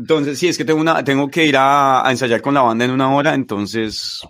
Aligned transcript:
Entonces, 0.00 0.38
sí, 0.38 0.48
es 0.48 0.56
que 0.56 0.64
tengo 0.64 0.80
una, 0.80 1.04
tengo 1.04 1.28
que 1.28 1.44
ir 1.44 1.56
a, 1.58 2.06
a 2.06 2.10
ensayar 2.10 2.40
con 2.40 2.54
la 2.54 2.62
banda 2.62 2.86
en 2.86 2.90
una 2.90 3.14
hora, 3.14 3.34
entonces. 3.34 4.22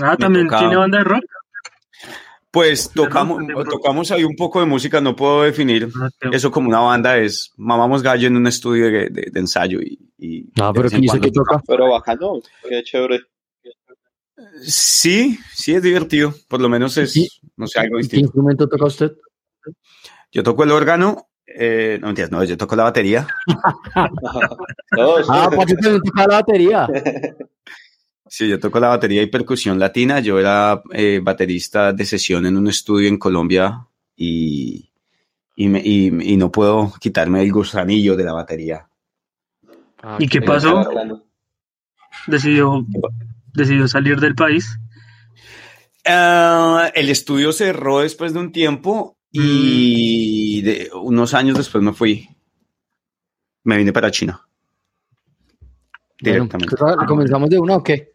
Ah, 0.00 0.14
también 0.18 0.46
toca- 0.46 0.58
tiene 0.58 0.76
banda 0.76 0.98
de 0.98 1.04
rock. 1.04 1.24
Pues 2.50 2.90
tocamos, 2.94 3.38
tocamos 3.70 4.10
ahí 4.10 4.24
un 4.24 4.36
poco 4.36 4.60
de 4.60 4.66
música, 4.66 5.00
no 5.00 5.16
puedo 5.16 5.42
definir 5.42 5.88
Ah, 5.98 6.10
eso 6.32 6.50
como 6.50 6.68
una 6.68 6.80
banda, 6.80 7.16
es 7.16 7.50
mamamos 7.56 8.02
gallo 8.02 8.28
en 8.28 8.36
un 8.36 8.46
estudio 8.46 8.84
de, 8.90 9.08
de- 9.08 9.30
de 9.32 9.40
ensayo 9.40 9.80
y, 9.80 9.98
y 10.18 10.50
Ah, 10.60 10.70
pero 10.74 10.90
¿quién 10.90 11.00
dice 11.00 11.18
que 11.18 11.30
toca? 11.30 11.62
Pero 11.66 11.90
bacano, 11.90 12.40
qué 12.68 12.82
chévere. 12.84 13.20
Sí, 14.62 15.38
sí 15.54 15.74
es 15.74 15.82
divertido, 15.82 16.34
por 16.48 16.60
lo 16.60 16.68
menos 16.68 16.96
es, 16.98 17.12
Sí. 17.12 17.26
no 17.56 17.66
sé, 17.66 17.80
algo 17.80 17.96
¿Qué 17.96 18.02
distinto. 18.02 18.24
instrumento 18.26 18.68
toca 18.68 18.84
usted? 18.84 19.12
Yo 20.30 20.42
toco 20.42 20.64
el 20.64 20.72
órgano, 20.72 21.28
eh, 21.58 21.98
no 22.00 22.08
mentiras, 22.08 22.30
no, 22.30 22.42
yo 22.44 22.56
toco 22.56 22.76
la 22.76 22.84
batería. 22.84 23.26
Ah, 25.28 25.50
Pacho 25.56 25.74
también 25.76 26.02
toca 26.02 26.26
la 26.26 26.34
batería. 26.36 26.86
Sí, 28.28 28.48
yo 28.48 28.58
toco 28.58 28.80
la 28.80 28.88
batería 28.88 29.20
y 29.22 29.26
percusión 29.26 29.78
latina. 29.78 30.20
Yo 30.20 30.38
era 30.40 30.80
eh, 30.94 31.20
baterista 31.22 31.92
de 31.92 32.06
sesión 32.06 32.46
en 32.46 32.56
un 32.56 32.66
estudio 32.66 33.06
en 33.10 33.18
Colombia 33.18 33.86
y, 34.16 34.90
y, 35.54 35.68
me- 35.68 35.82
y- 35.84 36.32
y 36.32 36.36
no 36.38 36.50
puedo 36.50 36.94
quitarme 36.98 37.42
el 37.42 37.52
gusanillo 37.52 38.16
de 38.16 38.24
la 38.24 38.32
batería. 38.32 38.88
Ah, 40.02 40.16
¿Y 40.18 40.28
qué 40.28 40.40
pasó? 40.40 40.82
Decidió, 42.26 42.86
decidió 43.52 43.86
salir 43.86 44.18
del 44.18 44.34
país. 44.34 44.78
Ah, 46.06 46.90
el 46.94 47.10
estudio 47.10 47.52
cerró 47.52 48.00
después 48.00 48.32
de 48.32 48.38
un 48.40 48.50
tiempo 48.50 49.18
y 49.32 50.60
de 50.62 50.90
unos 50.94 51.34
años 51.34 51.56
después 51.56 51.82
me 51.82 51.92
fui. 51.92 52.28
Me 53.64 53.76
vine 53.78 53.92
para 53.92 54.10
China. 54.10 54.40
Bueno, 56.20 56.46
Directamente. 56.48 56.76
¿Comenzamos 57.06 57.50
de 57.50 57.58
una 57.58 57.76
o 57.76 57.82
qué? 57.82 58.12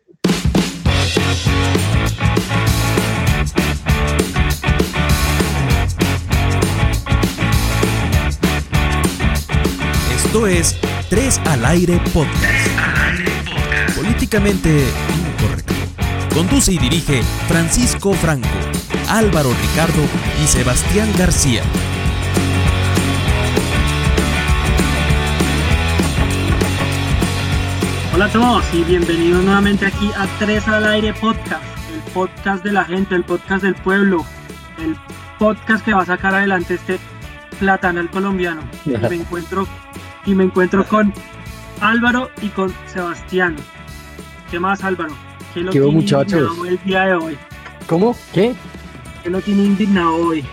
Esto 10.16 10.48
es 10.48 10.78
3 11.10 11.40
al 11.46 11.66
aire 11.66 12.00
podcast. 12.14 12.68
Políticamente 13.96 14.70
incorrecto. 15.32 15.74
Conduce 16.34 16.74
y 16.74 16.78
dirige 16.78 17.24
Francisco 17.48 18.14
Franco, 18.14 18.48
Álvaro 19.08 19.50
Ricardo 19.54 20.04
y 20.44 20.48
Sebastián 20.48 21.10
García. 21.18 21.64
Hola 28.14 28.26
a 28.26 28.30
todos 28.32 28.64
y 28.74 28.84
bienvenidos 28.84 29.44
nuevamente 29.44 29.86
aquí 29.86 30.10
a 30.18 30.26
Tres 30.40 30.68
al 30.68 30.86
Aire 30.88 31.14
Podcast, 31.14 31.64
el 31.94 32.02
podcast 32.14 32.64
de 32.64 32.72
la 32.72 32.84
gente, 32.84 33.14
el 33.16 33.24
podcast 33.24 33.64
del 33.64 33.76
pueblo, 33.76 34.26
el 34.80 34.96
podcast 35.38 35.86
que 35.86 35.94
va 35.94 36.02
a 36.02 36.06
sacar 36.06 36.34
adelante 36.34 36.76
este 36.76 37.00
platanal 37.60 38.10
colombiano. 38.10 38.62
Y 38.86 38.90
me 38.90 39.16
encuentro, 39.16 39.68
y 40.26 40.34
me 40.34 40.46
encuentro 40.46 40.84
con 40.88 41.14
Álvaro 41.80 42.32
y 42.42 42.50
con 42.50 42.74
Sebastián. 42.88 43.56
¿Qué 44.50 44.60
más 44.60 44.84
Álvaro? 44.84 45.14
¿Qué 45.54 45.62
lo 45.62 45.72
¿Qué 45.72 45.82
muchachos? 45.82 46.58
el 46.68 46.80
día 46.84 47.06
de 47.06 47.14
hoy? 47.14 47.38
¿Cómo? 47.86 48.16
¿Qué? 48.34 48.56
¿Qué 49.28 49.32
lo 49.32 49.42
tiene 49.42 49.64
indignado 49.66 50.16
hoy? 50.16 50.46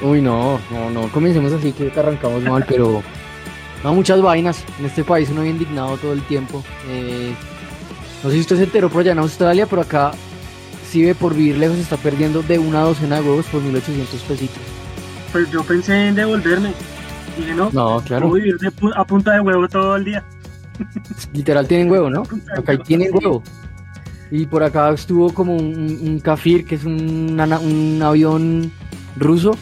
Uy, 0.00 0.22
no, 0.22 0.58
no, 0.70 0.88
no, 0.88 1.08
comencemos 1.12 1.52
así 1.52 1.72
que 1.72 1.92
arrancamos 1.94 2.42
mal, 2.42 2.64
pero 2.68 3.02
no, 3.84 3.92
muchas 3.94 4.22
vainas. 4.22 4.64
En 4.80 4.86
este 4.86 5.04
país 5.04 5.28
uno 5.30 5.42
bien 5.42 5.56
indignado 5.56 5.98
todo 5.98 6.14
el 6.14 6.22
tiempo. 6.22 6.64
Eh, 6.88 7.34
no 8.22 8.30
sé 8.30 8.36
si 8.36 8.40
usted 8.40 8.56
se 8.56 8.62
enteró 8.62 8.88
por 8.88 9.02
allá 9.02 9.12
en 9.12 9.18
Australia, 9.18 9.66
pero 9.66 9.82
acá 9.82 10.12
si 10.90 11.04
ve 11.04 11.14
por 11.14 11.34
vivir 11.34 11.58
lejos 11.58 11.76
está 11.76 11.98
perdiendo 11.98 12.40
de 12.42 12.58
una 12.58 12.80
docena 12.80 13.16
de 13.20 13.28
huevos 13.28 13.44
por 13.44 13.60
1800 13.60 14.18
pesitos. 14.22 14.62
Pues 15.30 15.50
yo 15.50 15.62
pensé 15.62 16.08
en 16.08 16.14
devolverme. 16.14 16.72
Dije, 17.36 17.52
no, 17.54 17.68
No, 17.74 18.00
claro. 18.06 18.28
voy 18.28 18.40
a 18.40 18.44
vivir 18.44 18.58
de 18.58 18.70
pu- 18.70 18.92
a 18.96 19.04
punta 19.04 19.32
de 19.34 19.40
huevo 19.40 19.68
todo 19.68 19.96
el 19.96 20.04
día. 20.06 20.24
Literal 21.34 21.68
tienen 21.68 21.90
huevo, 21.90 22.08
¿no? 22.08 22.22
Acá 22.56 22.78
tienen 22.78 23.10
huevo. 23.12 23.42
Y 24.30 24.46
por 24.46 24.62
acá 24.62 24.90
estuvo 24.90 25.32
como 25.32 25.56
un, 25.56 25.98
un 26.02 26.20
Kafir, 26.20 26.64
que 26.64 26.76
es 26.76 26.84
un, 26.84 27.38
un 27.40 28.02
avión 28.02 28.72
ruso. 29.16 29.56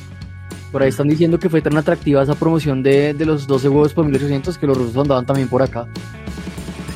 Por 0.70 0.82
ahí 0.82 0.88
están 0.88 1.08
diciendo 1.08 1.38
que 1.38 1.50
fue 1.50 1.60
tan 1.60 1.76
atractiva 1.76 2.22
esa 2.22 2.34
promoción 2.34 2.82
de, 2.82 3.12
de 3.12 3.26
los 3.26 3.46
12 3.46 3.68
huevos 3.68 3.92
por 3.92 4.06
1800 4.06 4.56
que 4.56 4.66
los 4.66 4.76
rusos 4.78 4.96
andaban 4.96 5.26
también 5.26 5.48
por 5.48 5.60
acá. 5.62 5.86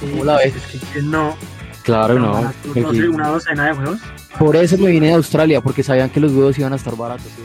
Sí, 0.01 0.07
¿Cómo 0.13 0.25
la 0.25 0.37
ves? 0.39 0.55
es 0.57 0.83
que 0.95 1.03
no, 1.03 1.35
Claro, 1.83 2.19
no. 2.19 2.39
una, 2.41 2.55
que 2.73 2.83
doce- 2.83 3.01
sí. 3.03 3.09
una 3.09 3.29
docena 3.29 3.67
de 3.67 3.73
huevos. 3.79 3.99
Por 4.39 4.57
eso 4.57 4.79
me 4.79 4.91
vine 4.91 5.09
de 5.09 5.13
Australia, 5.15 5.61
porque 5.61 5.83
sabían 5.83 6.09
que 6.11 6.21
los 6.21 6.33
huevos 6.33 6.59
iban 6.59 6.73
a 6.73 6.77
estar 6.77 6.97
baratos. 6.97 7.27
¿sí? 7.27 7.43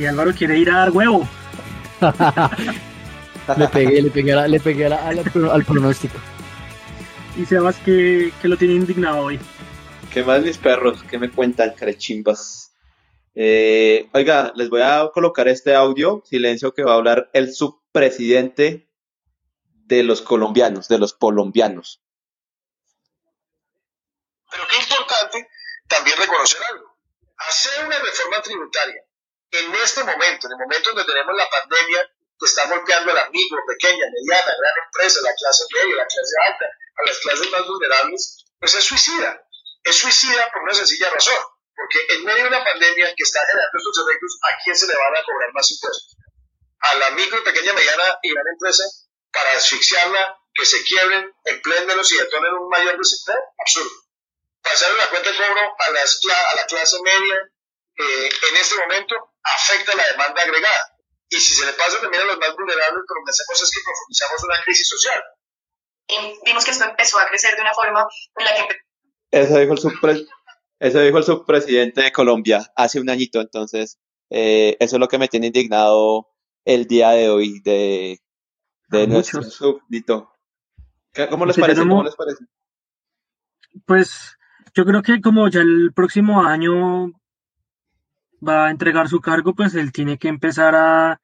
Y 0.00 0.06
Álvaro 0.06 0.32
quiere 0.32 0.58
ir 0.58 0.70
a 0.70 0.78
dar 0.78 0.90
huevo. 0.90 1.26
Le 3.56 3.68
pegué, 3.68 4.02
le 4.02 4.10
pegué, 4.10 4.32
a 4.32 4.36
la- 4.36 4.48
le 4.48 4.60
pegué 4.60 4.86
a 4.86 4.88
la- 4.90 5.08
a 5.08 5.12
la- 5.12 5.22
al 5.52 5.64
pronóstico. 5.64 6.18
Y 7.38 7.46
Sebas 7.46 7.76
que, 7.78 8.32
que 8.42 8.48
lo 8.48 8.56
tiene 8.56 8.74
indignado 8.74 9.20
hoy. 9.20 9.38
¿Qué 10.12 10.24
más 10.24 10.42
mis 10.42 10.58
perros? 10.58 11.04
¿Qué 11.08 11.18
me 11.18 11.30
cuentan, 11.30 11.72
carechimbas? 11.72 12.74
Eh, 13.36 14.10
oiga, 14.12 14.52
les 14.56 14.68
voy 14.68 14.82
a 14.82 15.08
colocar 15.14 15.46
este 15.46 15.76
audio, 15.76 16.20
silencio, 16.26 16.74
que 16.74 16.82
va 16.82 16.94
a 16.94 16.96
hablar 16.96 17.30
el 17.34 17.54
subpresidente 17.54 18.90
de 19.86 20.02
los 20.02 20.20
colombianos, 20.20 20.88
de 20.88 20.98
los 20.98 21.12
colombianos. 21.14 22.02
Pero 24.50 24.64
qué 24.68 24.76
importante 24.78 25.48
también 25.86 26.16
reconocer 26.18 26.60
algo. 26.72 26.98
Hacer 27.36 27.86
una 27.86 28.00
reforma 28.00 28.42
tributaria 28.42 29.02
en 29.52 29.72
este 29.76 30.02
momento, 30.02 30.48
en 30.48 30.52
el 30.54 30.58
momento 30.58 30.90
donde 30.90 31.04
tenemos 31.04 31.36
la 31.36 31.48
pandemia 31.48 32.10
que 32.38 32.46
está 32.46 32.66
golpeando 32.66 33.10
al 33.10 33.18
amigo, 33.18 33.56
pequeña, 33.66 34.04
mediana, 34.12 34.52
gran 34.58 34.74
empresa, 34.84 35.20
la 35.22 35.34
clase 35.34 35.64
media, 35.74 35.96
la 35.96 36.06
clase 36.06 36.34
alta, 36.46 36.66
a 36.66 37.06
las 37.06 37.18
clases 37.18 37.50
más 37.50 37.66
vulnerables, 37.66 38.44
pues 38.58 38.74
es 38.74 38.84
suicida. 38.84 39.42
Es 39.82 39.96
suicida 39.96 40.50
por 40.52 40.62
una 40.62 40.74
sencilla 40.74 41.10
razón. 41.10 41.38
Porque 41.74 41.98
en 42.14 42.24
medio 42.24 42.42
de 42.42 42.48
una 42.48 42.64
pandemia 42.64 43.14
que 43.14 43.22
está 43.22 43.40
generando 43.46 43.78
estos 43.78 44.06
efectos, 44.06 44.38
¿a 44.42 44.62
quién 44.62 44.76
se 44.76 44.86
le 44.86 44.94
van 44.94 45.16
a 45.16 45.22
cobrar 45.22 45.52
más 45.54 45.70
impuestos? 45.70 46.16
A 46.80 46.94
la 46.96 47.10
micro, 47.10 47.42
pequeña, 47.44 47.72
mediana 47.72 48.18
y 48.22 48.32
gran 48.32 48.46
empresa 48.52 48.84
para 49.32 49.52
asfixiarla, 49.52 50.38
que 50.54 50.66
se 50.66 50.82
quiebren, 50.82 51.32
empléendelos 51.44 52.10
y 52.12 52.18
detonen 52.18 52.52
un 52.54 52.68
mayor 52.68 52.98
desempleo. 52.98 53.38
Absurdo 53.58 54.08
pasar 54.68 54.92
la 54.94 55.06
cuenta 55.06 55.30
de 55.30 55.36
cobro 55.36 55.76
a, 55.78 55.90
las, 55.90 56.20
a 56.52 56.56
la 56.56 56.66
clase 56.66 56.96
media 57.02 57.36
eh, 57.96 58.28
en 58.50 58.56
este 58.56 58.76
momento 58.76 59.34
afecta 59.42 59.94
la 59.94 60.06
demanda 60.08 60.42
agregada. 60.42 60.97
Y 61.30 61.36
si 61.36 61.54
se 61.54 61.66
le 61.66 61.72
pasa 61.74 62.00
también 62.00 62.22
a 62.22 62.26
los 62.26 62.38
más 62.38 62.54
vulnerables, 62.56 62.94
lo 63.06 63.24
que 63.24 63.30
hacemos 63.30 63.62
es 63.62 63.70
que 63.70 63.80
profundizamos 63.84 64.44
una 64.44 64.62
crisis 64.64 64.88
social. 64.88 65.22
y 66.08 66.40
vimos 66.46 66.64
que 66.64 66.70
esto 66.70 66.84
empezó 66.84 67.18
a 67.18 67.26
crecer 67.28 67.54
de 67.54 67.60
una 67.62 67.74
forma 67.74 68.06
en 68.36 68.44
la 68.44 68.54
que 68.54 68.76
Eso 69.30 69.58
dijo 69.58 69.72
el, 69.74 69.78
subpre- 69.78 70.26
eso 70.80 71.00
dijo 71.00 71.18
el 71.18 71.24
subpresidente 71.24 72.00
de 72.02 72.12
Colombia 72.12 72.72
hace 72.76 72.98
un 73.00 73.10
añito, 73.10 73.40
entonces 73.42 73.98
eh, 74.30 74.76
eso 74.80 74.96
es 74.96 75.00
lo 75.00 75.08
que 75.08 75.18
me 75.18 75.28
tiene 75.28 75.48
indignado 75.48 76.28
el 76.64 76.86
día 76.86 77.10
de 77.10 77.28
hoy 77.28 77.60
de, 77.60 78.20
de 78.88 79.06
nuestro 79.06 79.40
muchos. 79.40 79.54
súbdito. 79.54 80.32
¿Qué- 81.12 81.28
¿Cómo 81.28 81.44
les 81.44 81.58
parece? 81.58 81.80
¿Cómo 81.80 82.02
les 82.04 82.16
parece? 82.16 82.44
Pues 83.86 84.36
yo 84.74 84.84
creo 84.84 85.02
que 85.02 85.20
como 85.20 85.48
ya 85.48 85.60
el 85.60 85.92
próximo 85.94 86.42
año 86.42 87.12
va 88.46 88.66
a 88.66 88.70
entregar 88.70 89.08
su 89.08 89.20
cargo, 89.20 89.54
pues 89.54 89.74
él 89.74 89.92
tiene 89.92 90.18
que 90.18 90.28
empezar 90.28 90.74
a, 90.74 91.20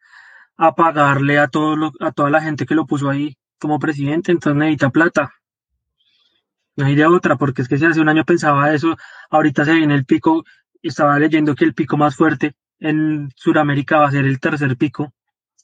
a 0.56 0.74
pagarle 0.74 1.38
a, 1.38 1.48
todo 1.48 1.92
a 2.00 2.12
toda 2.12 2.30
la 2.30 2.40
gente 2.40 2.66
que 2.66 2.74
lo 2.74 2.86
puso 2.86 3.10
ahí 3.10 3.36
como 3.58 3.78
presidente, 3.78 4.32
entonces 4.32 4.58
necesita 4.58 4.90
plata. 4.90 5.32
No 6.76 6.86
hay 6.86 6.94
de 6.96 7.06
otra, 7.06 7.36
porque 7.36 7.62
es 7.62 7.68
que 7.68 7.78
si 7.78 7.84
hace 7.84 8.00
un 8.00 8.08
año 8.08 8.24
pensaba 8.24 8.74
eso, 8.74 8.96
ahorita 9.30 9.64
se 9.64 9.74
viene 9.74 9.94
el 9.94 10.04
pico, 10.04 10.44
estaba 10.82 11.18
leyendo 11.18 11.54
que 11.54 11.64
el 11.64 11.74
pico 11.74 11.96
más 11.96 12.16
fuerte 12.16 12.54
en 12.80 13.30
Sudamérica 13.36 13.98
va 13.98 14.08
a 14.08 14.10
ser 14.10 14.24
el 14.24 14.40
tercer 14.40 14.76
pico. 14.76 15.12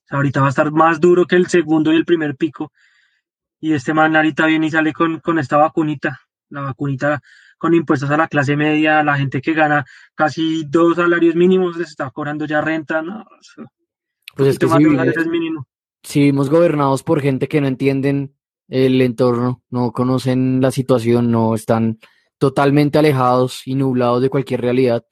Ahorita 0.09 0.41
va 0.41 0.47
a 0.47 0.51
estar 0.51 0.71
más 0.71 1.01
duro 1.01 1.27
que 1.27 1.37
el 1.37 1.49
segundo 1.49 1.93
y 1.93 1.97
el 1.97 2.05
primer 2.05 2.37
pico. 2.37 2.73
Y 3.61 3.75
este 3.75 3.93
man 3.93 4.17
ahorita 4.17 4.47
viene 4.47 4.69
y 4.69 4.71
sale 4.71 4.93
con, 4.93 5.21
con 5.21 5.39
esta 5.39 5.57
vacunita, 5.57 6.21
la 6.49 6.63
vacunita 6.63 7.21
con 7.61 7.75
impuestos 7.75 8.11
a 8.11 8.17
la 8.17 8.27
clase 8.27 8.57
media, 8.57 9.03
la 9.05 9.17
gente 9.19 9.43
que 9.43 9.53
gana 9.53 9.85
casi 10.15 10.65
dos 10.65 10.97
salarios 10.97 11.35
mínimos 11.35 11.77
les 11.77 11.91
está 11.91 12.11
cobrando 12.11 12.47
ya 12.47 12.61
renta, 12.63 13.03
no, 13.03 13.25
eso, 13.41 13.65
Pues 14.35 14.49
es 14.49 14.59
que 14.59 14.67
si, 14.67 14.75
vive- 14.79 15.13
es 15.15 15.27
mínimo. 15.27 15.69
si 16.03 16.21
vivimos 16.21 16.49
gobernados 16.49 17.03
por 17.03 17.21
gente 17.21 17.49
que 17.49 17.61
no 17.61 17.67
entienden 17.69 18.35
el 18.69 19.03
entorno, 19.03 19.63
no 19.69 19.93
conocen 19.93 20.61
la 20.63 20.71
situación, 20.71 21.31
no 21.31 21.55
están 21.55 21.99
totalmente 22.39 22.99
alejados 22.99 23.67
y 23.67 23.75
nublados 23.75 24.23
de 24.23 24.31
cualquier 24.31 24.63
realidad. 24.63 25.05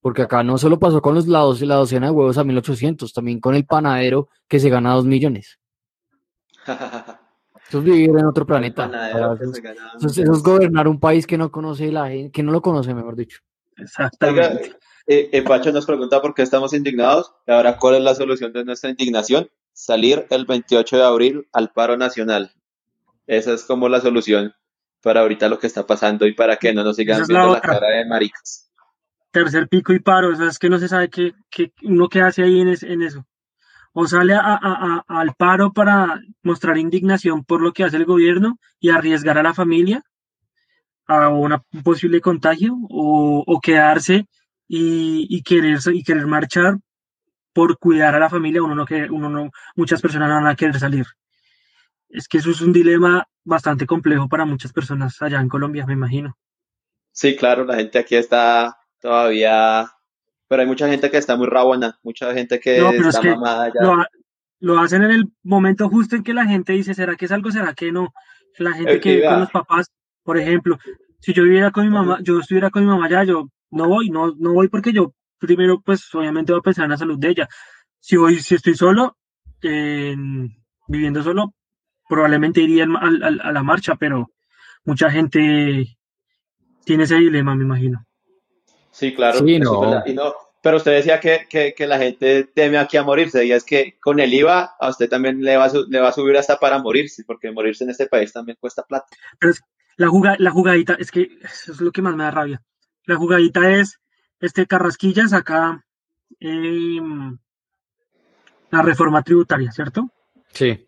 Porque 0.00 0.22
acá 0.22 0.42
no 0.44 0.58
solo 0.58 0.78
pasó 0.78 1.00
con 1.00 1.14
los 1.14 1.26
lados, 1.26 1.60
la 1.62 1.76
docena 1.76 2.06
de 2.08 2.12
huevos 2.12 2.36
a 2.38 2.44
1800, 2.44 3.12
también 3.14 3.40
con 3.40 3.54
el 3.54 3.64
panadero 3.66 4.28
que 4.46 4.60
se 4.60 4.68
gana 4.68 4.92
2 4.94 5.06
millones. 5.06 5.58
Eso 7.68 7.78
es 7.78 7.84
vivir 7.84 8.10
en 8.10 8.24
otro 8.24 8.46
planeta. 8.46 8.86
Eso, 9.96 10.06
es- 10.06 10.18
eso 10.18 10.32
gobernar 10.42 10.88
un 10.88 10.98
país 11.00 11.26
que 11.26 11.36
no 11.38 11.50
conoce 11.50 11.92
la 11.92 12.08
gente, 12.08 12.30
que 12.32 12.42
no 12.42 12.52
lo 12.52 12.62
conoce, 12.62 12.94
mejor 12.94 13.14
dicho. 13.16 13.40
Exactamente. 13.76 14.72
eh, 15.06 15.30
eh, 15.32 15.42
Pacho 15.42 15.72
nos 15.72 15.86
pregunta 15.86 16.20
por 16.20 16.34
qué 16.34 16.42
estamos 16.42 16.72
indignados. 16.74 17.32
Y 17.46 17.52
ahora, 17.52 17.76
¿cuál 17.78 17.96
es 17.96 18.02
la 18.02 18.14
solución 18.14 18.52
de 18.52 18.64
nuestra 18.64 18.90
indignación? 18.90 19.48
Salir 19.72 20.26
el 20.30 20.44
28 20.44 20.96
de 20.96 21.04
abril 21.04 21.48
al 21.52 21.70
paro 21.72 21.96
nacional. 21.96 22.50
Esa 23.26 23.52
es 23.54 23.64
como 23.64 23.88
la 23.88 24.00
solución 24.00 24.52
para 25.02 25.20
ahorita 25.20 25.48
lo 25.48 25.58
que 25.58 25.66
está 25.66 25.86
pasando 25.86 26.26
y 26.26 26.34
para 26.34 26.56
que 26.56 26.72
no 26.74 26.82
nos 26.82 26.96
sigan 26.96 27.20
es 27.22 27.28
viendo 27.28 27.46
la 27.54 27.60
cara 27.60 27.86
de 27.88 28.06
maricas. 28.06 28.70
Tercer 29.30 29.68
pico 29.68 29.92
y 29.92 30.00
paro, 30.00 30.32
o 30.32 30.34
sea, 30.34 30.48
es 30.48 30.58
que 30.58 30.68
no 30.70 30.78
se 30.78 30.88
sabe 30.88 31.08
qué, 31.10 31.34
qué 31.50 31.72
uno 31.84 32.08
qué 32.08 32.22
hace 32.22 32.42
ahí 32.42 32.60
en, 32.60 32.68
es- 32.68 32.82
en 32.82 33.02
eso. 33.02 33.24
O 34.00 34.06
sale 34.06 34.34
a- 34.34 35.02
al 35.08 35.30
paro 35.42 35.72
para 35.72 36.20
mostrar 36.44 36.78
indignación 36.78 37.44
por 37.44 37.60
lo 37.60 37.72
que 37.72 37.82
hace 37.82 37.96
el 37.96 38.04
gobierno 38.04 38.58
y 38.78 38.90
arriesgar 38.90 39.36
a 39.38 39.42
la 39.42 39.54
familia 39.54 40.02
a 41.08 41.28
un 41.30 41.58
posible 41.82 42.20
contagio, 42.20 42.76
o, 42.90 43.60
quedarse 43.60 44.26
y, 44.68 45.26
y 45.28 45.42
querer, 45.42 45.78
y 45.92 46.04
querer 46.04 46.26
marchar 46.26 46.76
por 47.52 47.78
cuidar 47.78 48.14
a 48.14 48.20
la 48.20 48.30
familia, 48.30 48.62
uno 48.62 48.76
no 48.76 48.86
que 48.86 49.10
uno 49.10 49.28
no, 49.28 49.50
muchas 49.74 50.00
personas 50.00 50.28
no 50.28 50.36
van 50.36 50.46
a 50.46 50.54
querer 50.54 50.78
salir. 50.78 51.06
Es 52.08 52.28
que 52.28 52.38
eso 52.38 52.50
es 52.50 52.60
un 52.60 52.72
dilema 52.72 53.26
bastante 53.42 53.84
complejo 53.86 54.28
para 54.28 54.44
muchas 54.44 54.72
personas 54.72 55.20
allá 55.22 55.40
en 55.40 55.48
Colombia, 55.48 55.86
me 55.86 55.94
imagino. 55.94 56.36
Sí, 57.10 57.34
claro, 57.34 57.64
la 57.64 57.74
gente 57.74 57.98
aquí 57.98 58.14
está 58.14 58.76
todavía, 59.00 59.90
pero 60.48 60.62
hay 60.62 60.68
mucha 60.68 60.88
gente 60.88 61.10
que 61.10 61.18
está 61.18 61.36
muy 61.36 61.46
rabona, 61.46 61.98
mucha 62.02 62.32
gente 62.32 62.58
que 62.58 62.78
No, 62.80 62.90
es 62.90 63.06
está 63.06 63.20
que 63.22 63.28
mamada 63.28 63.68
ya. 63.68 63.82
lo, 63.82 63.92
ha- 63.94 64.08
lo 64.60 64.78
hacen 64.80 65.02
en 65.04 65.10
el 65.12 65.24
momento 65.42 65.88
justo 65.88 66.16
en 66.16 66.22
que 66.22 66.34
la 66.34 66.46
gente 66.46 66.72
dice, 66.72 66.94
¿será 66.94 67.16
que 67.16 67.26
es 67.26 67.32
algo? 67.32 67.50
¿Será 67.50 67.74
que 67.74 67.92
no? 67.92 68.12
La 68.58 68.72
gente 68.72 68.94
Es 68.96 69.00
que 69.00 69.10
vive 69.16 69.26
con 69.28 69.40
los 69.40 69.50
papás, 69.50 69.92
por 70.24 70.36
ejemplo, 70.38 70.78
si 71.20 71.32
yo 71.32 71.44
viviera 71.44 71.70
con 71.70 71.84
mi 71.84 71.90
mamá, 71.92 72.18
yo 72.22 72.40
estuviera 72.40 72.70
con 72.70 72.82
mi 72.82 72.88
mamá 72.88 73.08
ya, 73.08 73.22
yo 73.24 73.48
no 73.70 73.86
voy, 73.88 74.10
no, 74.10 74.34
no 74.36 74.52
voy 74.52 74.68
porque 74.68 74.92
yo 74.92 75.14
primero, 75.38 75.80
pues 75.80 76.12
obviamente 76.14 76.52
voy 76.52 76.58
a 76.58 76.62
pensar 76.62 76.84
en 76.86 76.90
la 76.90 76.96
salud 76.96 77.18
de 77.18 77.28
ella. 77.28 77.48
Si 78.00 78.16
voy, 78.16 78.38
si 78.40 78.56
estoy 78.56 78.74
solo, 78.74 79.16
en- 79.62 80.56
viviendo 80.88 81.22
solo, 81.22 81.54
probablemente 82.08 82.60
iría 82.62 82.84
al- 82.84 83.40
a 83.40 83.52
la 83.52 83.62
marcha, 83.62 83.94
pero 83.96 84.32
mucha 84.84 85.10
gente 85.10 85.98
tiene 86.84 87.04
ese 87.04 87.16
dilema, 87.16 87.54
me 87.54 87.64
imagino. 87.64 88.04
Sí, 88.98 89.14
claro, 89.14 89.38
Sí, 89.38 89.58
no. 89.58 90.02
Y 90.06 90.12
no, 90.14 90.34
pero 90.62 90.78
usted 90.78 90.92
decía 90.92 91.20
que, 91.20 91.46
que, 91.48 91.72
que 91.76 91.86
la 91.86 91.98
gente 91.98 92.44
teme 92.54 92.78
aquí 92.78 92.96
a 92.96 93.02
morirse, 93.04 93.44
y 93.46 93.52
es 93.52 93.62
que 93.64 93.96
con 94.00 94.18
el 94.20 94.34
IVA 94.34 94.74
a 94.80 94.88
usted 94.88 95.08
también 95.08 95.40
le 95.40 95.56
va 95.56 95.66
a, 95.66 95.70
le 95.88 96.00
va 96.00 96.08
a 96.08 96.12
subir 96.12 96.36
hasta 96.36 96.58
para 96.58 96.78
morirse, 96.78 97.22
porque 97.24 97.50
morirse 97.52 97.84
en 97.84 97.90
este 97.90 98.06
país 98.06 98.32
también 98.32 98.58
cuesta 98.60 98.82
plata. 98.82 99.06
Pero 99.38 99.52
es- 99.52 99.62
la, 99.96 100.08
juga- 100.08 100.36
la 100.38 100.50
jugadita, 100.50 100.94
es 100.98 101.10
que 101.10 101.28
eso 101.42 101.72
es 101.72 101.80
lo 101.80 101.90
que 101.92 102.02
más 102.02 102.14
me 102.14 102.24
da 102.24 102.30
rabia. 102.30 102.62
La 103.04 103.16
jugadita 103.16 103.70
es, 103.70 104.00
este 104.40 104.66
Carrasquilla 104.66 105.26
saca 105.28 105.84
em, 106.40 107.38
la 108.70 108.82
reforma 108.82 109.22
tributaria, 109.22 109.72
¿cierto? 109.72 110.10
Sí. 110.52 110.86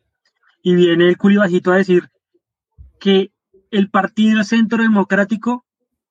Y 0.63 0.75
viene 0.75 1.09
el 1.09 1.17
curibajito 1.17 1.73
a 1.73 1.77
decir 1.77 2.11
que 2.99 3.33
el 3.71 3.89
Partido 3.91 4.45
Centro 4.45 4.83
Democrático 4.83 5.65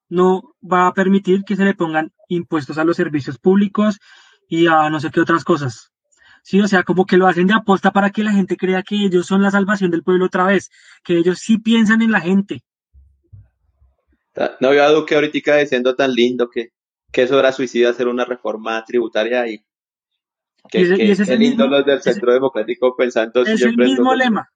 no 0.09 0.48
va 0.61 0.87
a 0.87 0.93
permitir 0.93 1.43
que 1.43 1.55
se 1.55 1.63
le 1.65 1.73
pongan 1.73 2.11
impuestos 2.27 2.77
a 2.77 2.83
los 2.83 2.97
servicios 2.97 3.37
públicos 3.37 3.99
y 4.47 4.67
a 4.67 4.89
no 4.89 4.99
sé 4.99 5.09
qué 5.11 5.21
otras 5.21 5.43
cosas. 5.43 5.91
Sí, 6.43 6.59
o 6.61 6.67
sea, 6.67 6.83
como 6.83 7.05
que 7.05 7.17
lo 7.17 7.27
hacen 7.27 7.47
de 7.47 7.53
aposta 7.53 7.91
para 7.91 8.09
que 8.11 8.23
la 8.23 8.31
gente 8.31 8.57
crea 8.57 8.81
que 8.83 8.95
ellos 8.95 9.25
son 9.27 9.41
la 9.41 9.51
salvación 9.51 9.91
del 9.91 10.03
pueblo 10.03 10.25
otra 10.25 10.45
vez, 10.45 10.71
que 11.03 11.17
ellos 11.17 11.39
sí 11.39 11.57
piensan 11.59 12.01
en 12.01 12.11
la 12.11 12.21
gente. 12.21 12.63
No 14.61 14.69
veo 14.69 14.83
a 14.83 14.89
Duque 14.91 15.15
ahorita 15.15 15.57
diciendo 15.57 15.95
tan 15.95 16.13
lindo 16.13 16.49
que, 16.49 16.71
que 17.11 17.23
eso 17.23 17.37
era 17.39 17.51
suicida 17.51 17.89
hacer 17.89 18.07
una 18.07 18.23
reforma 18.25 18.83
tributaria 18.85 19.47
y 19.47 19.65
que, 20.69 20.79
Y 20.79 20.83
ese- 20.83 20.93
y 20.93 20.97
que- 20.97 21.11
ese 21.11 21.23
es 21.23 21.29
el 21.29 21.57
los 21.57 21.85
del 21.85 21.97
ese- 21.97 22.13
Centro 22.13 22.33
Democrático 22.33 22.95
pensando 22.95 23.41
Es 23.41 23.49
el 23.49 23.57
siempre 23.57 23.85
mismo 23.87 24.13
lema, 24.15 24.49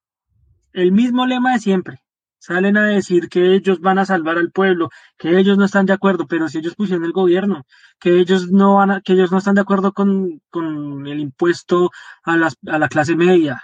el 0.73 0.91
mismo 0.91 1.25
lema 1.25 1.53
de 1.53 1.59
siempre. 1.59 2.02
Salen 2.45 2.75
a 2.77 2.83
decir 2.87 3.29
que 3.29 3.55
ellos 3.55 3.79
van 3.79 3.99
a 3.99 4.05
salvar 4.05 4.37
al 4.37 4.51
pueblo, 4.51 4.89
que 5.17 5.37
ellos 5.39 5.57
no 5.57 5.63
están 5.65 5.85
de 5.85 5.93
acuerdo, 5.93 6.27
pero 6.27 6.49
si 6.49 6.57
ellos 6.57 6.75
pusieron 6.75 7.05
el 7.05 7.13
gobierno, 7.13 7.63
que 8.01 8.19
ellos 8.19 8.51
no 8.51 8.75
van 8.75 8.91
a, 8.91 9.01
que 9.01 9.13
ellos 9.13 9.31
no 9.31 9.37
están 9.37 9.55
de 9.55 9.61
acuerdo 9.61 9.93
con, 9.93 10.41
con 10.49 11.07
el 11.07 11.19
impuesto 11.21 11.89
a, 12.23 12.35
las, 12.35 12.57
a 12.67 12.77
la 12.79 12.89
clase 12.89 13.15
media. 13.15 13.63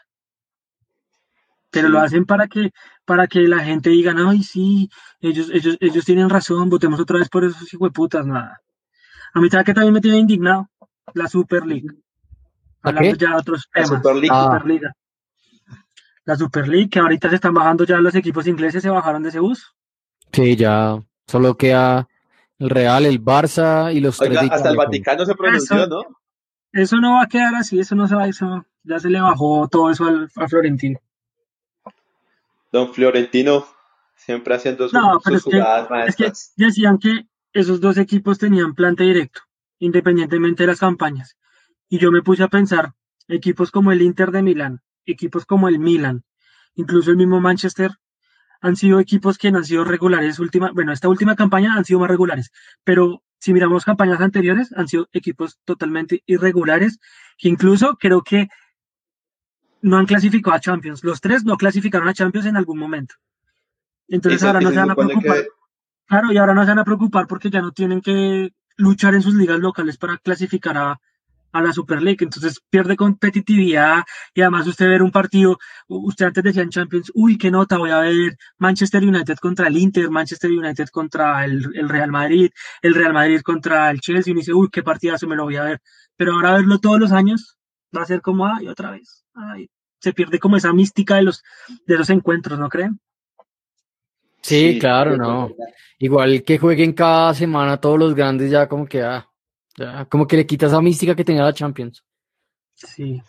Pero 1.72 1.88
Sí. 1.88 1.94
lo 1.94 2.00
hacen 2.00 2.26
para 2.26 2.48
que, 2.48 2.72
para 3.06 3.28
que 3.28 3.42
la 3.42 3.60
gente 3.60 3.90
diga, 3.90 4.14
ay 4.18 4.44
sí, 4.44 4.90
ellos, 5.20 5.50
ellos, 5.54 5.76
ellos 5.81 6.06
tienen 6.06 6.30
razón, 6.30 6.70
votemos 6.70 7.00
otra 7.02 7.20
vez 7.20 7.28
por 7.30 7.44
esos 7.44 7.72
hijueputas, 7.74 8.26
nada. 8.26 8.62
A 9.34 9.42
mí 9.42 9.50
sabe 9.50 9.66
que 9.66 9.74
también 9.74 9.94
me 9.94 10.02
tiene 10.02 10.20
indignado, 10.20 10.70
la 11.14 11.28
Super 11.28 11.66
League. 11.66 11.90
¿La 12.84 12.92
Hablando 12.92 13.02
qué? 13.02 13.18
ya 13.18 13.31
de 13.31 13.36
otros 13.36 13.70
La 13.74 13.84
temas. 13.84 13.90
Super 13.98 14.16
League. 14.16 14.30
Ah. 14.31 14.46
Superliga. 14.46 14.94
La 16.30 16.36
Super 16.36 16.68
League, 16.68 16.90
que 16.92 17.00
ahorita 17.00 17.28
se 17.30 17.36
están 17.36 17.56
bajando 17.56 17.86
ya 17.86 17.98
los 17.98 18.14
equipos 18.14 18.46
ingleses, 18.46 18.84
se 18.84 18.90
bajaron 18.92 19.24
de 19.24 19.30
ese 19.30 19.40
bus. 19.40 19.74
Sí, 20.31 20.56
ya 20.56 21.02
solo 21.26 21.58
queda 21.58 22.08
el 22.60 22.70
Real, 22.70 23.08
el 23.08 23.20
Barça 23.20 23.92
y 23.92 24.00
los 24.00 24.22
Oiga, 24.22 24.42
tres 24.42 24.52
hasta 24.52 24.70
el. 24.70 24.78
Vaticano 24.78 25.26
se 25.26 25.34
pronunció, 25.34 25.78
Eso. 25.78 25.88
¿no? 25.88 26.02
Eso 26.72 26.98
no 26.98 27.14
va 27.14 27.24
a 27.24 27.28
quedar 27.28 27.56
así, 27.56 27.80
eso 27.80 27.96
no 27.96 28.08
se 28.08 28.14
va, 28.14 28.28
eso 28.28 28.64
ya 28.84 29.00
se 29.00 29.10
le 29.10 29.20
bajó 29.20 29.68
todo 29.70 29.90
eso 29.90 30.06
al, 30.06 30.30
a 30.36 30.48
Florentino. 30.48 31.00
Don 32.72 32.94
Florentino 32.94 33.66
siempre 34.16 34.54
haciendo 34.54 34.88
su- 34.88 34.96
No, 34.96 35.20
pero 35.24 35.40
sus 35.40 35.48
es 35.48 35.52
que- 35.52 35.60
jugadas 35.62 35.81
Es 35.81 36.16
que 36.16 36.24
maestras. 36.24 36.54
decían 36.58 36.98
que 37.00 37.28
esos 37.54 37.81
dos 37.81 37.98
equipos 37.98 38.38
tenían 38.38 38.76
plante 38.76 39.04
directo, 39.04 39.42
independientemente 39.80 40.62
de 40.64 40.68
las 40.68 40.80
campañas. 40.80 41.38
Y 41.90 41.98
yo 41.98 42.12
me 42.12 42.22
puse 42.22 42.44
a 42.44 42.48
pensar, 42.50 42.94
equipos 43.28 43.72
como 43.72 43.92
el 43.92 44.04
Inter 44.04 44.30
de 44.30 44.44
Milán, 44.44 44.81
equipos 45.11 45.45
como 45.45 45.67
el 45.67 45.79
Milan, 45.79 46.23
incluso 46.75 47.11
el 47.11 47.17
mismo 47.17 47.39
Manchester, 47.39 47.91
han 48.61 48.75
sido 48.75 49.00
equipos 49.00 49.38
que 49.38 49.47
han 49.50 49.63
sido 49.63 49.83
regulares 49.85 50.38
última, 50.39 50.71
bueno, 50.71 50.91
esta 50.91 51.07
última 51.07 51.35
campaña 51.35 51.73
han 51.75 51.85
sido 51.85 52.00
más 52.01 52.09
regulares, 52.09 52.51
pero 52.83 53.23
si 53.39 53.53
miramos 53.53 53.85
campañas 53.85 54.19
anteriores, 54.19 54.73
han 54.75 54.88
sido 54.89 55.07
equipos 55.13 55.59
totalmente 55.63 56.23
irregulares, 56.25 57.00
que 57.38 57.47
incluso 57.47 57.95
creo 57.97 58.21
que 58.21 58.50
no 59.81 59.97
han 59.97 60.06
clasificado 60.06 60.56
a 60.56 60.59
Champions. 60.59 61.03
Los 61.06 61.21
tres 61.21 61.45
no 61.45 61.56
clasificaron 61.56 62.07
a 62.09 62.13
Champions 62.13 62.47
en 62.47 62.57
algún 62.57 62.77
momento. 62.77 63.15
Entonces 64.09 64.42
ahora 64.44 64.59
no 64.59 64.69
se 64.71 64.75
van 64.80 64.92
a 64.92 64.95
preocupar. 65.07 65.37
que- 65.44 65.49
Claro, 66.07 66.31
y 66.33 66.37
ahora 66.37 66.54
no 66.54 66.63
se 66.63 66.69
van 66.71 66.80
a 66.80 66.83
preocupar 66.83 67.28
porque 67.28 67.49
ya 67.49 67.61
no 67.61 67.71
tienen 67.71 68.01
que 68.01 68.51
luchar 68.75 69.13
en 69.16 69.21
sus 69.21 69.35
ligas 69.35 69.59
locales 69.59 69.97
para 69.97 70.18
clasificar 70.18 70.75
a, 70.78 70.99
a 71.51 71.61
la 71.61 71.73
Super 71.73 72.01
League. 72.01 72.18
Entonces 72.21 72.59
pierde 72.69 72.95
competitividad 72.95 74.03
y 74.33 74.41
además 74.41 74.68
usted 74.68 74.87
ver 74.87 75.01
un 75.01 75.11
partido, 75.11 75.57
usted 75.87 76.27
antes 76.27 76.44
decía 76.44 76.63
en 76.63 76.69
Champions, 76.69 77.11
uy, 77.13 77.37
qué 77.37 77.51
nota, 77.51 77.77
voy 77.77 77.91
a 77.91 77.99
ver 77.99 78.37
Manchester 78.57 79.03
United 79.03 79.37
contra 79.37 79.68
el 79.68 79.77
Inter, 79.77 80.09
Manchester 80.09 80.51
United 80.51 80.87
contra 80.89 81.45
el, 81.45 81.69
el 81.75 81.89
Real 81.89 82.11
Madrid, 82.11 82.51
el 82.81 82.94
Real 82.95 83.13
Madrid 83.13 83.41
contra 83.41 83.89
el 83.91 83.99
Chelsea, 83.99 84.31
y 84.31 84.33
uno 84.33 84.39
dice, 84.39 84.53
uy, 84.53 84.69
qué 84.71 84.83
partidazo 84.83 85.27
me 85.27 85.35
lo 85.35 85.44
voy 85.44 85.56
a 85.56 85.63
ver. 85.63 85.81
Pero 86.15 86.33
ahora 86.33 86.53
verlo 86.53 86.79
todos 86.79 86.99
los 86.99 87.11
años 87.11 87.57
va 87.95 88.03
a 88.03 88.06
ser 88.06 88.21
como, 88.21 88.45
ay, 88.45 88.68
otra 88.68 88.91
vez, 88.91 89.25
ay, 89.33 89.69
se 89.99 90.13
pierde 90.13 90.39
como 90.39 90.57
esa 90.57 90.73
mística 90.73 91.15
de 91.15 91.23
los, 91.23 91.44
de 91.85 91.97
los 91.97 92.09
encuentros, 92.09 92.59
¿no 92.59 92.69
creen? 92.69 92.99
Sí, 94.41 94.77
claro, 94.79 95.11
de 95.11 95.18
no. 95.18 95.51
Igual 95.97 96.44
que 96.44 96.57
jueguen 96.57 96.94
cada 96.94 97.33
semana 97.33 97.77
todos 97.77 97.99
los 97.99 98.15
grandes, 98.15 98.49
ya 98.49 98.68
como 98.68 98.85
que, 98.85 99.01
ah, 99.01 99.29
ya 99.78 100.06
como 100.06 100.28
que 100.28 100.38
le 100.38 100.45
quita 100.45 100.66
esa 100.68 100.81
mística 100.81 101.16
que 101.16 101.23
tenía 101.26 101.44
la 101.44 101.54
Champions. 101.54 102.04
Sí. 102.76 103.21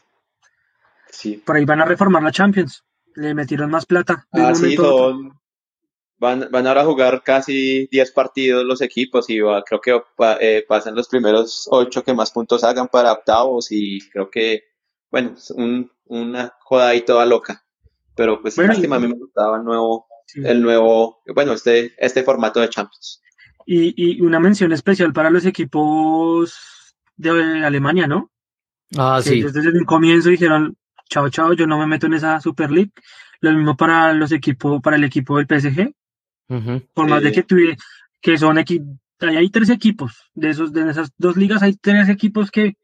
Sí. 1.12 1.36
por 1.44 1.56
ahí 1.56 1.64
van 1.64 1.80
a 1.80 1.84
reformar 1.84 2.22
la 2.22 2.30
Champions. 2.32 2.84
Le 3.16 3.34
metieron 3.34 3.70
más 3.70 3.84
plata. 3.86 4.26
de 4.32 4.42
Ah, 4.42 4.54
sí, 4.54 4.76
son. 4.76 5.32
Van, 6.18 6.48
van 6.52 6.66
ahora 6.66 6.82
a 6.82 6.84
jugar 6.84 7.22
casi 7.24 7.86
10 7.90 8.12
partidos 8.12 8.64
los 8.64 8.80
equipos 8.82 9.28
y 9.30 9.40
va- 9.40 9.62
creo 9.64 9.80
que 9.80 10.00
pa- 10.16 10.36
eh, 10.40 10.64
pasan 10.68 10.94
los 10.94 11.08
primeros 11.08 11.66
8 11.70 12.04
que 12.04 12.12
más 12.14 12.30
puntos 12.30 12.62
hagan 12.62 12.88
para 12.88 13.12
octavos 13.12 13.68
y 13.72 13.98
creo 14.10 14.30
que, 14.30 14.64
bueno, 15.10 15.32
es 15.34 15.50
un- 15.50 15.90
una 16.04 16.54
joda 16.60 16.88
ahí 16.88 17.00
toda 17.02 17.24
loca. 17.26 17.64
Pero 18.14 18.40
pues 18.42 18.54
Bueno, 18.56 18.72
y- 18.72 18.76
lástima, 18.76 18.96
a 18.96 19.00
mí 19.00 19.08
me 19.08 19.14
gustaba 19.18 19.56
el 19.56 19.64
nuevo, 19.64 20.06
Sí. 20.26 20.40
el 20.44 20.60
nuevo, 20.62 21.22
bueno, 21.34 21.54
este, 21.54 21.94
este 21.96 22.22
formato 22.22 22.60
de 22.60 22.68
Champions. 22.68 23.22
Y, 23.66 23.94
y 23.96 24.20
una 24.20 24.40
mención 24.40 24.72
especial 24.72 25.12
para 25.12 25.30
los 25.30 25.44
equipos 25.46 26.94
de 27.16 27.30
Alemania, 27.64 28.06
¿no? 28.06 28.30
Ah, 28.96 29.20
sí. 29.22 29.34
ellos 29.34 29.52
desde 29.52 29.70
el 29.70 29.84
comienzo 29.86 30.30
dijeron, 30.30 30.76
chao, 31.08 31.28
chao, 31.28 31.52
yo 31.52 31.66
no 31.66 31.78
me 31.78 31.86
meto 31.86 32.06
en 32.06 32.14
esa 32.14 32.40
Super 32.40 32.70
League. 32.70 32.92
Lo 33.40 33.52
mismo 33.52 33.76
para 33.76 34.12
los 34.12 34.32
equipos, 34.32 34.80
para 34.82 34.96
el 34.96 35.04
equipo 35.04 35.38
del 35.38 35.46
PSG. 35.46 35.92
Por 36.94 37.08
más 37.08 37.22
de 37.22 37.30
que 37.32 37.42
tuve, 37.44 37.76
que 38.20 38.36
son 38.36 38.58
equipos, 38.58 38.88
hay 39.20 39.50
tres 39.50 39.70
equipos. 39.70 40.30
De 40.34 40.50
esos, 40.50 40.72
de 40.72 40.90
esas 40.90 41.12
dos 41.16 41.36
ligas 41.36 41.62
hay 41.62 41.76
tres 41.76 42.08
equipos 42.08 42.50
que, 42.50 42.76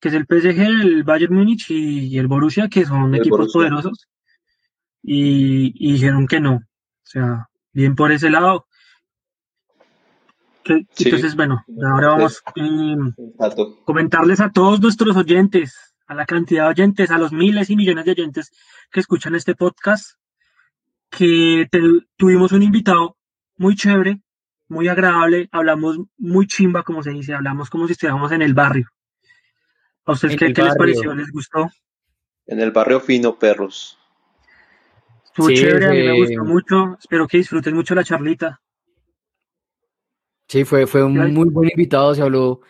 que 0.00 0.08
es 0.08 0.14
el 0.14 0.24
PSG, 0.26 0.60
el 0.60 1.02
Bayern 1.04 1.34
Múnich 1.34 1.70
y, 1.70 2.06
y 2.06 2.18
el 2.18 2.26
Borussia, 2.28 2.68
que 2.68 2.86
son 2.86 3.14
el 3.14 3.20
equipos 3.20 3.38
Borussia. 3.38 3.58
poderosos. 3.58 4.08
y, 5.02 5.72
y 5.76 5.92
dijeron 5.92 6.26
que 6.26 6.40
no. 6.40 6.54
O 6.54 6.62
sea, 7.04 7.48
bien 7.72 7.94
por 7.94 8.12
ese 8.12 8.30
lado. 8.30 8.66
Que- 10.64 10.86
Sí. 10.92 11.04
Entonces, 11.06 11.34
bueno, 11.36 11.64
ahora 11.92 12.08
vamos 12.08 12.42
a 12.46 13.48
Dato. 13.48 13.82
comentarles 13.84 14.40
a 14.40 14.50
todos 14.50 14.80
nuestros 14.80 15.16
oyentes, 15.16 15.94
a 16.06 16.14
la 16.14 16.24
cantidad 16.26 16.64
de 16.64 16.70
oyentes, 16.70 17.10
a 17.10 17.18
los 17.18 17.32
miles 17.32 17.70
y 17.70 17.76
millones 17.76 18.04
de 18.04 18.12
oyentes 18.12 18.50
que 18.90 19.00
escuchan 19.00 19.34
este 19.34 19.54
podcast, 19.54 20.18
que 21.10 21.66
te- 21.70 21.80
tuvimos 22.16 22.52
un 22.52 22.62
invitado 22.62 23.16
muy 23.56 23.74
chévere, 23.76 24.20
muy 24.68 24.88
agradable, 24.88 25.48
hablamos 25.52 25.98
muy 26.16 26.46
chimba, 26.46 26.82
como 26.82 27.02
se 27.02 27.10
dice, 27.10 27.34
hablamos 27.34 27.68
como 27.70 27.86
si 27.86 27.92
estuviéramos 27.92 28.32
en 28.32 28.42
el 28.42 28.54
barrio. 28.54 28.88
¿A 30.04 30.12
ustedes 30.12 30.36
qué, 30.36 30.48
les 30.48 30.76
pareció? 30.76 31.14
¿Les 31.14 31.30
gustó? 31.30 31.68
En 32.46 32.60
el 32.60 32.70
barrio 32.72 33.00
fino, 33.00 33.38
perros. 33.38 33.98
Estuvo 35.26 35.48
Sí, 35.48 35.54
chévere, 35.54 35.86
a 35.86 35.90
mí 35.90 36.02
me 36.02 36.18
gustó 36.18 36.44
mucho. 36.44 36.96
Espero 36.98 37.26
que 37.28 37.38
disfruten 37.38 37.74
mucho 37.74 37.94
la 37.94 38.04
charlita. 38.04 38.60
Sí, 40.52 40.64
fue, 40.66 40.86
fue 40.86 41.02
un 41.02 41.32
muy 41.32 41.48
buen 41.48 41.70
invitado, 41.70 42.14
se 42.14 42.20
habló 42.20 42.60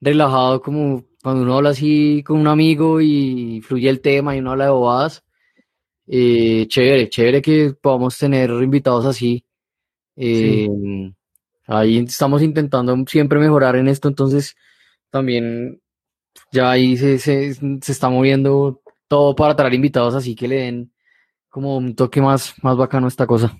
relajado 0.00 0.60
como 0.60 1.04
cuando 1.22 1.42
uno 1.42 1.56
habla 1.58 1.70
así 1.70 2.20
con 2.26 2.40
un 2.40 2.48
amigo 2.48 3.00
y 3.00 3.60
fluye 3.62 3.88
el 3.88 4.00
tema 4.00 4.34
y 4.34 4.40
uno 4.40 4.50
habla 4.50 4.64
de 4.64 4.70
bobadas. 4.72 5.24
Eh, 6.08 6.66
chévere, 6.66 7.08
chévere 7.08 7.40
que 7.40 7.74
podamos 7.80 8.18
tener 8.18 8.50
invitados 8.50 9.06
así. 9.06 9.44
Eh, 10.16 10.68
Ahí 11.68 11.98
estamos 11.98 12.42
intentando 12.42 12.96
siempre 13.06 13.38
mejorar 13.38 13.76
en 13.76 13.86
esto, 13.86 14.08
entonces 14.08 14.56
también 15.08 15.80
ya 16.50 16.72
ahí 16.72 16.96
se, 16.96 17.20
se, 17.20 17.54
se 17.54 17.92
está 17.92 18.08
moviendo 18.08 18.82
todo 19.06 19.36
para 19.36 19.54
traer 19.54 19.74
invitados 19.74 20.16
así 20.16 20.34
que 20.34 20.48
le 20.48 20.56
den 20.56 20.92
como 21.48 21.76
un 21.76 21.94
toque 21.94 22.20
más, 22.20 22.54
más 22.64 22.76
bacano 22.76 23.06
a 23.06 23.10
esta 23.10 23.28
cosa. 23.28 23.56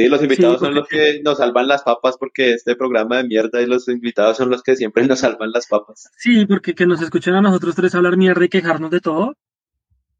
Sí, 0.00 0.08
los 0.08 0.22
invitados 0.22 0.60
Sí, 0.60 0.64
son 0.64 0.74
los 0.74 0.88
que 0.88 1.20
nos 1.22 1.38
salvan 1.38 1.68
las 1.68 1.82
papas 1.82 2.16
porque 2.18 2.54
este 2.54 2.74
programa 2.74 3.18
de 3.18 3.24
mierda 3.24 3.60
y 3.60 3.66
los 3.66 3.86
invitados 3.88 4.38
son 4.38 4.48
los 4.48 4.62
que 4.62 4.74
siempre 4.74 5.06
nos 5.06 5.20
salvan 5.20 5.50
las 5.52 5.66
papas. 5.66 6.10
Sí, 6.16 6.46
porque 6.46 6.74
que 6.74 6.86
nos 6.86 7.02
escuchen 7.02 7.34
a 7.34 7.42
nosotros 7.42 7.74
tres 7.74 7.94
hablar 7.94 8.16
mierda 8.16 8.44
y 8.44 8.48
quejarnos 8.48 8.90
de 8.90 9.00
todo. 9.00 9.36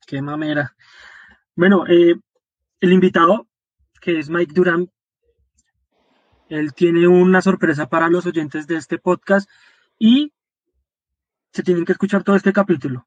Qué 0.06 0.20
mamera. 0.20 0.76
Bueno, 1.56 1.86
eh, 1.86 2.14
el 2.80 2.92
invitado, 2.92 3.46
que 4.02 4.18
es 4.18 4.28
Mike 4.28 4.52
Durán, 4.54 4.90
él 6.50 6.74
tiene 6.74 7.06
una 7.08 7.40
sorpresa 7.40 7.88
para 7.88 8.10
los 8.10 8.26
oyentes 8.26 8.66
de 8.66 8.76
este 8.76 8.98
podcast 8.98 9.48
y 9.98 10.32
se 11.52 11.62
tienen 11.62 11.86
que 11.86 11.92
escuchar 11.92 12.22
todo 12.22 12.36
este 12.36 12.52
capítulo. 12.52 13.06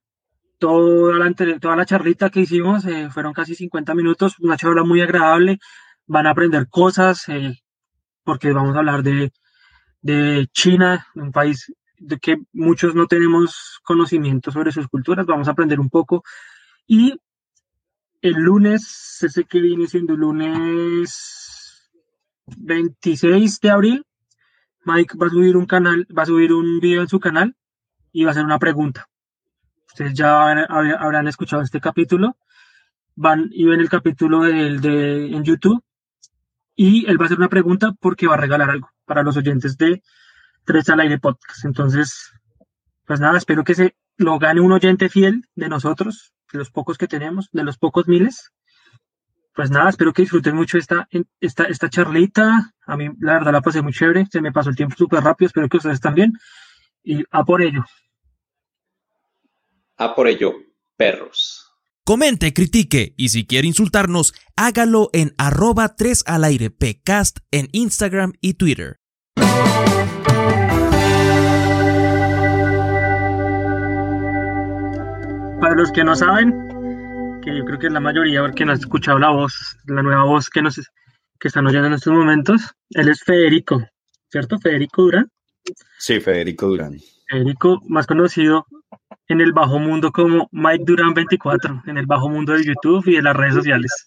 Toda 0.57 1.19
la, 1.19 1.31
toda 1.59 1.75
la 1.75 1.85
charlita 1.85 2.29
que 2.29 2.41
hicimos 2.41 2.85
eh, 2.85 3.09
fueron 3.11 3.33
casi 3.33 3.53
50 3.53 3.93
minutos, 3.93 4.39
una 4.39 4.57
charla 4.57 4.83
muy 4.83 5.01
agradable. 5.01 5.59
Van 6.07 6.27
a 6.27 6.31
aprender 6.31 6.67
cosas 6.69 7.27
eh, 7.29 7.57
porque 8.23 8.51
vamos 8.51 8.75
a 8.75 8.79
hablar 8.79 9.03
de, 9.03 9.31
de 10.01 10.47
China, 10.51 11.07
un 11.15 11.31
país 11.31 11.73
de 11.97 12.17
que 12.19 12.37
muchos 12.51 12.93
no 12.95 13.07
tenemos 13.07 13.79
conocimiento 13.83 14.51
sobre 14.51 14.71
sus 14.71 14.87
culturas. 14.87 15.25
Vamos 15.25 15.47
a 15.47 15.51
aprender 15.51 15.79
un 15.79 15.89
poco. 15.89 16.23
Y 16.85 17.15
el 18.21 18.33
lunes, 18.33 19.19
ese 19.21 19.45
que 19.45 19.59
viene 19.61 19.87
siendo 19.87 20.13
el 20.13 20.19
lunes 20.19 21.91
26 22.57 23.59
de 23.61 23.69
abril, 23.69 24.05
Mike 24.85 25.17
va 25.17 25.27
a 25.27 25.29
subir 25.29 25.55
un 25.55 25.65
canal, 25.65 26.05
va 26.17 26.23
a 26.23 26.25
subir 26.25 26.51
un 26.53 26.79
video 26.79 27.01
en 27.01 27.07
su 27.07 27.19
canal 27.19 27.55
y 28.11 28.23
va 28.23 28.29
a 28.29 28.31
hacer 28.31 28.43
una 28.43 28.59
pregunta. 28.59 29.07
Ustedes 29.87 30.13
ya 30.13 30.41
habrán- 30.67 31.27
escuchado 31.27 31.61
este 31.61 31.79
capítulo, 31.79 32.35
van 33.15 33.49
y 33.51 33.65
ven 33.65 33.79
el 33.79 33.89
capítulo 33.89 34.41
de, 34.41 35.27
en 35.27 35.43
YouTube 35.43 35.81
y 36.75 37.05
él 37.09 37.19
va 37.19 37.25
a 37.25 37.27
hacer 37.27 37.37
una 37.37 37.49
pregunta 37.49 37.93
porque 37.99 38.27
va 38.27 38.35
a 38.35 38.37
regalar 38.37 38.69
algo 38.69 38.89
para 39.05 39.23
los 39.23 39.37
oyentes 39.37 39.77
de 39.77 40.01
Tres 40.65 40.89
al 40.89 41.01
Aire 41.01 41.19
Podcast. 41.19 41.65
Entonces, 41.65 42.31
pues 43.05 43.19
nada, 43.19 43.37
espero 43.37 43.63
que 43.63 43.75
se 43.75 43.95
lo 44.17 44.39
gane 44.39 44.61
un 44.61 44.71
oyente 44.71 45.09
fiel 45.09 45.45
de 45.55 45.69
nosotros, 45.69 46.33
de 46.51 46.59
los 46.59 46.71
pocos 46.71 46.97
que 46.97 47.07
tenemos, 47.07 47.49
de 47.51 47.63
los 47.63 47.77
pocos 47.77 48.07
miles. 48.07 48.51
Pues 49.53 49.69
nada, 49.69 49.89
espero 49.89 50.13
que 50.13 50.23
disfruten 50.23 50.55
mucho 50.55 50.77
esta, 50.77 51.07
esta, 51.39 51.65
esta 51.65 51.89
charlita. 51.89 52.73
A 52.87 52.97
mí, 52.97 53.09
la 53.19 53.33
verdad, 53.33 53.51
la 53.51 53.61
pasé 53.61 53.81
muy 53.83 53.93
chévere. 53.93 54.25
Se 54.31 54.41
me 54.41 54.51
pasó 54.51 54.71
el 54.71 54.75
tiempo 54.75 54.95
súper 54.95 55.23
rápido. 55.23 55.47
Espero 55.47 55.69
que 55.69 55.77
ustedes 55.77 55.99
también. 55.99 56.33
Y 57.03 57.23
a 57.29 57.43
por 57.43 57.61
ello. 57.61 57.85
A 59.97 60.15
por 60.15 60.27
ello, 60.27 60.55
perros. 60.97 61.62
Comente, 62.05 62.53
critique 62.53 63.13
y 63.15 63.29
si 63.29 63.47
quiere 63.47 63.65
insultarnos, 63.65 64.33
hágalo 64.57 65.09
en 65.13 65.33
arroba 65.37 65.95
3 65.95 66.25
al 66.27 66.43
aire 66.43 66.69
pcast 66.69 67.39
en 67.49 67.69
Instagram 67.71 68.33
y 68.41 68.55
Twitter. 68.55 68.97
Para 75.61 75.75
los 75.77 75.93
que 75.93 76.03
no 76.03 76.13
saben, 76.13 76.51
que 77.41 77.55
yo 77.55 77.63
creo 77.63 77.79
que 77.79 77.87
es 77.87 77.93
la 77.93 78.01
mayoría, 78.01 78.41
porque 78.41 78.65
no 78.65 78.73
han 78.73 78.79
escuchado 78.79 79.17
la 79.17 79.29
voz, 79.29 79.77
la 79.85 80.03
nueva 80.03 80.25
voz 80.25 80.49
que 80.49 80.61
nos 80.61 80.75
que 81.39 81.47
están 81.47 81.65
oyendo 81.67 81.87
en 81.87 81.93
estos 81.93 82.11
momentos, 82.11 82.69
él 82.89 83.07
es 83.07 83.23
Federico, 83.23 83.81
¿cierto? 84.29 84.59
Federico 84.59 85.03
Durán. 85.03 85.31
Sí, 85.99 86.19
Federico 86.19 86.67
Durán. 86.67 86.97
Federico, 87.29 87.79
más 87.87 88.07
conocido 88.07 88.67
en 89.27 89.41
el 89.41 89.53
bajo 89.53 89.79
mundo 89.79 90.11
como 90.11 90.49
Mike 90.51 90.83
Durán 90.85 91.13
24, 91.13 91.83
en 91.87 91.97
el 91.97 92.05
bajo 92.05 92.29
mundo 92.29 92.53
de 92.53 92.63
YouTube 92.63 93.07
y 93.07 93.15
de 93.15 93.21
las 93.21 93.35
redes 93.35 93.55
sociales. 93.55 94.05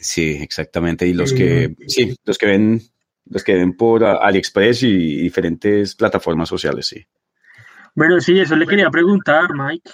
Sí, 0.00 0.38
exactamente. 0.40 1.06
Y 1.06 1.14
los 1.14 1.32
que, 1.32 1.74
sí, 1.86 2.16
los 2.24 2.38
que 2.38 2.46
ven, 2.46 2.80
los 3.26 3.42
que 3.42 3.54
ven 3.54 3.76
por 3.76 4.04
AliExpress 4.04 4.82
y 4.84 5.22
diferentes 5.22 5.94
plataformas 5.94 6.48
sociales, 6.48 6.86
sí. 6.86 7.04
Bueno, 7.94 8.20
sí, 8.20 8.38
eso 8.38 8.54
le 8.54 8.66
quería 8.66 8.90
preguntar, 8.90 9.54
Mike. 9.54 9.90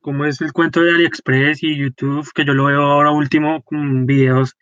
¿Cómo 0.00 0.24
es 0.24 0.40
el 0.40 0.52
cuento 0.52 0.80
de 0.80 0.92
AliExpress 0.92 1.62
y 1.62 1.76
YouTube? 1.76 2.30
Que 2.32 2.44
yo 2.44 2.54
lo 2.54 2.66
veo 2.66 2.82
ahora 2.82 3.10
último 3.10 3.62
con 3.62 4.06
videos 4.06 4.56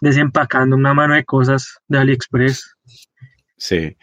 desempacando 0.00 0.76
una 0.76 0.94
mano 0.94 1.14
de 1.14 1.24
cosas 1.24 1.78
de 1.88 1.98
AliExpress. 1.98 2.76
Sí. 3.56 3.96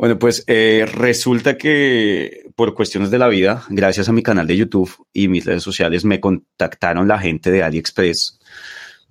Bueno, 0.00 0.18
pues 0.18 0.44
eh, 0.46 0.86
resulta 0.90 1.58
que 1.58 2.50
por 2.56 2.72
cuestiones 2.72 3.10
de 3.10 3.18
la 3.18 3.28
vida, 3.28 3.64
gracias 3.68 4.08
a 4.08 4.14
mi 4.14 4.22
canal 4.22 4.46
de 4.46 4.56
YouTube 4.56 4.90
y 5.12 5.28
mis 5.28 5.44
redes 5.44 5.62
sociales, 5.62 6.06
me 6.06 6.20
contactaron 6.20 7.06
la 7.06 7.18
gente 7.18 7.50
de 7.50 7.62
AliExpress. 7.62 8.40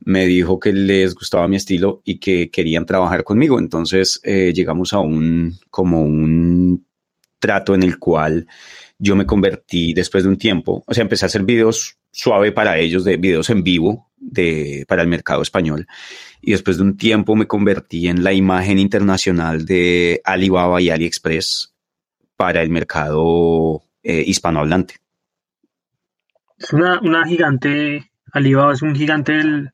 Me 0.03 0.25
dijo 0.25 0.59
que 0.59 0.73
les 0.73 1.13
gustaba 1.13 1.47
mi 1.47 1.57
estilo 1.57 2.01
y 2.05 2.17
que 2.17 2.49
querían 2.49 2.87
trabajar 2.87 3.23
conmigo. 3.23 3.59
Entonces 3.59 4.19
eh, 4.23 4.51
llegamos 4.51 4.91
a 4.91 4.97
un 4.97 5.59
como 5.69 6.01
un 6.01 6.83
trato 7.37 7.75
en 7.75 7.83
el 7.83 7.99
cual 7.99 8.47
yo 8.97 9.15
me 9.15 9.27
convertí 9.27 9.93
después 9.93 10.23
de 10.23 10.29
un 10.29 10.39
tiempo, 10.39 10.83
o 10.87 10.93
sea, 10.95 11.03
empecé 11.03 11.23
a 11.23 11.27
hacer 11.27 11.43
videos 11.43 11.99
suave 12.11 12.51
para 12.51 12.79
ellos, 12.79 13.03
de 13.05 13.17
videos 13.17 13.51
en 13.51 13.63
vivo 13.63 14.09
de, 14.17 14.85
para 14.87 15.03
el 15.03 15.07
mercado 15.07 15.43
español. 15.43 15.85
Y 16.41 16.51
después 16.51 16.77
de 16.77 16.83
un 16.83 16.97
tiempo 16.97 17.35
me 17.35 17.47
convertí 17.47 18.07
en 18.07 18.23
la 18.23 18.31
imagen 18.33 18.79
internacional 18.79 19.65
de 19.65 20.21
Alibaba 20.23 20.81
y 20.81 20.89
AliExpress 20.89 21.73
para 22.37 22.61
el 22.61 22.69
mercado 22.69 23.81
eh, 24.03 24.23
hispanohablante. 24.25 24.95
Es 26.57 26.71
una, 26.73 26.99
una 27.01 27.25
gigante, 27.25 28.11
Alibaba 28.31 28.73
es 28.73 28.81
un 28.81 28.95
gigante 28.95 29.33
del, 29.33 29.71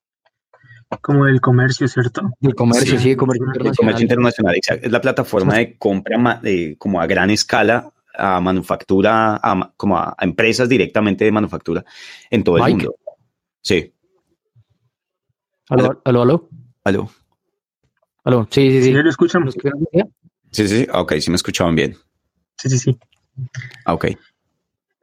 como 1.01 1.25
del 1.25 1.39
comercio, 1.41 1.87
¿cierto? 1.87 2.31
El 2.41 2.55
comercio, 2.55 2.97
Sí. 2.97 3.03
sí, 3.03 3.11
el 3.11 3.17
comercio 3.17 3.43
El 3.43 3.49
El 3.49 3.55
internacional. 3.55 3.77
comercio 3.77 4.03
internacional, 4.03 4.55
exacto. 4.55 4.85
Es 4.87 4.91
la 4.91 5.01
plataforma 5.01 5.55
de 5.57 5.77
compra 5.77 6.39
de- 6.41 6.75
como 6.79 6.99
a 6.99 7.05
gran 7.07 7.29
escala 7.29 7.91
a 8.17 8.39
manufactura, 8.39 9.35
a 9.43 9.73
como 9.75 9.97
a, 9.97 10.15
a 10.17 10.23
empresas 10.25 10.69
directamente 10.69 11.25
de 11.25 11.31
manufactura 11.31 11.83
en 12.29 12.43
todo 12.43 12.57
el 12.57 12.71
mundo. 12.73 12.95
Sí. 13.61 13.91
Aló, 15.69 16.01
aló, 16.05 16.21
aló. 16.21 16.49
¿Aló? 16.85 17.09
Aló, 18.23 18.47
sí, 18.49 18.69
sí, 18.71 18.77
Sí, 18.79 18.83
sí. 18.85 18.91
lo 18.93 19.09
escuchamos. 19.09 19.47
¿Nos 19.47 19.55
escuchan 19.57 19.87
bien? 19.91 20.15
Sí, 20.51 20.67
sí, 20.67 20.77
sí. 20.79 20.87
Ah, 20.91 21.01
Ok, 21.01 21.13
sí 21.19 21.29
me 21.29 21.35
escuchaban 21.35 21.75
bien. 21.75 21.95
Sí, 22.57 22.69
sí, 22.69 22.77
sí. 22.79 22.99
Ah, 23.85 23.93
Ok. 23.93 24.05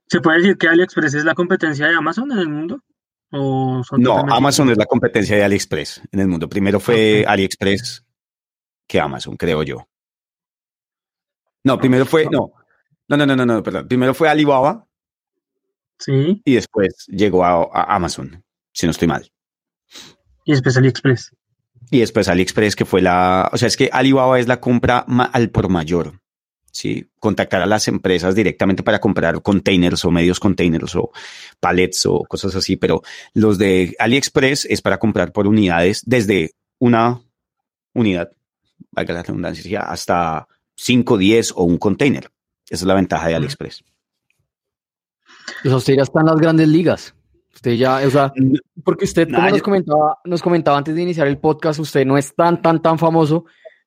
¿Se 0.09 0.21
puede 0.21 0.39
decir 0.39 0.59
que 0.59 0.69
AliExpress 0.69 1.15
es 1.15 1.25
la 1.25 1.35
competencia 1.35 1.87
de 1.89 1.95
Amazon 1.95 2.31
en 2.33 2.39
el 2.39 2.49
mundo? 2.49 2.83
¿O 3.31 3.83
son 3.83 4.01
No, 4.03 4.19
Amazon 4.19 4.71
es 4.71 4.77
la 4.77 4.85
competencia 4.87 5.37
de 5.37 5.45
AliExpress 5.45 6.03
en 6.13 6.21
el 6.21 6.29
mundo. 6.29 6.49
Primero 6.49 6.79
fue. 6.81 7.25
AliExpress 7.27 8.05
que 8.87 9.01
Amazon, 9.01 9.37
creo 9.37 9.63
yo. 9.63 9.89
No, 11.65 11.79
primero 11.79 12.05
fue, 12.05 12.27
no, 12.31 12.53
no, 13.09 13.17
no, 13.17 13.25
no, 13.25 13.37
no, 13.37 13.47
no, 13.47 13.63
perdón. 13.63 13.87
Primero 13.89 14.13
fue 14.15 14.29
Alibaba 14.29 14.87
Sí, 15.99 16.43
y 16.45 16.55
después 16.57 17.07
llegó 17.07 17.45
a, 17.45 17.63
a 17.73 17.95
Amazon, 17.95 18.45
si 18.73 18.87
no 18.87 18.91
estoy 18.91 19.07
mal. 19.09 19.31
y 20.45 20.53
después 20.53 20.77
AliExpress. 20.77 21.35
Y 21.93 22.01
después 22.01 22.27
AliExpress, 22.27 22.75
que 22.75 22.87
fue 22.87 23.03
la, 23.03 23.51
o 23.53 23.59
sea, 23.59 23.69
es 23.69 23.77
que 23.77 23.91
Alibaba 23.93 24.41
es 24.41 24.49
la 24.49 24.61
compra 24.61 25.01
al 25.01 25.51
por 25.51 25.69
mayor. 25.69 26.23
¿sí? 26.71 27.07
Contactar 27.21 27.61
a 27.61 27.67
las 27.67 27.87
empresas 27.87 28.35
directamente 28.35 28.83
para 28.83 28.99
comprar 28.99 29.43
containers 29.43 30.03
o 30.07 30.11
medios 30.11 30.41
containers 30.41 30.97
o 30.97 31.11
palets 31.61 32.07
o 32.07 32.25
cosas 32.25 32.57
así, 32.57 32.77
pero 32.77 33.03
los 33.35 33.59
de 33.59 33.95
AliExpress 33.99 34.65
es 34.71 34.81
para 34.81 34.99
comprar 34.99 35.33
por 35.33 35.47
unidades 35.47 36.03
desde 36.07 36.53
una 36.79 37.21
unidad, 37.93 38.31
valga 38.91 39.13
la 39.13 39.23
redundancia, 39.23 39.81
hasta 39.81 40.49
5, 40.77 41.19
10 41.19 41.53
o 41.57 41.65
un 41.65 41.77
container. 41.77 42.31
Esa 42.71 42.85
es 42.85 42.87
la 42.87 42.95
ventaja 42.95 43.29
de 43.29 43.35
AliExpress. 43.35 43.85
Pues 45.63 45.75
usted 45.75 45.97
ya 45.97 46.05
está 46.05 46.21
en 46.21 46.27
las 46.27 46.37
grandes 46.37 46.69
ligas. 46.69 47.15
Usted 47.63 47.75
ya, 47.75 48.01
o 48.05 48.11
sea, 48.11 48.33
porque 48.83 49.05
usted, 49.05 49.31
como 49.31 49.49
nos 49.49 49.63
comentaba, 49.63 50.19
nos 50.25 50.43
comentaba 50.43 50.79
antes 50.79 50.97
de 50.97 51.03
iniciar 51.03 51.29
el 51.29 51.39
podcast, 51.39 51.79
usted 51.79 52.05
no 52.05 52.19
es 52.19 52.35
tan, 52.35 52.61
tan, 52.61 52.83
tan 52.83 52.99
famoso, 52.99 53.45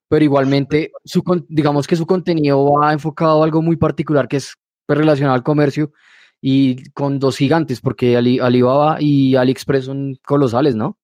pero 0.07 0.23
igualmente, 0.23 0.93
su, 1.03 1.21
digamos 1.49 1.85
que 1.85 1.97
su 1.97 2.05
contenido 2.05 2.71
va 2.71 2.93
enfocado 2.93 3.41
a 3.41 3.43
algo 3.43 3.61
muy 3.61 3.75
particular 3.75 4.29
que 4.29 4.37
es 4.37 4.55
pues, 4.85 4.97
relacionado 4.97 5.35
al 5.35 5.43
comercio 5.43 5.91
y 6.39 6.89
con 6.91 7.19
dos 7.19 7.35
gigantes, 7.35 7.81
porque 7.81 8.15
Alibaba 8.15 8.95
y 9.01 9.35
AliExpress 9.35 9.83
son 9.83 10.17
colosales, 10.25 10.77
¿no? 10.77 10.97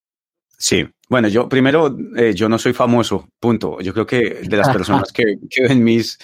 Sí, 0.57 0.87
bueno, 1.11 1.27
yo 1.27 1.49
primero, 1.49 1.93
eh, 2.15 2.33
yo 2.33 2.47
no 2.47 2.57
soy 2.57 2.71
famoso, 2.71 3.27
punto. 3.37 3.81
Yo 3.81 3.91
creo 3.91 4.05
que 4.05 4.43
de 4.47 4.55
las 4.55 4.69
personas 4.69 5.11
que, 5.13 5.39
que 5.49 5.63
ven 5.63 5.83
mis, 5.83 6.17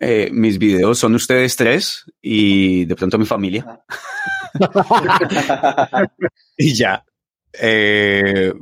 eh, 0.00 0.30
mis 0.32 0.58
videos 0.58 0.98
son 0.98 1.14
ustedes 1.14 1.54
tres 1.54 2.04
y 2.20 2.84
de 2.86 2.96
pronto 2.96 3.18
mi 3.18 3.24
familia. 3.24 3.84
y 6.56 6.74
ya. 6.74 7.04
Eh, 7.52 8.52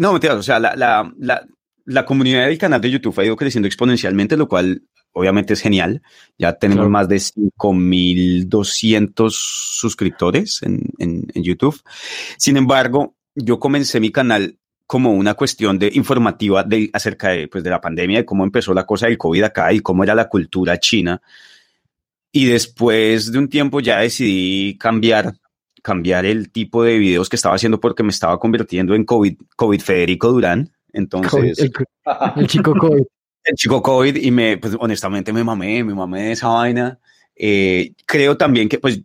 no, 0.00 0.10
mentira, 0.10 0.34
o 0.34 0.42
sea, 0.42 0.58
la, 0.58 0.74
la, 0.74 1.08
la, 1.16 1.46
la, 1.84 2.04
comunidad 2.04 2.46
del 2.46 2.58
canal 2.58 2.80
de 2.80 2.90
YouTube 2.90 3.16
ha 3.20 3.24
ido 3.24 3.36
creciendo 3.36 3.68
exponencialmente, 3.68 4.36
lo 4.36 4.48
cual 4.48 4.82
obviamente 5.12 5.52
es 5.52 5.60
genial. 5.60 6.02
Ya 6.38 6.54
tenemos 6.54 6.90
más 6.90 7.08
de 7.08 7.18
5.200 7.18 9.30
suscriptores 9.30 10.60
en, 10.64 10.90
en, 10.98 11.28
en 11.32 11.44
YouTube. 11.44 11.80
Sin 12.36 12.56
embargo, 12.56 13.14
yo 13.36 13.60
comencé 13.60 14.00
mi 14.00 14.10
canal 14.10 14.58
como 14.86 15.12
una 15.12 15.34
cuestión 15.34 15.78
de 15.78 15.90
informativa 15.94 16.62
de, 16.62 16.90
acerca 16.92 17.30
de, 17.30 17.48
pues, 17.48 17.64
de 17.64 17.70
la 17.70 17.80
pandemia, 17.80 18.18
de 18.18 18.24
cómo 18.24 18.44
empezó 18.44 18.74
la 18.74 18.84
cosa 18.84 19.06
del 19.06 19.18
COVID 19.18 19.44
acá 19.44 19.72
y 19.72 19.80
cómo 19.80 20.04
era 20.04 20.14
la 20.14 20.28
cultura 20.28 20.78
china. 20.78 21.20
Y 22.32 22.46
después 22.46 23.32
de 23.32 23.38
un 23.38 23.48
tiempo 23.48 23.80
ya 23.80 24.00
decidí 24.00 24.76
cambiar, 24.76 25.34
cambiar 25.82 26.26
el 26.26 26.50
tipo 26.50 26.82
de 26.82 26.98
videos 26.98 27.28
que 27.28 27.36
estaba 27.36 27.54
haciendo 27.54 27.80
porque 27.80 28.02
me 28.02 28.10
estaba 28.10 28.38
convirtiendo 28.38 28.94
en 28.94 29.04
COVID, 29.04 29.36
COVID 29.56 29.80
Federico 29.80 30.32
Durán. 30.32 30.70
Entonces, 30.92 31.58
el, 32.36 32.46
chico 32.46 32.74
COVID. 32.74 33.02
El 33.46 33.56
chico 33.56 33.82
COVID 33.82 34.16
y 34.16 34.30
me, 34.30 34.56
pues 34.56 34.74
honestamente 34.80 35.30
me 35.30 35.44
mamé, 35.44 35.84
me 35.84 35.94
mamé 35.94 36.22
de 36.22 36.32
esa 36.32 36.48
vaina. 36.48 36.98
Eh, 37.36 37.92
creo 38.06 38.38
también 38.38 38.70
que, 38.70 38.78
pues, 38.78 39.02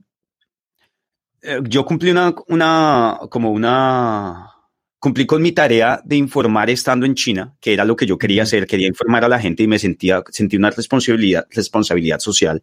eh, 1.41 1.59
yo 1.63 1.85
cumplí 1.85 2.11
una, 2.11 2.33
una, 2.47 3.19
como 3.29 3.51
una, 3.51 4.49
cumplí 4.99 5.25
con 5.25 5.41
mi 5.41 5.53
tarea 5.53 6.01
de 6.03 6.17
informar 6.17 6.69
estando 6.69 7.05
en 7.05 7.15
China, 7.15 7.55
que 7.61 7.73
era 7.73 7.85
lo 7.85 7.95
que 7.95 8.05
yo 8.05 8.17
quería 8.17 8.43
hacer, 8.43 8.67
quería 8.67 8.87
informar 8.87 9.23
a 9.23 9.29
la 9.29 9.39
gente 9.39 9.63
y 9.63 9.67
me 9.67 9.79
sentía, 9.79 10.21
sentí 10.29 10.57
una 10.57 10.69
responsabilidad, 10.69 11.47
responsabilidad 11.51 12.19
social 12.19 12.61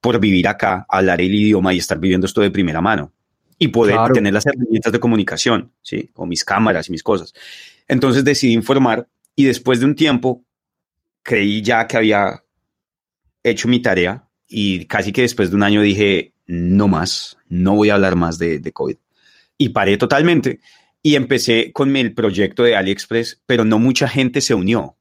por 0.00 0.18
vivir 0.20 0.48
acá, 0.48 0.86
hablar 0.88 1.20
el 1.20 1.34
idioma 1.34 1.74
y 1.74 1.78
estar 1.78 1.98
viviendo 1.98 2.26
esto 2.26 2.40
de 2.40 2.50
primera 2.50 2.80
mano 2.80 3.12
y 3.58 3.68
poder 3.68 3.96
tener 4.12 4.32
las 4.32 4.46
herramientas 4.46 4.92
de 4.92 4.98
comunicación, 4.98 5.72
¿sí? 5.82 6.10
Con 6.12 6.28
mis 6.28 6.44
cámaras 6.44 6.88
y 6.88 6.92
mis 6.92 7.02
cosas. 7.02 7.32
Entonces 7.86 8.24
decidí 8.24 8.52
informar 8.52 9.08
y 9.36 9.44
después 9.44 9.78
de 9.80 9.86
un 9.86 9.94
tiempo 9.94 10.44
creí 11.22 11.62
ya 11.62 11.86
que 11.86 11.96
había 11.96 12.42
hecho 13.44 13.68
mi 13.68 13.80
tarea 13.80 14.28
y 14.48 14.86
casi 14.86 15.12
que 15.12 15.22
después 15.22 15.50
de 15.50 15.56
un 15.56 15.62
año 15.62 15.82
dije, 15.82 16.34
no 16.46 16.88
más, 16.88 17.36
no 17.48 17.76
voy 17.76 17.90
a 17.90 17.94
hablar 17.94 18.16
más 18.16 18.38
de, 18.38 18.58
de 18.58 18.72
COVID. 18.72 18.96
Y 19.58 19.68
paré 19.68 19.96
totalmente 19.96 20.60
y 21.02 21.16
empecé 21.16 21.72
con 21.72 21.96
el 21.96 22.14
proyecto 22.14 22.62
de 22.62 22.76
AliExpress, 22.76 23.42
pero 23.46 23.64
no 23.64 23.78
mucha 23.78 24.08
gente 24.08 24.40
se 24.40 24.54
unió. 24.54 24.96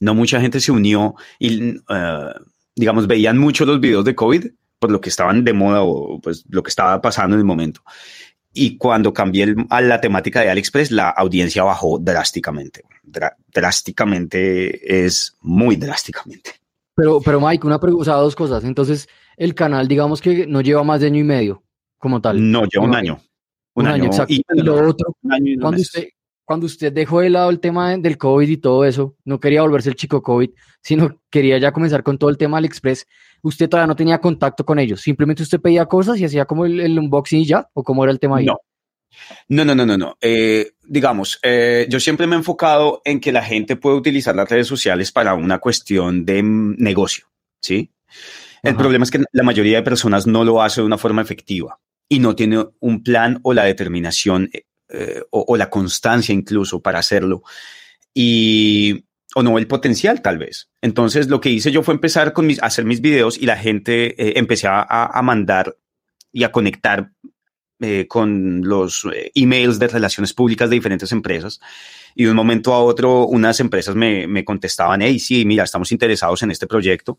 No 0.00 0.14
mucha 0.14 0.40
gente 0.40 0.60
se 0.60 0.72
unió 0.72 1.14
y, 1.38 1.76
eh, 1.76 2.32
digamos, 2.74 3.06
veían 3.06 3.38
mucho 3.38 3.64
los 3.64 3.80
videos 3.80 4.04
de 4.04 4.14
COVID 4.14 4.46
por 4.78 4.90
lo 4.90 5.00
que 5.00 5.08
estaban 5.08 5.44
de 5.44 5.52
moda 5.52 5.82
o 5.82 6.20
pues 6.20 6.44
lo 6.48 6.62
que 6.62 6.70
estaba 6.70 7.00
pasando 7.00 7.36
en 7.36 7.40
el 7.40 7.46
momento. 7.46 7.82
Y 8.52 8.76
cuando 8.76 9.14
cambié 9.14 9.54
a 9.70 9.80
la 9.80 10.00
temática 10.00 10.40
de 10.40 10.50
AliExpress, 10.50 10.90
la 10.90 11.08
audiencia 11.08 11.62
bajó 11.62 11.98
drásticamente. 11.98 12.82
drásticamente 13.48 15.04
es 15.06 15.36
muy 15.40 15.76
drásticamente. 15.76 16.50
Pero, 16.94 17.20
pero 17.20 17.40
Mike, 17.40 17.66
una 17.66 17.80
pregunta, 17.80 18.02
o 18.02 18.04
sea, 18.04 18.14
dos 18.16 18.34
cosas. 18.34 18.64
Entonces, 18.64 19.08
el 19.36 19.54
canal, 19.54 19.88
digamos 19.88 20.20
que 20.20 20.46
no 20.46 20.60
lleva 20.60 20.82
más 20.82 21.00
de 21.00 21.06
año 21.06 21.20
y 21.20 21.24
medio 21.24 21.62
como 21.98 22.20
tal. 22.20 22.50
No, 22.50 22.64
lleva 22.66 22.84
un 22.84 22.94
año. 22.94 23.20
Un, 23.74 23.86
año, 23.86 24.04
exacto. 24.04 24.34
Y, 24.34 24.42
lo 24.54 24.88
otro, 24.88 25.16
cuando, 25.22 25.80
usted, 25.80 26.08
cuando 26.44 26.66
usted 26.66 26.92
dejó 26.92 27.20
de 27.20 27.30
lado 27.30 27.50
el 27.50 27.60
tema 27.60 27.96
del 27.96 28.18
COVID 28.18 28.48
y 28.48 28.56
todo 28.58 28.84
eso, 28.84 29.16
no 29.24 29.40
quería 29.40 29.62
volverse 29.62 29.88
el 29.88 29.96
chico 29.96 30.22
COVID, 30.22 30.50
sino 30.82 31.20
quería 31.30 31.58
ya 31.58 31.72
comenzar 31.72 32.02
con 32.02 32.18
todo 32.18 32.28
el 32.30 32.36
tema 32.36 32.58
del 32.58 32.66
Express, 32.66 33.06
usted 33.40 33.68
todavía 33.68 33.86
no 33.86 33.96
tenía 33.96 34.20
contacto 34.20 34.64
con 34.64 34.78
ellos. 34.78 35.00
Simplemente 35.00 35.42
usted 35.42 35.60
pedía 35.60 35.86
cosas 35.86 36.18
y 36.18 36.24
hacía 36.24 36.44
como 36.44 36.66
el, 36.66 36.98
unboxing 36.98 37.40
y 37.40 37.46
ya, 37.46 37.68
o 37.72 37.82
cómo 37.82 38.04
era 38.04 38.12
el 38.12 38.20
tema 38.20 38.38
ahí. 38.38 38.46
No. 38.46 38.58
No, 39.48 39.64
no, 39.64 39.74
no, 39.74 39.84
no, 39.84 39.98
no. 39.98 40.16
Eh, 40.22 40.72
digamos, 40.84 41.38
eh, 41.42 41.86
yo 41.88 42.00
siempre 42.00 42.26
me 42.26 42.34
he 42.34 42.38
enfocado 42.38 43.02
en 43.04 43.20
que 43.20 43.30
la 43.30 43.42
gente 43.42 43.76
puede 43.76 43.96
utilizar 43.96 44.34
las 44.34 44.48
redes 44.48 44.66
sociales 44.66 45.12
para 45.12 45.34
una 45.34 45.58
cuestión 45.58 46.24
de 46.24 46.42
negocio, 46.42 47.26
¿sí? 47.60 47.90
El 48.62 48.76
problema 48.76 49.04
es 49.04 49.10
que 49.10 49.22
la 49.32 49.42
mayoría 49.42 49.78
de 49.78 49.82
personas 49.82 50.26
no 50.26 50.44
lo 50.44 50.62
hace 50.62 50.80
de 50.80 50.86
una 50.86 50.96
forma 50.96 51.20
efectiva 51.20 51.78
y 52.12 52.18
no 52.18 52.36
tiene 52.36 52.62
un 52.80 53.02
plan 53.02 53.40
o 53.42 53.54
la 53.54 53.64
determinación 53.64 54.50
eh, 54.90 55.22
o, 55.30 55.56
la 55.56 55.70
constancia 55.70 56.34
incluso 56.34 56.82
para 56.82 56.98
hacerlo. 56.98 57.42
Y, 58.12 59.06
o 59.34 59.42
no 59.42 59.56
el 59.56 59.66
potencial 59.66 60.20
tal 60.20 60.36
vez. 60.36 60.68
Entonces 60.82 61.28
lo 61.28 61.40
que 61.40 61.48
hice 61.48 61.72
yo 61.72 61.82
fue 61.82 61.94
empezar 61.94 62.34
con 62.34 62.46
mis, 62.46 62.62
hacer 62.62 62.84
mis 62.84 63.00
videos 63.00 63.38
y 63.38 63.46
la 63.46 63.56
gente 63.56 64.28
eh, 64.28 64.46
a, 64.68 65.22
mandar 65.22 65.74
y 66.30 66.44
a 66.44 66.52
conectar 66.52 67.12
eh, 67.80 68.06
con 68.06 68.60
los 68.60 69.06
emails 69.34 69.78
de 69.78 69.88
relaciones 69.88 70.34
públicas 70.34 70.68
de 70.68 70.76
diferentes 70.76 71.12
empresas. 71.12 71.60
Y 72.14 72.24
de 72.24 72.30
un 72.30 72.36
momento 72.36 72.74
a 72.74 72.82
otro, 72.82 73.26
unas 73.26 73.58
empresas 73.58 73.94
me, 73.94 74.26
me 74.26 74.44
contestaban, 74.44 75.00
hey, 75.00 75.18
sí, 75.18 75.46
mira, 75.46 75.64
estamos 75.64 75.90
interesados 75.92 76.42
en 76.42 76.50
este 76.50 76.66
proyecto. 76.66 77.18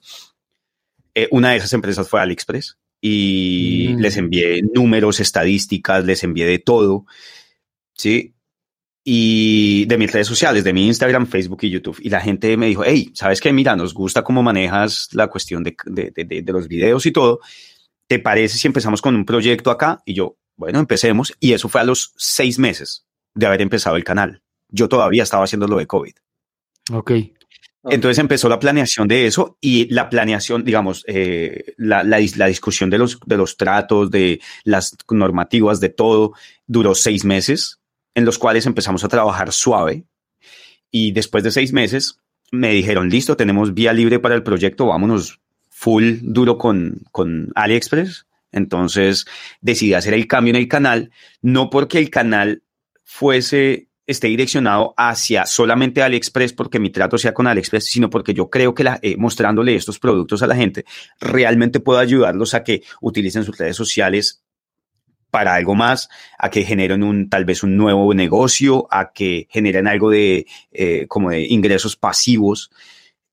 una 1.32 1.50
de 1.50 1.58
esas 1.58 1.74
empresas 1.74 2.08
fue 2.08 2.22
AliExpress 2.22 2.78
y 3.06 3.90
mm. 3.90 4.00
les 4.00 4.16
envié 4.16 4.62
números, 4.62 5.20
estadísticas, 5.20 6.06
les 6.06 6.24
envié 6.24 6.46
de 6.46 6.58
todo, 6.58 7.06
¿sí? 7.94 8.34
Y 9.04 9.84
de 9.88 9.98
mis 9.98 10.10
redes 10.10 10.28
sociales, 10.28 10.64
de 10.64 10.72
mi 10.72 10.88
Instagram, 10.88 11.28
Facebook 11.28 11.60
y 11.64 11.70
YouTube. 11.70 12.00
Y 12.02 12.10
la 12.10 12.22
gente 12.22 12.56
me 12.56 12.68
dijo, 12.68 12.84
hey, 12.86 13.12
¿sabes 13.14 13.42
qué? 13.42 13.52
Mira, 13.52 13.76
nos 13.76 13.94
gusta 13.94 14.24
cómo 14.24 14.42
manejas 14.42 15.10
la 15.12 15.28
cuestión 15.28 15.64
de, 15.64 15.76
de, 15.86 16.12
de, 16.16 16.42
de 16.42 16.54
los 16.54 16.70
videos 16.70 17.06
y 17.06 17.12
todo. 17.12 17.42
¿Te 18.08 18.20
parece 18.20 18.58
si 18.58 18.68
empezamos 18.68 19.02
con 19.02 19.18
un 19.18 19.26
proyecto 19.26 19.70
acá? 19.70 20.02
Y 20.06 20.14
yo, 20.14 20.38
bueno, 20.56 20.80
empecemos. 20.80 21.34
Y 21.42 21.52
eso 21.52 21.68
fue 21.68 21.82
a 21.82 21.84
los 21.84 22.14
seis 22.16 22.58
meses 22.58 23.06
de 23.36 23.46
haber 23.46 23.62
empezado 23.62 23.98
el 23.98 24.06
canal. 24.06 24.42
Yo 24.70 24.88
todavía 24.88 25.24
estaba 25.24 25.44
haciendo 25.44 25.68
lo 25.68 25.76
de 25.78 25.88
COVID. 25.88 26.14
Ok. 26.94 27.12
Entonces 27.90 28.18
empezó 28.20 28.48
la 28.48 28.60
planeación 28.60 29.08
de 29.08 29.26
eso 29.26 29.58
y 29.60 29.94
la 29.94 30.10
planeación, 30.10 30.64
digamos, 30.64 31.04
eh, 31.08 31.74
la, 31.78 32.04
la, 32.04 32.20
la, 32.38 32.48
discusión 32.48 32.90
de 32.90 32.98
los, 32.98 33.20
de 33.26 33.36
los 33.36 33.58
tratos, 33.58 34.10
de 34.10 34.40
las 34.64 34.96
normativas, 35.10 35.82
de 35.82 35.90
todo, 35.90 36.34
duró 36.66 36.96
seis 36.96 37.26
meses, 37.26 37.80
en 38.16 38.24
los 38.24 38.38
cuales 38.38 38.66
empezamos 38.66 39.04
a 39.04 39.10
trabajar 39.10 39.52
suave. 39.52 40.06
Y 40.92 41.12
después 41.12 41.44
de 41.44 41.52
seis 41.52 41.74
meses 41.74 42.20
me 42.52 42.70
dijeron, 42.70 43.10
listo, 43.10 43.36
tenemos 43.36 43.74
vía 43.74 43.92
libre 43.92 44.20
para 44.20 44.36
el 44.36 44.44
proyecto, 44.44 44.86
vámonos 44.86 45.42
full 45.70 46.20
duro 46.22 46.58
con, 46.58 47.02
con 47.12 47.52
AliExpress. 47.56 48.28
Entonces 48.54 49.26
decidí 49.60 49.96
hacer 49.96 50.14
el 50.14 50.28
cambio 50.28 50.52
en 50.52 50.58
el 50.62 50.68
canal, 50.68 51.12
no 51.42 51.70
porque 51.70 51.98
el 51.98 52.10
canal 52.10 52.62
fuese 53.04 53.90
esté 54.06 54.28
direccionado 54.28 54.94
hacia 54.98 55.46
solamente 55.46 56.02
AliExpress 56.02 56.54
porque 56.54 56.80
mi 56.80 56.90
trato 56.90 57.18
sea 57.18 57.34
con 57.34 57.48
AliExpress, 57.48 57.86
sino 57.86 58.10
porque 58.10 58.34
yo 58.34 58.50
creo 58.50 58.74
que 58.74 58.84
la, 58.84 59.00
eh, 59.02 59.16
mostrándole 59.18 59.76
estos 59.76 60.00
productos 60.00 60.44
a 60.44 60.48
la 60.48 60.56
gente 60.56 60.86
realmente 61.20 61.80
puedo 61.80 62.00
ayudarlos 62.00 62.54
a 62.54 62.64
que 62.64 62.84
utilicen 63.02 63.44
sus 63.44 63.58
redes 63.58 63.76
sociales 63.76 64.44
para 65.32 65.56
algo 65.56 65.74
más, 65.74 66.10
a 66.38 66.50
que 66.50 66.64
generen 66.64 67.02
un 67.02 67.28
tal 67.30 67.46
vez 67.46 67.64
un 67.64 67.76
nuevo 67.76 68.14
negocio, 68.14 68.88
a 68.92 69.14
que 69.14 69.48
generen 69.50 69.88
algo 69.88 70.12
de 70.12 70.46
eh, 70.72 71.08
como 71.08 71.32
de 71.32 71.48
ingresos 71.48 71.96
pasivos 71.96 72.70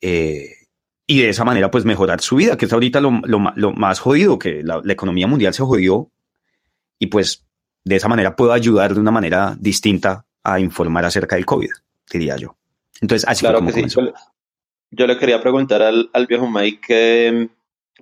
eh, 0.01 0.55
y 1.07 1.21
de 1.21 1.29
esa 1.29 1.45
manera 1.45 1.71
pues 1.71 1.85
mejorar 1.85 2.21
su 2.23 2.37
vida, 2.37 2.57
que 2.57 2.65
es 2.65 2.73
ahorita 2.73 3.01
lo, 3.01 3.21
lo 3.25 3.73
más 3.73 3.99
jodido, 3.99 4.39
que 4.39 4.63
la, 4.63 4.81
la 4.83 4.93
economía 4.93 5.27
mundial 5.27 5.53
se 5.53 5.63
jodió 5.63 6.11
y 6.99 7.09
pues 7.09 7.45
de 7.85 7.97
esa 7.97 8.09
manera 8.09 8.37
puedo 8.37 8.53
ayudar 8.53 8.95
de 8.95 9.01
una 9.01 9.11
manera 9.11 9.57
distinta 9.59 10.25
a 10.45 10.61
informar 10.61 11.05
acerca 11.05 11.37
del 11.37 11.47
COVID, 11.47 11.71
diría 12.11 12.37
yo. 12.37 12.57
Entonces, 13.01 13.29
así 13.29 13.45
claro 13.45 13.63
fue 13.63 13.73
que 13.73 13.89
sí. 13.89 14.01
yo 14.91 15.07
le 15.07 15.19
quería 15.19 15.41
preguntar 15.41 15.83
al, 15.83 16.11
al 16.13 16.27
viejo 16.27 16.49
Mike 16.49 16.81
que 16.87 17.51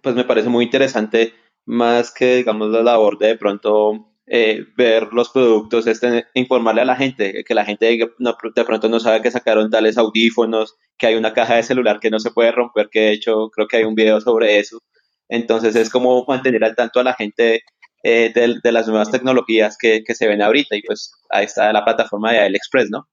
pues 0.03 0.15
me 0.15 0.25
parece 0.25 0.49
muy 0.49 0.65
interesante 0.65 1.35
más 1.67 2.13
que 2.13 2.37
digamos 2.37 2.71
la 2.71 2.83
labor 2.83 3.19
de 3.19 3.29
de 3.29 3.37
pronto 3.37 4.09
eh, 4.31 4.67
ver 4.77 5.13
los 5.15 5.31
productos, 5.31 5.87
este, 5.87 6.27
informarle 6.35 6.83
a 6.83 6.85
la 6.85 6.97
gente, 6.97 7.45
que 7.45 7.55
la 7.55 7.65
gente 7.65 7.99
no, 8.19 8.37
de 8.55 8.65
pronto 8.65 8.89
no 8.91 9.01
sabe 9.01 9.23
que 9.23 9.31
sacaron 9.31 9.71
tales 9.71 9.97
audífonos, 9.97 10.77
que 10.99 11.07
hay 11.07 11.15
una 11.15 11.33
caja 11.33 11.55
de 11.57 11.63
celular 11.63 11.99
que 11.99 12.11
no 12.11 12.21
se 12.21 12.31
puede 12.31 12.53
romper, 12.53 12.91
que 12.91 13.01
de 13.01 13.13
hecho 13.13 13.49
creo 13.49 13.67
que 13.67 13.79
hay 13.79 13.85
un 13.85 13.95
video 13.95 14.21
sobre 14.21 14.59
eso. 14.59 14.83
Entonces 15.31 15.75
es 15.77 15.89
como 15.89 16.27
mantener 16.27 16.63
al 16.63 16.77
tanto 16.77 17.01
a 17.01 17.05
la 17.05 17.15
gente 17.15 17.63
eh, 18.03 18.31
de, 18.35 18.57
de, 18.63 18.73
las 18.73 18.87
nuevas 18.87 19.11
tecnologías 19.11 19.77
que, 19.79 20.05
que, 20.05 20.15
se 20.15 20.29
ven 20.29 20.43
ahorita 20.43 20.77
y 20.77 20.83
pues 20.83 21.13
ahí 21.31 21.45
está 21.45 21.73
la 21.73 21.85
plataforma 21.85 22.33
de 22.33 22.41
AliExpress, 22.41 22.91
¿no? 22.91 23.09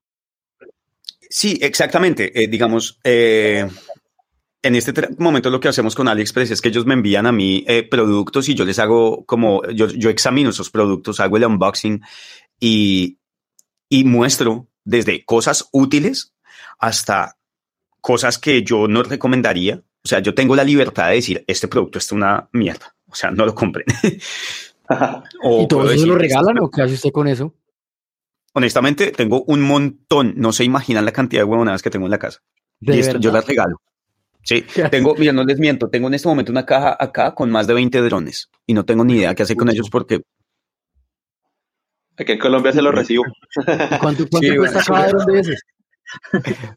Sí, 1.30 1.58
exactamente. 1.62 2.44
Eh, 2.44 2.48
digamos, 2.48 3.00
eh, 3.04 3.68
en 4.62 4.76
este 4.76 4.94
momento 5.18 5.50
lo 5.50 5.60
que 5.60 5.70
hacemos 5.70 5.96
con 5.96 6.08
AliExpress 6.08 6.52
es 6.52 6.62
que 6.62 6.70
ellos 6.70 6.86
me 6.86 6.94
envían 6.94 7.26
a 7.26 7.32
mí 7.32 7.66
productos 7.90 8.48
y 8.50 8.54
yo 8.54 8.64
les 8.64 8.80
hago 8.80 9.26
como, 9.26 9.64
yo, 9.70 9.88
yo, 9.88 10.10
examino 10.10 10.52
esos 10.52 10.70
productos, 10.70 11.20
hago 11.20 11.38
el 11.38 11.46
unboxing 11.46 12.02
y, 12.60 13.18
y 13.90 14.04
muestro 14.04 14.68
desde 14.84 15.26
cosas 15.26 15.68
útiles 15.72 16.34
hasta 16.80 17.38
cosas 18.02 18.38
que 18.38 18.64
yo 18.64 18.88
no 18.88 19.02
recomendaría. 19.02 19.82
O 20.04 20.08
sea, 20.08 20.20
yo 20.20 20.36
tengo 20.36 20.56
la 20.56 20.64
libertad 20.64 21.10
de 21.10 21.16
decir, 21.16 21.44
este 21.48 21.68
producto 21.68 21.98
es 21.98 22.12
una 22.12 22.48
mierda. 22.52 22.96
O 23.10 23.16
sea, 23.16 23.32
no 23.32 23.46
lo 23.46 23.56
compren. 23.56 23.86
o 25.44 25.64
¿Y 25.64 25.68
todo 25.68 25.90
eso 25.90 26.06
lo 26.06 26.18
regalan 26.18 26.60
o 26.60 26.70
qué 26.70 26.82
hace 26.82 26.94
usted 26.94 27.12
con 27.12 27.28
eso? 27.28 27.54
Honestamente, 28.54 29.12
tengo 29.12 29.44
un 29.44 29.62
montón. 29.62 30.34
No 30.38 30.54
se 30.54 30.64
imaginan 30.64 31.06
la 31.06 31.12
cantidad 31.12 31.42
de 31.42 31.46
huevonadas 31.46 31.82
que 31.82 31.90
tengo 31.90 32.06
en 32.06 32.12
la 32.12 32.20
casa. 32.20 32.40
Y 32.80 33.00
esto, 33.00 33.20
yo 33.20 33.32
las 33.32 33.46
regalo. 33.46 33.82
Sí, 34.44 34.64
tengo, 34.92 35.16
mira, 35.16 35.34
no 35.34 35.44
les 35.44 35.60
miento, 35.60 35.90
tengo 35.90 36.08
en 36.08 36.14
este 36.14 36.28
momento 36.28 36.52
una 36.52 36.66
caja 36.66 36.96
acá 37.00 37.34
con 37.34 37.50
más 37.50 37.68
de 37.68 37.74
20 37.74 38.00
drones 38.02 38.50
y 38.66 38.74
no 38.74 38.86
tengo 38.86 39.04
ni 39.04 39.16
idea 39.16 39.34
qué 39.34 39.44
hacer 39.44 39.58
con 39.58 39.70
ellos 39.70 39.90
porque... 39.90 40.22
Aquí 42.18 42.32
en 42.32 42.40
Colombia 42.40 42.72
se 42.72 42.82
los 42.82 42.94
recibo. 42.94 43.24
¿Cuánto, 44.00 44.26
cuánto 44.32 44.48
sí, 44.48 44.56
cuesta 44.56 44.84
cada 44.86 45.08
dron 45.10 45.26
de 45.26 45.40
esos? 45.40 45.56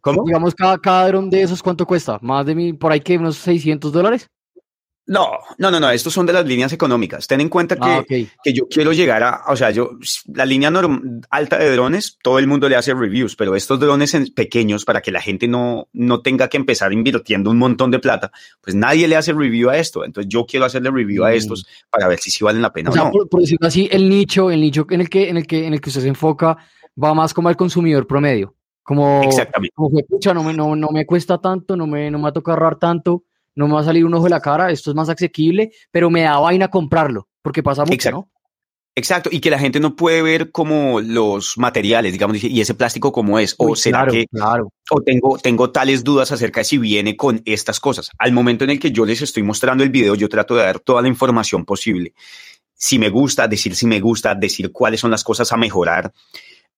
¿Cómo? 0.00 0.24
Digamos, 0.24 0.54
cada, 0.54 0.78
cada 0.78 1.06
dron 1.08 1.30
de 1.30 1.42
esos, 1.42 1.62
¿cuánto 1.62 1.86
cuesta? 1.86 2.18
¿Más 2.22 2.44
de 2.44 2.54
mí, 2.56 2.72
por 2.72 2.90
ahí 2.90 3.00
que 3.00 3.18
unos 3.18 3.36
600 3.36 3.92
dólares? 3.92 4.28
No, 5.08 5.38
no, 5.56 5.70
no, 5.70 5.80
no, 5.80 5.90
estos 5.90 6.12
son 6.12 6.26
de 6.26 6.34
las 6.34 6.44
líneas 6.44 6.70
económicas. 6.74 7.26
Ten 7.26 7.40
en 7.40 7.48
cuenta 7.48 7.76
que, 7.76 7.88
ah, 7.88 8.00
okay. 8.00 8.28
que 8.44 8.52
yo 8.52 8.68
quiero 8.68 8.92
llegar 8.92 9.22
a, 9.22 9.42
o 9.48 9.56
sea, 9.56 9.70
yo, 9.70 9.92
la 10.34 10.44
línea 10.44 10.70
alta 11.30 11.56
de 11.56 11.72
drones, 11.72 12.18
todo 12.22 12.38
el 12.38 12.46
mundo 12.46 12.68
le 12.68 12.76
hace 12.76 12.92
reviews, 12.92 13.34
pero 13.34 13.56
estos 13.56 13.80
drones 13.80 14.14
pequeños 14.32 14.84
para 14.84 15.00
que 15.00 15.10
la 15.10 15.22
gente 15.22 15.48
no, 15.48 15.88
no 15.94 16.20
tenga 16.20 16.48
que 16.48 16.58
empezar 16.58 16.92
invirtiendo 16.92 17.50
un 17.50 17.56
montón 17.56 17.90
de 17.90 18.00
plata, 18.00 18.30
pues 18.60 18.76
nadie 18.76 19.08
le 19.08 19.16
hace 19.16 19.32
review 19.32 19.70
a 19.70 19.78
esto. 19.78 20.04
Entonces 20.04 20.28
yo 20.28 20.44
quiero 20.44 20.66
hacerle 20.66 20.90
review 20.90 21.24
a 21.24 21.32
estos 21.32 21.66
para 21.88 22.06
ver 22.06 22.18
si 22.18 22.30
sí 22.30 22.44
valen 22.44 22.60
la 22.60 22.74
pena 22.74 22.90
o, 22.90 22.92
o 22.92 22.94
sea, 22.94 23.04
no. 23.04 23.10
Por, 23.10 23.30
por, 23.30 23.40
decirlo 23.40 23.66
así, 23.66 23.88
el 23.90 24.10
nicho, 24.10 24.50
el 24.50 24.60
nicho 24.60 24.86
en 24.90 25.00
el 25.00 25.08
que, 25.08 25.30
en 25.30 25.38
el 25.38 25.46
que, 25.46 25.66
en 25.66 25.72
el 25.72 25.80
que 25.80 25.88
usted 25.88 26.02
se 26.02 26.08
enfoca 26.08 26.58
va 27.02 27.14
más 27.14 27.32
como 27.32 27.48
al 27.48 27.56
consumidor 27.56 28.06
promedio. 28.06 28.54
Como, 28.82 29.22
Exactamente. 29.22 29.72
como 29.74 29.96
que, 29.96 30.04
pucha, 30.04 30.34
no 30.34 30.42
me, 30.42 30.52
no, 30.52 30.76
no 30.76 30.88
me 30.90 31.06
cuesta 31.06 31.38
tanto, 31.38 31.76
no 31.76 31.86
me, 31.86 32.10
no 32.10 32.18
me 32.18 32.24
va 32.24 32.28
a 32.30 32.32
tocar 32.32 32.54
ahorrar 32.54 32.78
tanto 32.78 33.24
no 33.58 33.66
me 33.66 33.74
va 33.74 33.80
a 33.80 33.84
salir 33.84 34.04
un 34.04 34.14
ojo 34.14 34.24
de 34.24 34.30
la 34.30 34.40
cara, 34.40 34.70
esto 34.70 34.90
es 34.90 34.94
más 34.94 35.08
asequible, 35.08 35.72
pero 35.90 36.10
me 36.10 36.22
da 36.22 36.38
vaina 36.38 36.68
comprarlo, 36.68 37.28
porque 37.42 37.62
pasa 37.62 37.82
mucho, 37.82 37.94
Exacto. 37.94 38.16
¿no? 38.16 38.30
Exacto, 38.94 39.30
y 39.32 39.40
que 39.40 39.50
la 39.50 39.58
gente 39.58 39.80
no 39.80 39.96
puede 39.96 40.22
ver 40.22 40.50
como 40.52 41.00
los 41.00 41.58
materiales, 41.58 42.12
digamos, 42.12 42.42
y 42.42 42.60
ese 42.60 42.74
plástico 42.74 43.10
como 43.12 43.38
es, 43.38 43.54
o 43.58 43.70
Uy, 43.70 43.76
será 43.76 43.98
claro, 43.98 44.12
que, 44.12 44.26
claro. 44.26 44.72
o 44.90 45.02
tengo, 45.02 45.38
tengo 45.38 45.70
tales 45.70 46.04
dudas 46.04 46.30
acerca 46.30 46.60
de 46.60 46.64
si 46.64 46.78
viene 46.78 47.16
con 47.16 47.42
estas 47.44 47.80
cosas. 47.80 48.10
Al 48.18 48.32
momento 48.32 48.64
en 48.64 48.70
el 48.70 48.80
que 48.80 48.92
yo 48.92 49.04
les 49.04 49.22
estoy 49.22 49.42
mostrando 49.42 49.82
el 49.84 49.90
video, 49.90 50.14
yo 50.14 50.28
trato 50.28 50.54
de 50.56 50.62
dar 50.62 50.80
toda 50.80 51.02
la 51.02 51.08
información 51.08 51.64
posible. 51.64 52.14
Si 52.74 52.98
me 52.98 53.08
gusta, 53.08 53.48
decir 53.48 53.74
si 53.74 53.86
me 53.86 54.00
gusta, 54.00 54.34
decir 54.34 54.70
cuáles 54.72 55.00
son 55.00 55.10
las 55.10 55.22
cosas 55.24 55.52
a 55.52 55.56
mejorar. 55.56 56.12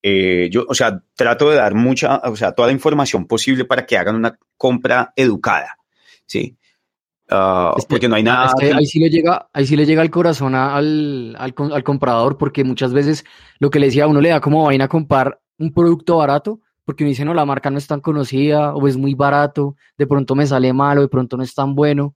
Eh, 0.02 0.48
yo, 0.50 0.64
o 0.66 0.74
sea, 0.74 1.02
trato 1.14 1.50
de 1.50 1.56
dar 1.56 1.74
mucha, 1.74 2.18
o 2.24 2.36
sea, 2.36 2.52
toda 2.52 2.68
la 2.68 2.72
información 2.72 3.26
posible 3.26 3.66
para 3.66 3.84
que 3.84 3.98
hagan 3.98 4.16
una 4.16 4.38
compra 4.56 5.12
educada, 5.16 5.76
¿sí? 6.26 6.58
Uh, 7.30 7.76
Es 7.78 7.84
que- 7.84 7.90
porque 7.90 8.08
no 8.08 8.16
hay 8.16 8.22
nada. 8.24 8.52
Ahí 8.74 8.86
sí 8.86 8.98
le 8.98 9.08
llega, 9.10 9.48
ahí 9.52 9.66
sí 9.66 9.76
le 9.76 9.86
llega 9.86 10.02
el 10.02 10.10
corazón 10.10 10.54
a- 10.54 10.74
al, 10.76 11.36
al, 11.38 11.54
al 11.72 11.84
comprador, 11.84 12.36
porque 12.38 12.64
muchas 12.64 12.92
veces 12.92 13.24
lo 13.58 13.70
que 13.70 13.78
le 13.78 13.86
decía 13.86 14.04
a 14.04 14.08
uno 14.08 14.20
le 14.20 14.30
da 14.30 14.40
como 14.40 14.64
vaina 14.64 14.88
comprar 14.88 15.40
un 15.58 15.72
producto 15.72 16.16
barato, 16.16 16.60
porque 16.84 17.04
uno 17.04 17.10
dice, 17.10 17.24
no, 17.24 17.34
la 17.34 17.44
marca 17.44 17.70
no 17.70 17.78
es 17.78 17.86
tan 17.86 18.00
conocida, 18.00 18.74
o 18.74 18.88
es 18.88 18.96
muy 18.96 19.14
barato, 19.14 19.76
de 19.96 20.06
pronto 20.06 20.34
me 20.34 20.46
sale 20.46 20.72
mal, 20.72 20.98
o 20.98 21.02
de 21.02 21.08
pronto 21.08 21.36
no 21.36 21.42
es 21.44 21.54
tan 21.54 21.74
bueno. 21.74 22.14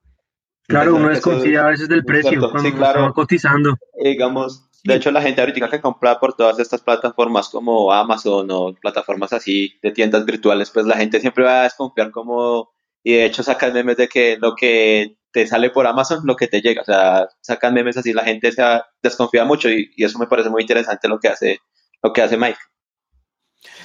Claro, 0.67 0.95
uno 0.95 1.09
desconfía 1.09 1.61
a 1.65 1.69
veces 1.69 1.87
del 1.87 2.03
precio 2.03 2.31
cierto. 2.31 2.49
cuando 2.51 2.69
Sí, 2.69 2.75
claro. 2.75 2.99
estaba 2.99 3.13
cotizando. 3.13 3.75
Digamos, 4.03 4.67
de 4.83 4.95
hecho 4.95 5.11
la 5.11 5.21
gente 5.21 5.39
ahorita 5.41 5.69
que 5.69 5.79
compra 5.79 6.19
por 6.19 6.33
todas 6.33 6.59
estas 6.59 6.81
plataformas 6.81 7.49
como 7.49 7.93
Amazon 7.93 8.47
o 8.51 8.73
plataformas 8.81 9.31
así 9.31 9.73
de 9.83 9.91
tiendas 9.91 10.25
virtuales, 10.25 10.71
pues 10.71 10.85
la 10.87 10.97
gente 10.97 11.19
siempre 11.19 11.43
va 11.43 11.59
a 11.61 11.63
desconfiar 11.63 12.09
como, 12.11 12.71
y 13.05 13.13
de 13.13 13.25
hecho 13.25 13.43
sacan 13.43 13.71
memes 13.71 13.97
de 13.97 14.07
que 14.07 14.35
lo 14.41 14.55
que 14.55 15.17
te 15.31 15.45
sale 15.45 15.69
por 15.69 15.85
Amazon, 15.85 16.21
lo 16.23 16.35
que 16.35 16.47
te 16.47 16.59
llega, 16.59 16.81
o 16.81 16.85
sea, 16.85 17.27
sacan 17.39 17.71
memes 17.71 17.95
así, 17.97 18.13
la 18.13 18.23
gente 18.23 18.51
se 18.51 18.63
desconfía 19.03 19.45
mucho 19.45 19.69
y, 19.69 19.91
eso 19.95 20.17
me 20.17 20.25
parece 20.25 20.49
muy 20.49 20.63
interesante 20.63 21.07
lo 21.07 21.19
que 21.19 21.27
hace, 21.27 21.59
lo 22.01 22.11
que 22.11 22.23
hace 22.23 22.35
Mike. 22.35 22.57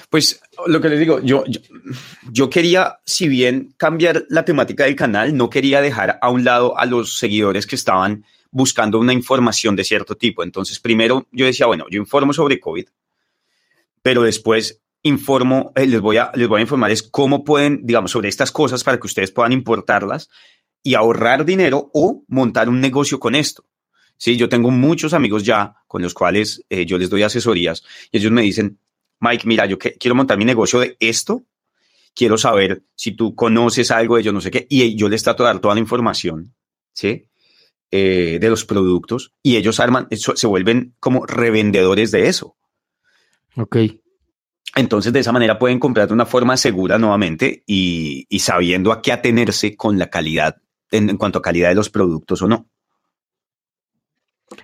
Pues 0.09 0.41
lo 0.65 0.81
que 0.81 0.89
les 0.89 0.97
digo, 0.97 1.19
yo, 1.19 1.43
yo, 1.45 1.61
yo 2.31 2.49
quería, 2.49 2.97
si 3.05 3.27
bien 3.27 3.75
cambiar 3.77 4.25
la 4.29 4.43
temática 4.43 4.85
del 4.85 4.95
canal, 4.95 5.37
no 5.37 5.51
quería 5.51 5.81
dejar 5.81 6.17
a 6.19 6.29
un 6.31 6.43
lado 6.43 6.75
a 6.79 6.87
los 6.87 7.19
seguidores 7.19 7.67
que 7.67 7.75
estaban 7.75 8.25
buscando 8.49 8.97
una 8.97 9.13
información 9.13 9.75
de 9.75 9.83
cierto 9.83 10.15
tipo. 10.15 10.41
Entonces, 10.41 10.79
primero 10.79 11.27
yo 11.31 11.45
decía, 11.45 11.67
bueno, 11.67 11.85
yo 11.91 11.99
informo 11.99 12.33
sobre 12.33 12.59
COVID, 12.59 12.87
pero 14.01 14.23
después 14.23 14.81
informo, 15.03 15.71
eh, 15.75 15.87
les, 15.87 16.01
voy 16.01 16.17
a, 16.17 16.31
les 16.35 16.47
voy 16.47 16.59
a 16.59 16.61
informar 16.61 16.91
es 16.91 17.03
cómo 17.03 17.43
pueden, 17.43 17.81
digamos, 17.83 18.11
sobre 18.11 18.29
estas 18.29 18.51
cosas 18.51 18.83
para 18.83 18.99
que 18.99 19.07
ustedes 19.07 19.31
puedan 19.31 19.51
importarlas 19.51 20.29
y 20.83 20.95
ahorrar 20.95 21.45
dinero 21.45 21.89
o 21.93 22.23
montar 22.27 22.69
un 22.69 22.81
negocio 22.81 23.19
con 23.19 23.35
esto. 23.35 23.65
Sí, 24.17 24.37
yo 24.37 24.49
tengo 24.49 24.69
muchos 24.69 25.13
amigos 25.13 25.43
ya 25.43 25.75
con 25.87 26.01
los 26.01 26.13
cuales 26.13 26.63
eh, 26.69 26.85
yo 26.85 26.97
les 26.97 27.09
doy 27.09 27.23
asesorías 27.23 27.83
y 28.11 28.17
ellos 28.17 28.31
me 28.31 28.43
dicen, 28.43 28.79
Mike, 29.19 29.47
mira, 29.47 29.65
yo 29.65 29.77
quiero 29.77 30.15
montar 30.15 30.37
mi 30.37 30.45
negocio 30.45 30.79
de 30.79 30.95
esto, 30.99 31.43
quiero 32.15 32.37
saber 32.37 32.83
si 32.95 33.13
tú 33.13 33.35
conoces 33.35 33.91
algo 33.91 34.15
de 34.15 34.21
ello, 34.21 34.33
no 34.33 34.41
sé 34.41 34.51
qué, 34.51 34.67
y 34.69 34.95
yo 34.95 35.09
les 35.09 35.23
trato 35.23 35.43
de 35.43 35.47
dar 35.47 35.59
toda 35.59 35.75
la 35.75 35.79
información, 35.79 36.53
¿sí? 36.93 37.27
Eh, 37.91 38.37
de 38.39 38.49
los 38.49 38.63
productos 38.63 39.33
y 39.43 39.57
ellos 39.57 39.79
arman, 39.79 40.07
se 40.11 40.47
vuelven 40.47 40.95
como 40.99 41.25
revendedores 41.25 42.11
de 42.11 42.27
eso. 42.27 42.55
Ok. 43.57 43.75
Entonces, 44.75 45.11
de 45.11 45.19
esa 45.19 45.31
manera 45.33 45.59
pueden 45.59 45.79
comprar 45.79 46.07
de 46.07 46.13
una 46.13 46.25
forma 46.25 46.55
segura 46.57 46.97
nuevamente 46.97 47.63
y, 47.67 48.25
y 48.29 48.39
sabiendo 48.39 48.91
a 48.91 49.01
qué 49.01 49.11
atenerse 49.11 49.75
con 49.75 49.99
la 49.99 50.09
calidad, 50.09 50.57
en, 50.91 51.09
en 51.09 51.17
cuanto 51.17 51.39
a 51.39 51.41
calidad 51.41 51.69
de 51.69 51.75
los 51.75 51.89
productos 51.89 52.41
o 52.41 52.47
no. 52.47 52.69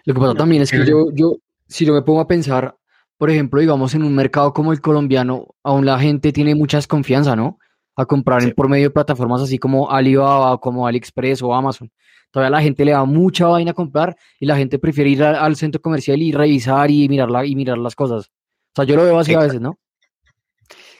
Lo 0.05 0.13
que 0.13 0.19
pasa 0.19 0.33
también 0.35 0.61
es 0.61 0.71
que 0.71 0.77
chévere. 0.77 0.91
yo, 0.91 1.05
yo, 1.13 1.35
si 1.67 1.85
yo 1.85 1.93
me 1.93 2.01
pongo 2.01 2.21
a 2.21 2.27
pensar, 2.27 2.75
por 3.17 3.29
ejemplo, 3.29 3.59
digamos, 3.59 3.95
en 3.95 4.03
un 4.03 4.13
mercado 4.15 4.53
como 4.53 4.71
el 4.71 4.81
colombiano, 4.81 5.47
aún 5.63 5.85
la 5.85 5.99
gente 5.99 6.31
tiene 6.31 6.55
mucha 6.55 6.77
desconfianza, 6.77 7.35
¿no? 7.35 7.57
A 7.95 8.05
comprar 8.05 8.41
Sí. 8.43 8.51
por 8.53 8.69
medio 8.69 8.85
de 8.85 8.91
plataformas 8.91 9.41
así 9.41 9.57
como 9.57 9.89
Alibaba, 9.89 10.57
como 10.59 10.85
AliExpress 10.87 11.41
o 11.41 11.53
Amazon. 11.53 11.91
Todavía 12.31 12.51
la 12.57 12.61
gente 12.61 12.85
le 12.85 12.91
da 12.91 13.05
mucha 13.05 13.47
vaina 13.47 13.71
a 13.71 13.73
comprar 13.73 14.15
y 14.39 14.45
la 14.45 14.55
gente 14.57 14.77
prefiere 14.77 15.09
ir 15.09 15.23
a- 15.23 15.43
al 15.43 15.55
centro 15.55 15.81
comercial 15.81 16.21
y 16.21 16.31
revisar 16.31 16.91
y 16.91 17.07
mirar, 17.09 17.29
la- 17.31 17.45
y 17.45 17.55
mirar 17.55 17.77
las 17.77 17.95
cosas. 17.95 18.27
O 18.27 18.75
sea, 18.75 18.85
yo 18.85 18.95
lo 18.95 19.03
veo 19.03 19.17
así 19.17 19.33
a 19.33 19.39
veces, 19.39 19.59
¿no? 19.61 19.79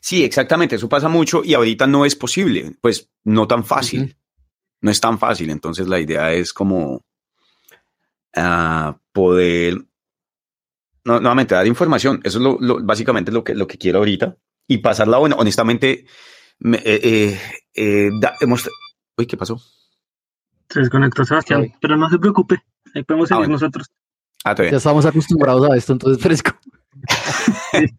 Sí, 0.01 0.23
exactamente, 0.23 0.75
eso 0.75 0.87
pasa 0.89 1.07
mucho 1.09 1.41
y 1.43 1.53
ahorita 1.53 1.87
no 1.87 2.05
es 2.05 2.15
posible, 2.15 2.75
pues 2.81 3.09
no 3.23 3.47
tan 3.47 3.63
fácil, 3.65 4.17
no 4.81 4.91
es 4.91 4.99
tan 5.01 5.17
fácil, 5.19 5.49
entonces 5.49 5.87
la 5.87 5.99
idea 5.99 6.31
es 6.33 6.53
como 6.53 7.03
ah, 8.35 8.97
poder 9.11 9.77
no, 11.03 11.19
nuevamente 11.19 11.55
dar 11.55 11.65
información, 11.67 12.19
eso 12.23 12.37
es 12.37 12.43
lo, 12.43 12.57
lo- 12.59 12.83
básicamente 12.83 13.31
lo 13.31 13.43
que, 13.43 13.55
lo 13.55 13.65
que 13.67 13.77
quiero 13.77 13.99
ahorita 13.99 14.37
y 14.67 14.79
pasarla 14.79 15.17
bueno, 15.17 15.35
honestamente, 15.39 16.05
me- 16.59 16.77
eh, 16.77 16.99
eh, 17.03 17.39
eh, 17.73 18.09
da- 18.19 18.35
hemos, 18.41 18.69
uy, 19.17 19.25
¿qué 19.25 19.37
pasó? 19.37 19.59
Se 20.69 20.79
desconectó 20.81 21.23
Sebastián, 21.25 21.61
Ay. 21.63 21.73
pero 21.81 21.95
no 21.97 22.09
se 22.09 22.19
preocupe, 22.19 22.61
ahí 22.93 23.03
podemos 23.03 23.31
Ah, 23.31 23.35
seguir 23.35 23.47
bueno. 23.47 23.53
nosotros. 23.53 23.87
Ah. 24.43 24.53
Ya 24.57 24.77
estamos 24.77 25.05
acostumbrados 25.05 25.69
a 25.71 25.75
esto, 25.77 25.93
entonces 25.93 26.21
fresco. 26.21 26.51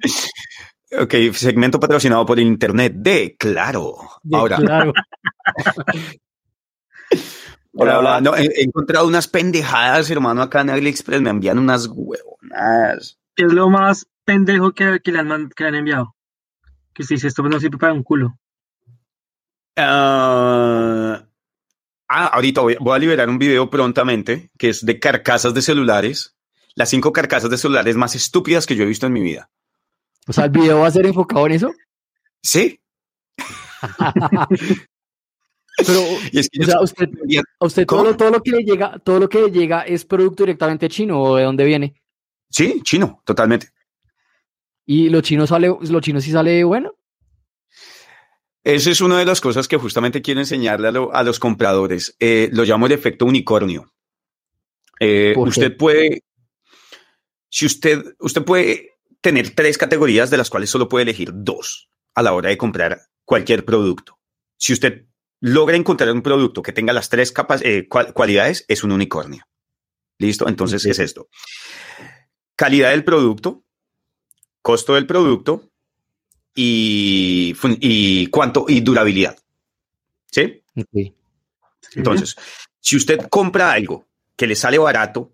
Ok, 1.00 1.14
segmento 1.32 1.80
patrocinado 1.80 2.24
por 2.24 2.38
internet 2.38 2.94
de 2.96 3.36
Claro. 3.38 3.96
Ahora, 4.32 4.56
Claro. 4.56 4.92
Hola, 7.76 7.98
Hola, 7.98 8.20
no, 8.20 8.36
he, 8.36 8.62
encontrado 8.62 9.04
unas 9.08 9.26
pendejadas, 9.26 10.08
hermano, 10.08 10.42
acá 10.42 10.60
en 10.60 10.70
AliExpress. 10.70 11.20
Me 11.20 11.30
envían 11.30 11.58
unas 11.58 11.88
huevonadas. 11.92 13.18
¿Qué 13.34 13.46
es 13.46 13.52
lo 13.52 13.68
más 13.68 14.06
pendejo 14.24 14.72
que, 14.72 15.00
que 15.02 15.10
le, 15.10 15.18
han, 15.18 15.48
que 15.48 15.64
le 15.64 15.68
han 15.70 15.74
enviado? 15.74 16.14
Que 16.92 17.02
si 17.02 17.14
dice 17.14 17.26
esto 17.26 17.42
no 17.42 17.58
sirve 17.58 17.78
para 17.78 17.92
un 17.92 18.04
culo. 18.04 18.38
Ah, 19.76 21.26
ah, 22.08 22.26
ahorita 22.26 22.60
voy, 22.60 22.76
voy 22.78 22.94
a 22.94 23.00
liberar 23.00 23.28
un 23.28 23.38
video 23.38 23.68
prontamente 23.70 24.52
que 24.56 24.68
es 24.68 24.86
de 24.86 25.00
carcasas 25.00 25.52
de 25.52 25.62
celulares. 25.62 26.36
Las 26.76 26.90
cinco 26.90 27.12
carcasas 27.12 27.50
de 27.50 27.58
celulares 27.58 27.96
más 27.96 28.14
estúpidas 28.14 28.66
que 28.66 28.76
yo 28.76 28.84
he 28.84 28.88
visto 28.88 29.06
en 29.06 29.12
mi 29.12 29.20
vida. 29.20 29.50
O 30.26 30.32
sea, 30.32 30.44
el 30.44 30.50
video 30.50 30.80
va 30.80 30.86
a 30.86 30.90
ser 30.90 31.06
enfocado 31.06 31.46
en 31.46 31.52
eso. 31.52 31.72
Sí. 32.42 32.80
Pero, 35.76 36.00
es 36.32 36.48
que 36.48 36.60
o 36.60 36.66
sea, 36.66 36.80
usted, 36.80 37.08
a 37.58 37.66
usted 37.66 37.84
todo 37.84 38.04
lo, 38.04 38.16
todo 38.16 38.30
lo 38.30 38.42
que 38.42 38.52
le 38.52 38.62
llega, 38.62 38.96
todo 39.00 39.18
lo 39.18 39.28
que 39.28 39.40
le 39.42 39.50
llega 39.50 39.82
es 39.82 40.04
producto 40.04 40.44
directamente 40.44 40.88
chino 40.88 41.20
o 41.20 41.36
de 41.36 41.42
dónde 41.42 41.64
viene. 41.64 42.00
Sí, 42.48 42.80
chino, 42.84 43.20
totalmente. 43.24 43.70
Y 44.86 45.08
lo 45.08 45.20
chino 45.20 45.46
sale, 45.48 45.74
lo 45.80 46.00
chino 46.00 46.20
sí 46.20 46.30
sale 46.30 46.62
bueno. 46.62 46.92
Esa 48.62 48.90
es 48.90 49.00
una 49.00 49.18
de 49.18 49.24
las 49.24 49.40
cosas 49.40 49.66
que 49.66 49.76
justamente 49.76 50.22
quiero 50.22 50.40
enseñarle 50.40 50.88
a, 50.88 50.92
lo- 50.92 51.12
a 51.12 51.22
los 51.24 51.40
compradores. 51.40 52.16
Eh, 52.20 52.48
lo 52.52 52.62
llamo 52.64 52.86
el 52.86 52.92
efecto 52.92 53.26
unicornio. 53.26 53.92
Eh, 55.00 55.34
usted 55.36 55.76
puede, 55.76 56.22
si 57.50 57.66
usted, 57.66 58.14
usted 58.20 58.44
puede 58.44 58.93
tener 59.24 59.54
tres 59.54 59.78
categorías 59.78 60.28
de 60.28 60.36
las 60.36 60.50
cuales 60.50 60.68
solo 60.68 60.86
puede 60.88 61.04
elegir 61.04 61.30
dos 61.32 61.88
a 62.14 62.22
la 62.22 62.34
hora 62.34 62.50
de 62.50 62.58
comprar 62.58 63.00
cualquier 63.24 63.64
producto. 63.64 64.18
Si 64.58 64.74
usted 64.74 65.06
logra 65.40 65.76
encontrar 65.76 66.12
un 66.12 66.20
producto 66.22 66.60
que 66.62 66.72
tenga 66.74 66.92
las 66.92 67.08
tres 67.08 67.32
capas, 67.32 67.62
eh, 67.64 67.88
cual- 67.88 68.12
cualidades, 68.12 68.66
es 68.68 68.84
un 68.84 68.92
unicornio. 68.92 69.46
¿Listo? 70.18 70.46
Entonces 70.46 70.84
es 70.84 70.98
esto. 70.98 71.28
Calidad 72.54 72.90
del 72.90 73.02
producto, 73.02 73.64
costo 74.60 74.94
del 74.94 75.06
producto 75.06 75.70
y, 76.54 77.54
cuánto 78.30 78.66
y 78.68 78.80
durabilidad. 78.80 79.38
¿Sí? 80.30 80.62
Entonces, 81.94 82.36
si 82.78 82.96
usted 82.96 83.26
compra 83.30 83.72
algo 83.72 84.06
que 84.36 84.46
le 84.46 84.54
sale 84.54 84.78
barato 84.78 85.32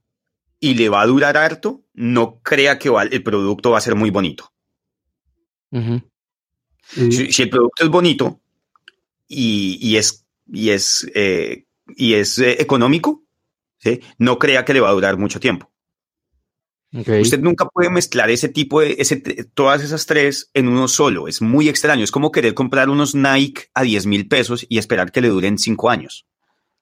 y 0.61 0.75
le 0.75 0.89
va 0.89 1.01
a 1.03 1.07
durar 1.07 1.37
harto, 1.37 1.83
no 1.95 2.41
crea 2.43 2.79
que 2.79 2.91
va- 2.91 3.05
el 3.05 3.23
producto 3.23 3.71
va 3.71 3.79
a 3.79 3.83
ser 3.83 3.95
muy 3.95 4.11
bonito. 4.11 4.53
Si, 7.13 7.33
si 7.33 7.43
el 7.43 7.51
producto 7.51 7.85
es 7.85 7.91
bonito 7.91 8.41
y, 9.27 9.79
y 9.81 9.97
es, 9.97 10.27
y 10.53 10.71
es, 10.71 11.11
eh, 11.15 11.67
y 11.97 12.15
es 12.15 12.39
eh, 12.39 12.61
económico, 12.61 13.25
¿sí? 13.79 14.01
no 14.19 14.39
crea 14.39 14.65
que 14.65 14.75
le 14.75 14.81
va 14.81 14.89
a 14.91 14.93
durar 14.93 15.17
mucho 15.17 15.41
tiempo. 15.41 15.71
Usted 17.23 17.39
nunca 17.41 17.67
puede 17.67 17.89
mezclar 17.89 18.31
ese 18.31 18.49
tipo 18.49 18.81
de, 18.81 18.97
ese, 18.99 19.19
todas 19.55 19.81
esas 19.81 20.07
tres 20.07 20.51
en 20.55 20.67
uno 20.67 20.89
solo. 20.89 21.29
Es 21.29 21.41
muy 21.41 21.69
extraño. 21.69 22.03
Es 22.03 22.11
como 22.11 22.33
querer 22.33 22.53
comprar 22.53 22.91
unos 22.91 23.15
Nike 23.15 23.69
a 23.75 23.83
10 23.83 24.07
mil 24.07 24.27
pesos 24.27 24.67
y 24.69 24.79
esperar 24.79 25.13
que 25.13 25.21
le 25.21 25.29
duren 25.29 25.57
cinco 25.57 25.89
años. 25.89 26.27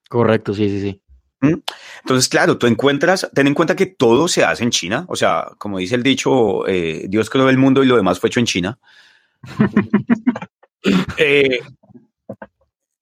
Correcto, 0.09 0.55
sí, 0.55 0.71
sí, 0.71 0.81
sí. 0.81 1.03
Entonces, 1.40 2.29
claro, 2.29 2.59
tú 2.59 2.66
encuentras, 2.66 3.29
ten 3.33 3.46
en 3.46 3.55
cuenta 3.55 3.77
que 3.77 3.87
todo 3.87 4.29
se 4.29 4.44
hace 4.44 4.64
en 4.64 4.70
China. 4.70 5.05
O 5.09 5.16
sea, 5.16 5.51
como 5.59 5.79
dice 5.79 5.94
el 5.94 6.03
dicho, 6.03 6.66
eh, 6.66 7.07
Dios 7.09 7.31
creó 7.31 7.48
el 7.48 7.59
mundo 7.59 7.83
y 7.83 7.87
lo 7.87 7.96
demás 7.96 8.18
fue 8.18 8.29
hecho 8.29 8.40
en 8.40 8.46
China. 8.46 8.79
Eh, 11.18 11.59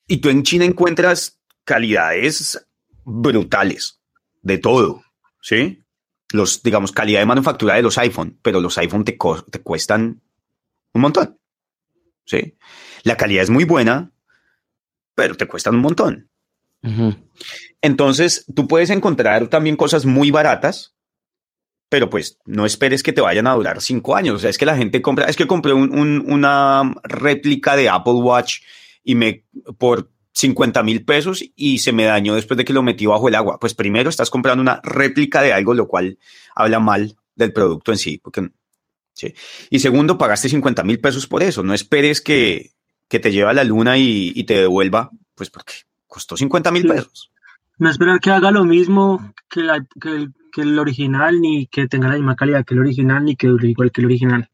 y 0.08 0.16
tú 0.16 0.30
en 0.30 0.42
China 0.42 0.64
encuentras 0.64 1.38
calidades 1.64 2.66
brutales 3.04 4.00
de 4.40 4.56
todo, 4.56 5.04
¿sí? 5.42 5.84
Los, 6.32 6.62
digamos, 6.62 6.90
calidad 6.90 7.20
de 7.20 7.26
manufactura 7.26 7.74
de 7.74 7.82
los 7.82 7.98
iPhone, 7.98 8.38
pero 8.42 8.62
los 8.62 8.78
iPhone 8.78 9.04
te, 9.04 9.18
te 9.50 9.60
cuestan 9.60 10.22
un 10.94 11.00
montón, 11.02 11.38
¿sí? 12.24 12.56
La 13.02 13.16
calidad 13.16 13.42
es 13.42 13.50
muy 13.50 13.64
buena, 13.64 14.10
pero 15.14 15.36
te 15.36 15.46
cuestan 15.46 15.74
un 15.74 15.82
montón. 15.82 16.30
Entonces, 17.82 18.44
tú 18.54 18.66
puedes 18.68 18.90
encontrar 18.90 19.48
también 19.48 19.76
cosas 19.76 20.04
muy 20.06 20.30
baratas, 20.30 20.94
pero 21.88 22.10
pues 22.10 22.38
no 22.46 22.66
esperes 22.66 23.02
que 23.02 23.12
te 23.12 23.20
vayan 23.20 23.46
a 23.46 23.54
durar 23.54 23.80
cinco 23.80 24.16
años. 24.16 24.34
O 24.36 24.38
sea, 24.38 24.50
es 24.50 24.58
que 24.58 24.66
la 24.66 24.76
gente 24.76 25.02
compra, 25.02 25.26
es 25.26 25.36
que 25.36 25.46
compré 25.46 25.72
un- 25.72 25.96
un- 25.96 26.24
una 26.32 26.94
réplica 27.04 27.76
de 27.76 27.88
Apple 27.88 28.14
Watch 28.14 28.60
y 29.04 29.14
me 29.14 29.44
por 29.78 30.10
50 30.32 30.82
mil 30.82 31.04
pesos 31.04 31.44
y 31.54 31.78
se 31.78 31.92
me 31.92 32.04
dañó 32.04 32.34
después 32.34 32.58
de 32.58 32.64
que 32.64 32.72
lo 32.72 32.82
metí 32.82 33.06
bajo 33.06 33.28
el 33.28 33.34
agua. 33.36 33.58
Pues 33.60 33.74
primero 33.74 34.10
estás 34.10 34.30
comprando 34.30 34.60
una 34.62 34.80
réplica 34.82 35.40
de 35.42 35.52
algo, 35.52 35.72
lo 35.74 35.86
cual 35.88 36.18
habla 36.54 36.80
mal 36.80 37.16
del 37.36 37.52
producto 37.52 37.92
en 37.92 37.98
sí. 37.98 38.18
Porque, 38.18 38.48
sí. 39.14 39.32
Y 39.70 39.78
segundo, 39.78 40.18
pagaste 40.18 40.48
50 40.48 40.82
mil 40.82 41.00
pesos 41.00 41.26
por 41.26 41.42
eso. 41.42 41.62
No 41.62 41.72
esperes 41.72 42.20
que, 42.20 42.72
que 43.08 43.20
te 43.20 43.30
lleve 43.32 43.48
a 43.50 43.54
la 43.54 43.64
luna 43.64 43.96
y, 43.96 44.32
y 44.34 44.44
te 44.44 44.54
devuelva, 44.60 45.10
pues 45.36 45.48
porque 45.50 45.72
costó 46.06 46.36
50 46.36 46.70
mil 46.70 46.82
Sí. 46.82 46.88
pesos. 46.88 47.32
No 47.78 47.90
esperar 47.90 48.20
que 48.20 48.30
haga 48.30 48.50
lo 48.50 48.64
mismo 48.64 49.34
que, 49.50 49.60
la- 49.60 49.86
que 50.00 50.08
el, 50.08 50.32
que 50.52 50.62
el 50.62 50.78
original, 50.78 51.40
ni 51.40 51.66
que 51.66 51.86
tenga 51.88 52.08
la 52.08 52.14
misma 52.14 52.34
calidad 52.36 52.64
que 52.64 52.74
el 52.74 52.80
original, 52.80 53.24
ni 53.24 53.36
que 53.36 53.48
dure 53.48 53.68
igual 53.68 53.92
que 53.92 54.00
el 54.00 54.06
original. 54.06 54.48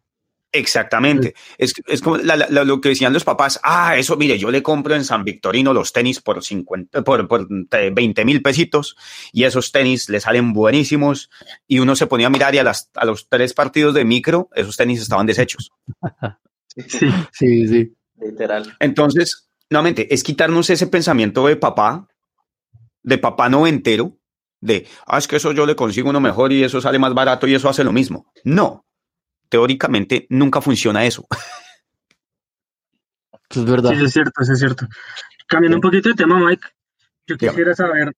Exactamente. 0.54 1.34
Es, 1.56 1.72
es 1.86 2.02
como 2.02 2.18
la- 2.18 2.36
la- 2.36 2.64
lo 2.64 2.80
que 2.80 2.90
decían 2.90 3.12
los 3.14 3.24
papás. 3.24 3.58
Ah, 3.62 3.96
eso, 3.96 4.16
mire, 4.18 4.38
yo 4.38 4.50
le 4.50 4.62
compro 4.62 4.94
en 4.94 5.04
San 5.04 5.24
Victorino 5.24 5.72
los 5.72 5.92
tenis 5.94 6.20
por 6.20 6.42
50, 6.44 7.02
por, 7.02 7.26
por 7.26 7.46
20 7.48 8.24
mil 8.26 8.42
pesitos 8.42 8.96
y 9.32 9.44
esos 9.44 9.72
tenis 9.72 10.10
le 10.10 10.20
salen 10.20 10.52
buenísimos. 10.52 11.30
Y 11.66 11.78
uno 11.78 11.96
se 11.96 12.06
ponía 12.06 12.26
a 12.26 12.30
mirar 12.30 12.54
y 12.54 12.58
a, 12.58 12.64
las, 12.64 12.90
a 12.94 13.06
los 13.06 13.28
tres 13.30 13.54
partidos 13.54 13.94
de 13.94 14.04
micro, 14.04 14.50
esos 14.54 14.76
tenis 14.76 15.00
estaban 15.00 15.26
deshechos. 15.26 15.72
Sí. 16.74 17.06
Sí, 17.32 17.68
sí. 17.68 17.92
Literal. 18.18 18.74
Entonces, 18.80 19.50
nuevamente, 19.72 20.12
es 20.12 20.22
quitarnos 20.22 20.70
ese 20.70 20.86
pensamiento 20.86 21.46
de 21.46 21.56
papá, 21.56 22.08
de 23.02 23.18
papá 23.18 23.48
noventero, 23.48 24.16
de, 24.60 24.86
ah, 25.06 25.18
es 25.18 25.26
que 25.26 25.36
eso 25.36 25.52
yo 25.52 25.66
le 25.66 25.74
consigo 25.74 26.10
uno 26.10 26.20
mejor 26.20 26.52
y 26.52 26.62
eso 26.62 26.80
sale 26.80 26.98
más 26.98 27.14
barato 27.14 27.46
y 27.48 27.54
eso 27.54 27.68
hace 27.68 27.82
lo 27.82 27.92
mismo. 27.92 28.32
No, 28.44 28.86
teóricamente 29.48 30.26
nunca 30.30 30.60
funciona 30.60 31.04
eso. 31.04 31.26
Es 33.54 33.66
verdad. 33.66 33.90
Sí, 33.90 33.96
eso 33.96 34.04
es 34.06 34.12
cierto, 34.14 34.42
eso 34.42 34.52
es 34.54 34.58
cierto. 34.60 34.86
Cambiando 35.46 35.76
un 35.76 35.82
poquito 35.82 36.08
de 36.08 36.14
tema, 36.14 36.40
Mike, 36.40 36.68
yo 37.26 37.36
Dígame. 37.36 37.50
quisiera 37.50 37.74
saber, 37.74 38.16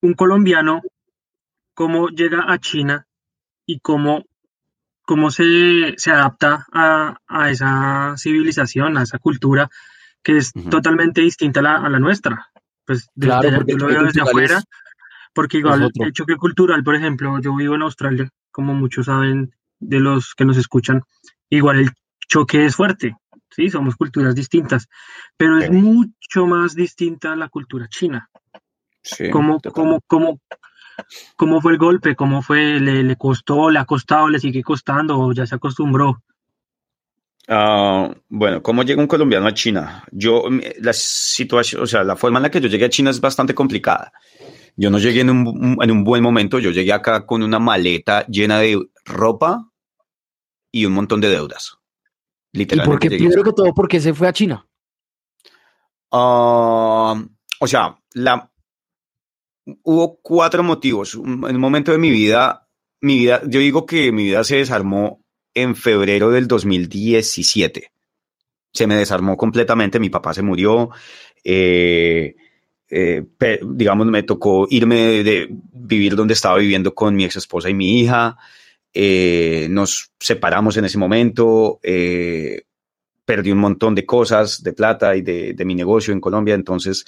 un 0.00 0.14
colombiano, 0.14 0.82
cómo 1.74 2.08
llega 2.08 2.52
a 2.52 2.58
China 2.58 3.06
y 3.64 3.78
cómo, 3.78 4.24
cómo 5.12 5.30
se, 5.30 5.92
se 5.98 6.10
adapta 6.10 6.64
a, 6.72 7.18
a 7.28 7.50
esa 7.50 8.14
civilización, 8.16 8.96
a 8.96 9.02
esa 9.02 9.18
cultura 9.18 9.68
que 10.22 10.38
es 10.38 10.52
Ujú. 10.54 10.70
totalmente 10.70 11.20
distinta 11.20 11.60
a 11.60 11.62
la, 11.62 11.76
a 11.76 11.88
la 11.90 11.98
nuestra. 11.98 12.46
Pues 12.86 13.08
desde- 13.14 13.40
Claro, 13.40 13.56
porque 13.56 13.72
yo 13.72 13.78
lo 13.78 13.86
veo 13.88 14.02
desde 14.04 14.22
afuera, 14.22 14.56
es- 14.58 14.64
porque 15.34 15.58
igual 15.58 15.90
el 15.94 16.12
choque 16.14 16.36
cultural, 16.36 16.82
por 16.82 16.94
ejemplo, 16.94 17.38
yo 17.42 17.54
vivo 17.54 17.74
en 17.74 17.82
Australia, 17.82 18.26
como 18.50 18.72
muchos 18.72 19.04
saben 19.06 19.52
de 19.80 20.00
los 20.00 20.34
que 20.34 20.46
nos 20.46 20.56
escuchan, 20.56 21.02
igual 21.50 21.80
el 21.80 21.90
choque 22.26 22.64
es 22.64 22.74
fuerte, 22.76 23.14
sí, 23.50 23.68
somos 23.68 23.96
culturas 23.96 24.34
distintas, 24.34 24.88
pero 25.36 25.58
es 25.58 25.66
Sí. 25.66 25.72
mucho 25.72 26.46
más 26.46 26.74
distinta 26.74 27.32
a 27.34 27.36
la 27.36 27.48
cultura 27.50 27.86
china. 27.88 28.30
Sí, 29.02 29.28
¿Cómo, 29.28 29.60
cómo, 29.74 30.00
cómo, 30.06 30.40
cómo 31.36 31.60
fue 31.60 31.72
el 31.72 31.78
golpe? 31.78 32.16
¿Cómo 32.16 32.42
fue? 32.42 32.80
¿Le, 32.80 33.02
le 33.02 33.16
costó? 33.16 33.70
¿Le 33.70 33.78
ha 33.78 33.84
costado? 33.84 34.28
¿Le 34.28 34.38
sigue 34.38 34.62
costando? 34.62 35.18
¿O 35.18 35.32
ya 35.32 35.46
se 35.46 35.54
acostumbró? 35.54 36.22
Ah, 37.48 38.14
bueno, 38.28 38.62
¿cómo 38.62 38.82
llega 38.82 39.00
un 39.00 39.08
colombiano 39.08 39.46
a 39.46 39.54
China? 39.54 40.04
Yo, 40.12 40.44
mm, 40.48 40.60
la 40.80 40.92
situación, 40.92 41.82
o 41.82 41.86
sea, 41.86 42.04
la 42.04 42.16
forma 42.16 42.38
en 42.38 42.44
la 42.44 42.50
que 42.50 42.60
yo 42.60 42.68
llegué 42.68 42.84
a 42.84 42.90
China 42.90 43.10
es 43.10 43.20
bastante 43.20 43.54
complicada. 43.54 44.12
Yo 44.76 44.90
no 44.90 44.98
llegué 44.98 45.20
en 45.20 45.30
un, 45.30 45.78
en 45.82 45.90
un 45.90 46.04
buen 46.04 46.22
momento, 46.22 46.58
yo 46.58 46.70
llegué 46.70 46.92
acá 46.92 47.26
con 47.26 47.42
una 47.42 47.58
maleta 47.58 48.24
llena 48.26 48.58
de 48.58 48.78
ropa 49.04 49.68
y 50.70 50.86
un 50.86 50.92
montón 50.92 51.20
de 51.20 51.28
deudas. 51.28 51.76
¿Y 52.52 52.58
Literalmente. 52.58 53.08
por 53.08 53.10
qué, 53.10 53.16
primero 53.16 53.42
que 53.42 53.52
todo, 53.52 53.74
por 53.74 53.88
qué 53.88 54.00
se 54.00 54.14
fue 54.14 54.28
a 54.28 54.32
China? 54.32 54.66
Ah, 56.10 57.22
o 57.60 57.66
sea, 57.66 57.98
la, 58.14 58.50
hubo 59.82 60.18
cuatro 60.22 60.62
motivos. 60.62 61.14
En 61.14 61.44
un 61.44 61.60
momento 61.60 61.92
de 61.92 61.98
mi 61.98 62.10
vida, 62.10 62.68
mi 63.00 63.18
vida, 63.18 63.42
yo 63.46 63.60
digo 63.60 63.86
que 63.86 64.12
mi 64.12 64.24
vida 64.24 64.44
se 64.44 64.56
desarmó 64.56 65.22
en 65.54 65.76
febrero 65.76 66.30
del 66.30 66.48
2017. 66.48 67.92
Se 68.72 68.86
me 68.86 68.96
desarmó 68.96 69.36
completamente. 69.36 70.00
Mi 70.00 70.10
papá 70.10 70.34
se 70.34 70.42
murió. 70.42 70.90
eh, 71.44 72.34
eh, 72.90 73.24
digamos, 73.64 74.06
me 74.06 74.22
tocó 74.22 74.66
irme 74.68 75.22
de, 75.22 75.48
vivir 75.50 76.14
donde 76.14 76.34
estaba 76.34 76.58
viviendo 76.58 76.94
con 76.94 77.14
mi 77.16 77.24
ex 77.24 77.36
esposa 77.36 77.70
y 77.70 77.74
mi 77.74 78.00
hija. 78.00 78.36
eh, 78.94 79.68
nos 79.70 80.12
separamos 80.18 80.76
en 80.76 80.84
ese 80.84 80.98
momento. 80.98 81.80
eh, 81.82 82.62
perdí 83.24 83.52
un 83.52 83.58
montón 83.58 83.94
de 83.94 84.04
cosas, 84.04 84.62
de 84.62 84.72
plata 84.72 85.16
y 85.16 85.22
de 85.22 85.64
mi 85.64 85.74
negocio 85.74 86.12
en 86.12 86.20
Colombia. 86.20 86.54
Entonces 86.54 87.04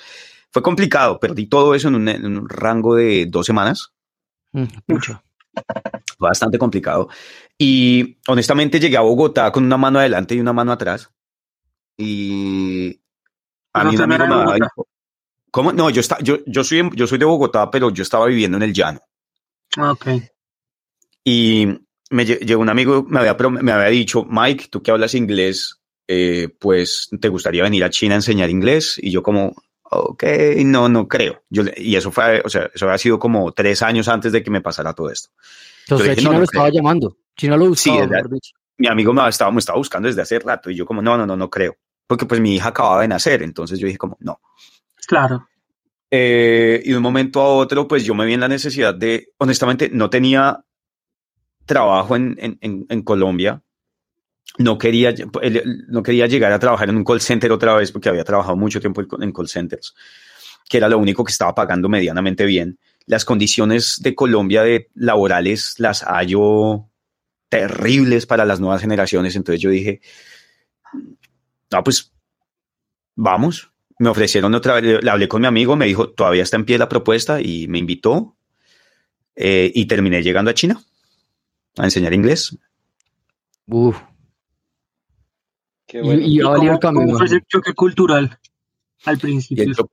fue 0.55 0.63
complicado. 0.63 1.19
Perdí 1.19 1.47
todo 1.47 1.75
eso 1.75 1.89
en 1.89 1.97
un, 1.97 2.09
en 2.09 2.25
un 2.39 2.49
rango 2.49 2.95
de 2.95 3.27
dos 3.27 3.45
semanas. 3.45 3.93
Mm. 4.53 4.65
Fue 6.19 6.29
bastante 6.29 6.59
complicado. 6.59 7.09
Y 7.59 8.17
honestamente 8.29 8.79
llegué 8.81 8.97
a 8.97 9.01
Bogotá 9.03 9.51
con 9.53 9.65
una 9.65 9.77
mano 9.77 9.99
adelante 9.99 10.35
y 10.37 10.41
una 10.41 10.53
mano 10.53 10.71
atrás. 10.73 11.11
y 11.97 13.01
a 13.73 13.85
mí 13.85 13.97
un 13.97 14.03
amigo 14.03 14.19
me 14.27 14.29
de 14.29 14.33
había 14.35 14.45
Bogotá. 14.45 14.55
dicho, 14.65 14.89
¿cómo? 15.51 15.73
No, 15.73 15.91
yo, 15.91 16.01
está, 16.01 16.19
yo, 16.21 16.39
yo, 16.47 16.63
soy, 16.65 16.89
yo 16.95 17.07
soy 17.09 17.19
de 17.19 17.25
Bogotá, 17.25 17.69
pero 17.71 17.91
yo 17.91 18.03
estaba 18.05 18.27
viviendo 18.27 18.57
en 18.57 18.63
el 18.63 18.73
llano. 18.73 19.01
Ah, 19.77 19.91
Ok. 19.93 20.07
Y 21.25 21.67
me 22.11 22.25
lle- 22.27 22.39
llegó 22.41 22.61
un 22.63 22.69
amigo, 22.69 23.05
me 23.09 23.19
había, 23.21 23.35
me 23.51 23.73
había 23.73 23.89
dicho, 23.89 24.25
Mike, 24.29 24.69
tú 24.71 24.83
que 24.83 24.91
hablas 24.91 25.15
inglés, 25.15 25.81
eh, 26.07 26.49
pues 26.61 27.09
te 27.21 27.29
gustaría 27.29 27.63
venir 27.65 27.83
a 27.85 27.91
China 27.91 28.15
a 28.15 28.19
enseñar 28.19 28.51
inglés. 28.51 28.99
Y 29.03 29.11
yo 29.11 29.23
como, 29.23 29.55
ok, 29.95 30.25
no, 30.65 30.89
no 30.89 31.09
creo. 31.09 31.43
Yo, 31.51 31.65
y 31.77 31.97
eso 31.97 32.11
fue, 32.11 32.43
o 32.45 32.49
sea, 32.49 32.71
eso 32.75 32.87
había 32.87 32.99
sido 32.99 33.19
como 33.19 33.53
tres 33.53 33.83
años 33.83 34.09
antes 34.09 34.33
de 34.33 34.43
que 34.43 34.51
me 34.51 34.61
pasara 34.61 34.93
todo 34.93 35.11
esto. 35.11 35.31
Entonces 35.83 36.09
dije, 36.09 36.17
China 36.21 36.31
no, 36.31 36.35
no 36.35 36.39
lo 36.41 36.45
estaba 36.45 36.69
llamando. 36.71 37.17
China 37.37 37.57
lo 37.57 37.69
buscaba, 37.69 38.07
Sí. 38.41 38.53
Mi 38.77 38.89
amigo 38.89 39.13
me 39.13 39.29
estaba, 39.29 39.53
me 39.53 39.61
estaba 39.61 39.79
buscando 39.79 40.09
desde 40.09 40.23
hace 40.23 40.39
rato 40.41 40.69
y 40.69 40.75
yo 40.75 40.85
como, 40.85 41.01
no, 41.01 41.17
no, 41.17 41.27
no, 41.27 41.37
no 41.37 41.49
creo. 41.49 41.77
Porque 42.07 42.27
pues 42.27 42.41
mi 42.41 42.57
hija 42.57 42.69
acababa 42.69 43.03
de 43.03 43.09
nacer, 43.09 43.43
entonces 43.43 43.79
yo 43.79 43.87
dije 43.87 43.99
como, 43.99 44.17
no. 44.21 44.41
Claro. 45.07 45.47
Eh, 46.11 46.83
y 46.85 46.91
de 46.91 46.97
un 46.97 47.03
momento 47.03 47.41
a 47.41 47.49
otro, 47.49 47.89
pues 47.89 48.05
yo 48.05 48.15
me 48.15 48.27
vi 48.27 48.35
en 48.35 48.41
la 48.41 48.49
necesidad 48.49 48.95
de, 48.95 49.33
honestamente, 49.39 49.91
no 49.93 50.11
tenía 50.11 50.65
trabajo 51.67 52.17
en, 52.17 52.37
en, 52.39 52.59
en, 52.61 52.87
en 52.89 53.03
Colombia. 53.03 53.63
No 54.59 54.79
quería, 54.79 55.13
no 55.89 56.03
quería 56.03 56.27
llegar 56.29 56.53
a 56.53 56.59
trabajar 56.59 56.89
en 56.89 56.97
un 56.97 57.05
call 57.05 57.21
center 57.21 57.51
otra 57.51 57.75
vez 57.75 57.91
porque 57.91 58.09
había 58.09 58.23
trabajado 58.25 58.57
mucho 58.57 58.81
tiempo 58.81 59.03
en- 59.21 59.33
call 59.33 59.49
centers, 59.49 59.95
que 60.69 60.77
era 60.77 60.89
lo 60.89 60.99
único 60.99 61.25
que 61.25 61.33
estaba 61.33 61.55
pagando 61.55 61.89
medianamente 61.89 62.45
bien. 62.45 62.79
Las 63.07 63.25
condiciones 63.25 64.01
de 64.01 64.15
Colombia 64.15 64.63
de 64.63 64.91
laborales 64.95 65.75
las 65.79 66.03
hallo 66.05 66.89
terribles 67.49 68.27
para 68.27 68.45
las 68.45 68.61
nuevas 68.61 68.81
generaciones. 68.81 69.35
Entonces 69.37 69.61
yo 69.61 69.71
dije, 69.71 70.01
no, 71.71 71.83
pues 71.83 72.13
vamos. 73.17 73.71
Me 73.99 74.09
ofrecieron 74.09 74.55
otra 74.55 74.81
vez, 74.81 75.03
le 75.05 75.11
hablé 75.11 75.29
con 75.29 75.41
mi 75.41 75.47
amigo, 75.47 75.77
me 75.77 75.87
dijo, 75.87 76.11
todavía 76.11 76.43
está 76.43 76.57
en 76.57 76.65
pie 76.65 76.79
la 76.79 76.89
propuesta 76.89 77.41
y 77.41 77.69
me 77.69 77.79
invitó 77.79 78.37
eh, 79.37 79.71
y 79.75 79.87
terminé 79.87 80.23
llegando 80.23 80.51
a 80.51 80.55
China 80.55 80.83
a 81.77 81.85
enseñar 81.85 82.13
inglés. 82.13 82.57
Uf. 83.67 84.01
Qué 85.95 86.01
Y, 86.01 86.03
bueno. 86.03 86.23
y 86.27 86.41
a 86.41 86.49
valer 86.49 86.73
el 86.73 86.81
¿Cómo, 86.81 87.01
cómo 87.03 87.17
fue 87.19 87.27
ese 87.27 87.41
choque 87.47 87.73
cultural 87.73 88.37
al 89.05 89.17
Y 89.17 89.21
principio? 89.21 89.63
el, 89.63 89.77
cho- 89.77 89.91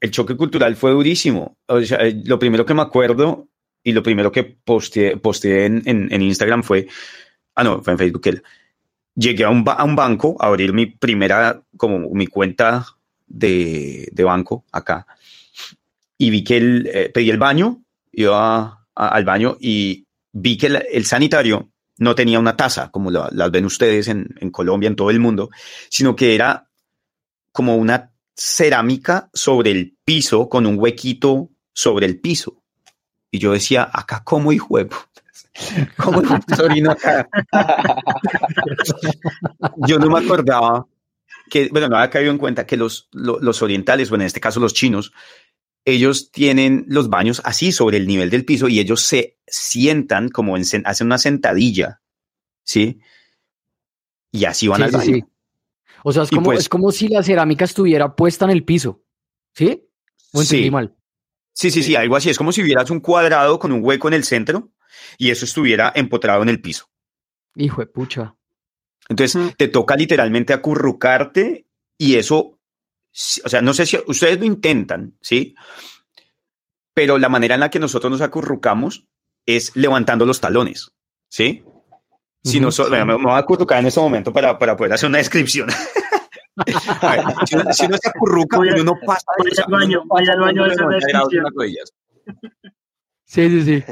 el 0.00 0.10
choque 0.10 0.36
cultural 0.36 0.76
fue 0.76 0.90
durísimo. 0.90 1.56
O 1.66 1.80
sea, 1.80 1.96
eh, 2.06 2.20
lo 2.26 2.38
primero 2.38 2.66
que 2.66 2.74
me 2.74 2.82
acuerdo 2.82 3.48
y 3.82 3.92
lo 3.92 4.02
primero 4.02 4.30
que 4.30 4.44
posteé, 4.44 5.16
posteé 5.16 5.64
en, 5.64 5.82
en- 5.86 6.12
en 6.12 6.20
Instagram 6.20 6.62
fue, 6.62 6.88
ah, 7.54 7.64
no, 7.64 7.80
fue 7.82 7.94
en 7.94 7.98
Facebook. 7.98 8.20
el- 8.26 8.42
llegué 9.14 9.44
a 9.44 9.48
un, 9.48 9.64
a 9.66 9.82
un 9.82 9.96
banco 9.96 10.36
a 10.40 10.48
abrir 10.48 10.74
mi 10.74 10.84
primera, 10.84 11.62
como 11.78 11.98
mi 12.10 12.26
cuenta 12.26 12.84
de, 13.26 14.08
de 14.12 14.24
banco 14.24 14.64
acá 14.72 15.06
y 16.18 16.28
vi 16.28 16.44
que 16.44 16.56
el, 16.58 16.90
eh, 16.92 17.08
pedí 17.14 17.30
el 17.30 17.38
baño, 17.38 17.82
iba 18.12 18.84
a- 18.94 19.08
al 19.08 19.24
baño 19.24 19.56
y 19.58 20.04
vi 20.32 20.58
que 20.58 20.66
el, 20.66 20.84
el 20.92 21.06
sanitario 21.06 21.70
no 22.00 22.16
tenía 22.16 22.40
una 22.40 22.56
taza, 22.56 22.90
como 22.90 23.12
la- 23.12 23.28
las 23.30 23.50
ven 23.52 23.66
ustedes 23.66 24.08
en, 24.08 24.34
Colombia, 24.50 24.88
en 24.88 24.96
todo 24.96 25.10
el 25.10 25.20
mundo, 25.20 25.50
sino 25.88 26.16
que 26.16 26.34
era 26.34 26.68
como 27.52 27.76
una 27.76 28.12
cerámica 28.36 29.30
sobre 29.32 29.70
el 29.70 29.96
piso 30.04 30.48
con 30.48 30.66
un 30.66 30.76
huequito 30.78 31.50
sobre 31.72 32.06
el 32.06 32.20
piso. 32.20 32.62
Y 33.30 33.38
yo 33.38 33.52
decía, 33.52 33.88
acá 33.92 34.22
como 34.24 34.50
de 34.78 34.86
putas? 34.86 35.48
¿Cómo 35.96 36.22
orino 36.60 36.90
acá? 36.92 37.28
yo 39.86 39.98
no 39.98 40.08
me 40.08 40.18
acordaba 40.24 40.86
que, 41.50 41.68
bueno, 41.70 41.88
no 41.88 41.96
había 41.96 42.10
caído 42.10 42.30
en 42.30 42.38
cuenta 42.38 42.66
que 42.66 42.76
los, 42.76 43.08
lo- 43.12 43.40
los 43.40 43.62
orientales, 43.62 44.08
bueno, 44.08 44.22
en 44.22 44.26
este 44.26 44.40
caso 44.40 44.60
los 44.60 44.74
chinos, 44.74 45.12
ellos 45.92 46.30
tienen 46.32 46.84
los 46.88 47.08
baños 47.10 47.40
así 47.44 47.72
sobre 47.72 47.96
el 47.98 48.06
nivel 48.06 48.30
del 48.30 48.44
piso 48.44 48.68
y 48.68 48.78
ellos 48.80 49.02
se 49.02 49.38
sientan 49.46 50.28
como 50.28 50.56
en, 50.56 50.64
hacen 50.84 51.06
una 51.06 51.18
sentadilla, 51.18 52.00
¿sí? 52.64 53.00
Y 54.32 54.44
así 54.44 54.68
van 54.68 54.78
Sí, 54.78 54.82
al 54.84 54.90
baño. 54.90 55.14
sí. 55.14 55.24
O 56.04 56.12
sea, 56.12 56.22
es 56.22 56.30
como, 56.30 56.44
pues- 56.44 56.60
es 56.60 56.68
como 56.68 56.90
si 56.92 57.08
la 57.08 57.22
cerámica 57.22 57.64
estuviera 57.64 58.14
puesta 58.14 58.44
en 58.46 58.52
el 58.52 58.64
piso. 58.64 59.02
¿Sí? 59.54 59.88
¿O 60.32 60.40
entendí 60.40 60.64
Sí. 60.64 60.70
mal? 60.70 60.96
Sí, 61.52 61.70
sí, 61.70 61.82
sí, 61.82 61.96
algo 61.96 62.14
así. 62.16 62.30
Es 62.30 62.38
como 62.38 62.52
si 62.52 62.62
vieras 62.62 62.88
un 62.90 63.00
cuadrado 63.00 63.58
con 63.58 63.72
un 63.72 63.84
hueco 63.84 64.06
en 64.08 64.14
el 64.14 64.24
centro 64.24 64.72
y 65.18 65.30
eso 65.30 65.44
estuviera 65.44 65.92
empotrado 65.94 66.42
en 66.42 66.48
el 66.48 66.60
piso. 66.60 66.86
Hijo 67.56 67.80
de 67.80 67.86
pucha. 67.88 68.36
Entonces 69.08 69.34
Mm. 69.42 69.48
te 69.58 69.66
toca 69.68 69.96
literalmente 69.96 70.52
acurrucarte 70.52 71.66
y 71.98 72.14
eso, 72.14 72.59
o 73.44 73.48
sea, 73.48 73.60
no 73.62 73.72
sé 73.74 73.86
si 73.86 73.98
ustedes 74.06 74.38
lo 74.38 74.44
intentan, 74.44 75.16
¿sí? 75.20 75.54
Pero 76.94 77.18
la 77.18 77.28
manera 77.28 77.54
en 77.54 77.60
la 77.60 77.70
que 77.70 77.78
nosotros 77.78 78.10
nos 78.10 78.20
acurrucamos 78.20 79.06
es 79.46 79.74
levantando 79.76 80.26
los 80.26 80.40
talones, 80.40 80.92
¿sí? 81.28 81.64
Si 82.42 82.58
nosotros, 82.60 82.98
sí. 82.98 83.04
me, 83.04 83.16
me 83.18 83.24
voy 83.24 83.32
a 83.32 83.38
acurrucar 83.38 83.78
en 83.80 83.86
este 83.86 84.00
momento 84.00 84.32
para, 84.32 84.58
para 84.58 84.76
poder 84.76 84.92
hacer 84.94 85.08
una 85.08 85.18
descripción. 85.18 85.68
A 87.00 87.16
ver, 87.16 87.24
si, 87.46 87.54
uno, 87.56 87.72
si 87.72 87.86
uno 87.86 87.96
se 87.96 88.08
acurruca, 88.08 88.56
Voy 88.58 88.68
a- 88.68 88.74
uno 88.74 88.84
no 88.84 88.94
pasa. 89.06 89.24
al 89.38 89.70
baño, 89.72 90.02
vaya 90.06 90.32
al 90.32 90.40
baño 90.40 90.64
de 90.64 90.72
hacer 90.72 90.84
una 90.84 90.96
90 90.98 91.08
grados 91.08 91.32
en 91.32 91.42
descripción. 91.42 91.44
las 91.44 91.52
rodillas. 91.54 91.92
Sí, 93.24 93.48
sí, 93.48 93.62
sí. 93.64 93.84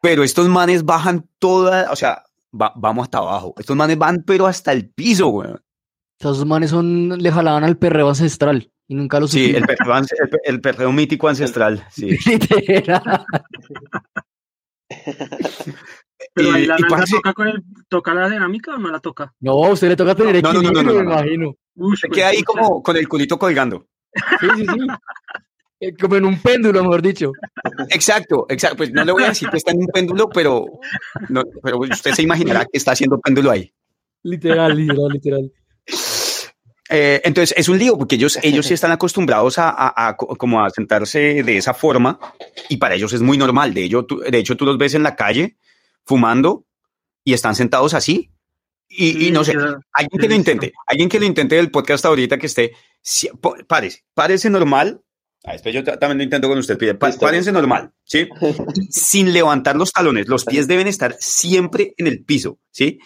Pero 0.00 0.24
estos 0.24 0.48
manes 0.48 0.84
bajan 0.84 1.28
toda, 1.38 1.92
o 1.92 1.96
sea, 1.96 2.24
va- 2.58 2.72
vamos 2.74 3.04
hasta 3.04 3.18
abajo. 3.18 3.54
Estos 3.58 3.76
manes 3.76 3.98
van, 3.98 4.24
pero 4.26 4.46
hasta 4.46 4.72
el 4.72 4.88
piso, 4.90 5.28
güey. 5.28 5.50
Esos 6.18 6.44
manes 6.46 6.70
son, 6.70 7.10
le 7.18 7.30
jalaban 7.32 7.64
al 7.64 7.76
perreo 7.78 8.08
ancestral 8.08 8.70
y 8.88 8.94
nunca 8.94 9.20
lo 9.20 9.28
Sí, 9.28 9.46
supieron. 9.46 9.70
el 9.70 9.76
perreo, 9.76 9.96
el, 9.96 10.06
el 10.54 10.60
perreo 10.60 10.92
mítico 10.92 11.28
ancestral, 11.28 11.84
sí. 11.90 12.08
Literal. 12.26 13.24
Pero 16.34 16.52
ahí 16.52 16.62
Y- 16.62 16.66
la 16.66 16.76
y 16.78 16.82
nalga 16.82 17.04
toca, 17.10 17.32
con 17.32 17.48
el, 17.48 17.62
toca 17.88 18.14
la 18.14 18.28
cerámica 18.28 18.74
o 18.74 18.78
no 18.78 18.90
la 18.90 18.98
toca. 19.00 19.32
No, 19.40 19.64
a 19.64 19.70
usted 19.70 19.88
le 19.88 19.96
toca 19.96 20.14
tener 20.14 20.42
No, 20.42 20.52
no, 20.52 20.62
no, 20.62 20.68
equilibrio, 20.68 20.92
no, 20.92 21.02
no, 21.02 21.04
no, 21.04 21.10
me 21.10 21.14
no. 21.14 21.22
imagino. 21.22 21.52
Se 21.96 22.08
pues, 22.08 22.12
queda 22.12 22.28
ahí 22.28 22.42
como 22.42 22.82
con 22.82 22.96
el 22.96 23.08
culito 23.08 23.38
colgando. 23.38 23.86
Sí, 24.40 24.46
sí, 24.56 24.66
sí. 24.66 24.86
Eh, 25.80 25.94
Como 25.96 26.16
en 26.16 26.24
un 26.24 26.40
péndulo, 26.42 26.82
mejor 26.82 27.00
dicho. 27.02 27.30
Exacto, 27.90 28.46
exacto. 28.48 28.78
Pues 28.78 28.90
no 28.92 29.04
le 29.04 29.12
voy 29.12 29.22
a 29.22 29.28
decir 29.28 29.48
que 29.48 29.58
está 29.58 29.70
en 29.70 29.78
un 29.78 29.86
péndulo, 29.86 30.28
pero, 30.28 30.64
no, 31.28 31.42
pero 31.62 31.78
usted 31.78 32.10
se 32.14 32.22
imaginará 32.22 32.64
que 32.64 32.78
está 32.78 32.92
haciendo 32.92 33.20
péndulo 33.20 33.52
ahí. 33.52 33.72
Literal, 34.24 34.76
literal, 34.76 35.08
literal. 35.12 35.52
Eh, 36.90 37.20
entonces 37.24 37.54
es 37.58 37.68
un 37.68 37.78
lío 37.78 37.98
porque 37.98 38.14
ellos, 38.14 38.38
ellos 38.42 38.64
sí 38.66 38.74
están 38.74 38.90
acostumbrados 38.92 39.58
a, 39.58 39.68
a- 39.68 40.08
a 40.08 40.16
co- 40.16 40.34
como 40.36 40.64
a 40.64 40.70
sentarse 40.70 41.42
de 41.42 41.56
esa 41.58 41.74
forma 41.74 42.18
y 42.68 42.78
para 42.78 42.94
ellos 42.94 43.12
es 43.12 43.20
muy 43.20 43.36
normal. 43.36 43.74
De, 43.74 43.84
ello, 43.84 44.04
tú- 44.06 44.20
de 44.20 44.38
hecho, 44.38 44.56
tú 44.56 44.64
los 44.64 44.78
ves 44.78 44.94
en 44.94 45.02
la 45.02 45.14
calle 45.14 45.56
fumando 46.04 46.64
y 47.24 47.34
están 47.34 47.54
sentados 47.54 47.92
así. 47.94 48.30
Y, 48.88 49.08
y 49.08 49.24
Sí, 49.26 49.30
no 49.32 49.44
sé, 49.44 49.52
alguien 49.92 50.18
que 50.18 50.28
lo 50.28 50.34
intente, 50.34 50.72
alguien 50.86 51.08
que 51.10 51.20
lo 51.20 51.26
intente 51.26 51.56
del 51.56 51.70
podcast 51.70 52.06
ahorita 52.06 52.38
que 52.38 52.46
esté, 52.46 52.72
si- 53.02 53.28
párese, 53.66 54.04
párese 54.14 54.48
normal. 54.48 55.02
Ah, 55.44 55.56
yo 55.56 55.84
ta- 55.84 55.98
también 55.98 56.18
lo 56.18 56.24
intento 56.24 56.48
con 56.48 56.56
usted, 56.58 56.78
pide, 56.78 56.94
pa- 56.94 57.12
párense 57.20 57.52
normal, 57.52 57.92
¿sí? 58.04 58.28
Sin 58.90 59.34
levantar 59.34 59.76
los 59.76 59.92
talones, 59.92 60.26
los 60.26 60.46
pies 60.46 60.66
deben 60.68 60.86
estar 60.86 61.14
siempre 61.20 61.92
en 61.98 62.06
el 62.06 62.24
piso, 62.24 62.58
¿sí? 62.70 62.98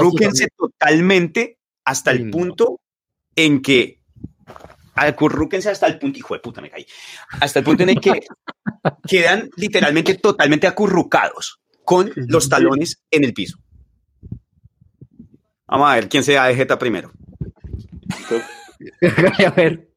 Acurrúquense 0.00 0.48
totalmente 0.56 1.58
hasta 1.84 2.10
el 2.10 2.30
punto 2.30 2.80
en 3.36 3.62
que 3.62 4.00
acurrúquense 4.94 5.70
hasta 5.70 5.86
el 5.86 5.98
punto, 5.98 6.18
hijo 6.18 6.34
de 6.34 6.40
puta, 6.40 6.60
me 6.60 6.70
caí, 6.70 6.86
hasta 7.40 7.58
el 7.58 7.64
punto 7.64 7.82
en 7.82 7.90
el 7.90 8.00
que 8.00 8.24
quedan 9.08 9.50
literalmente 9.56 10.14
totalmente 10.14 10.66
acurrucados 10.66 11.60
con 11.84 12.12
los 12.14 12.48
talones 12.48 13.02
en 13.10 13.24
el 13.24 13.34
piso. 13.34 13.58
Vamos 15.66 15.90
a 15.90 15.94
ver 15.96 16.08
quién 16.08 16.22
se 16.22 16.34
da 16.34 16.46
de 16.46 16.54
jeta 16.54 16.78
primero. 16.78 17.12
a 19.46 19.50
ver, 19.50 19.88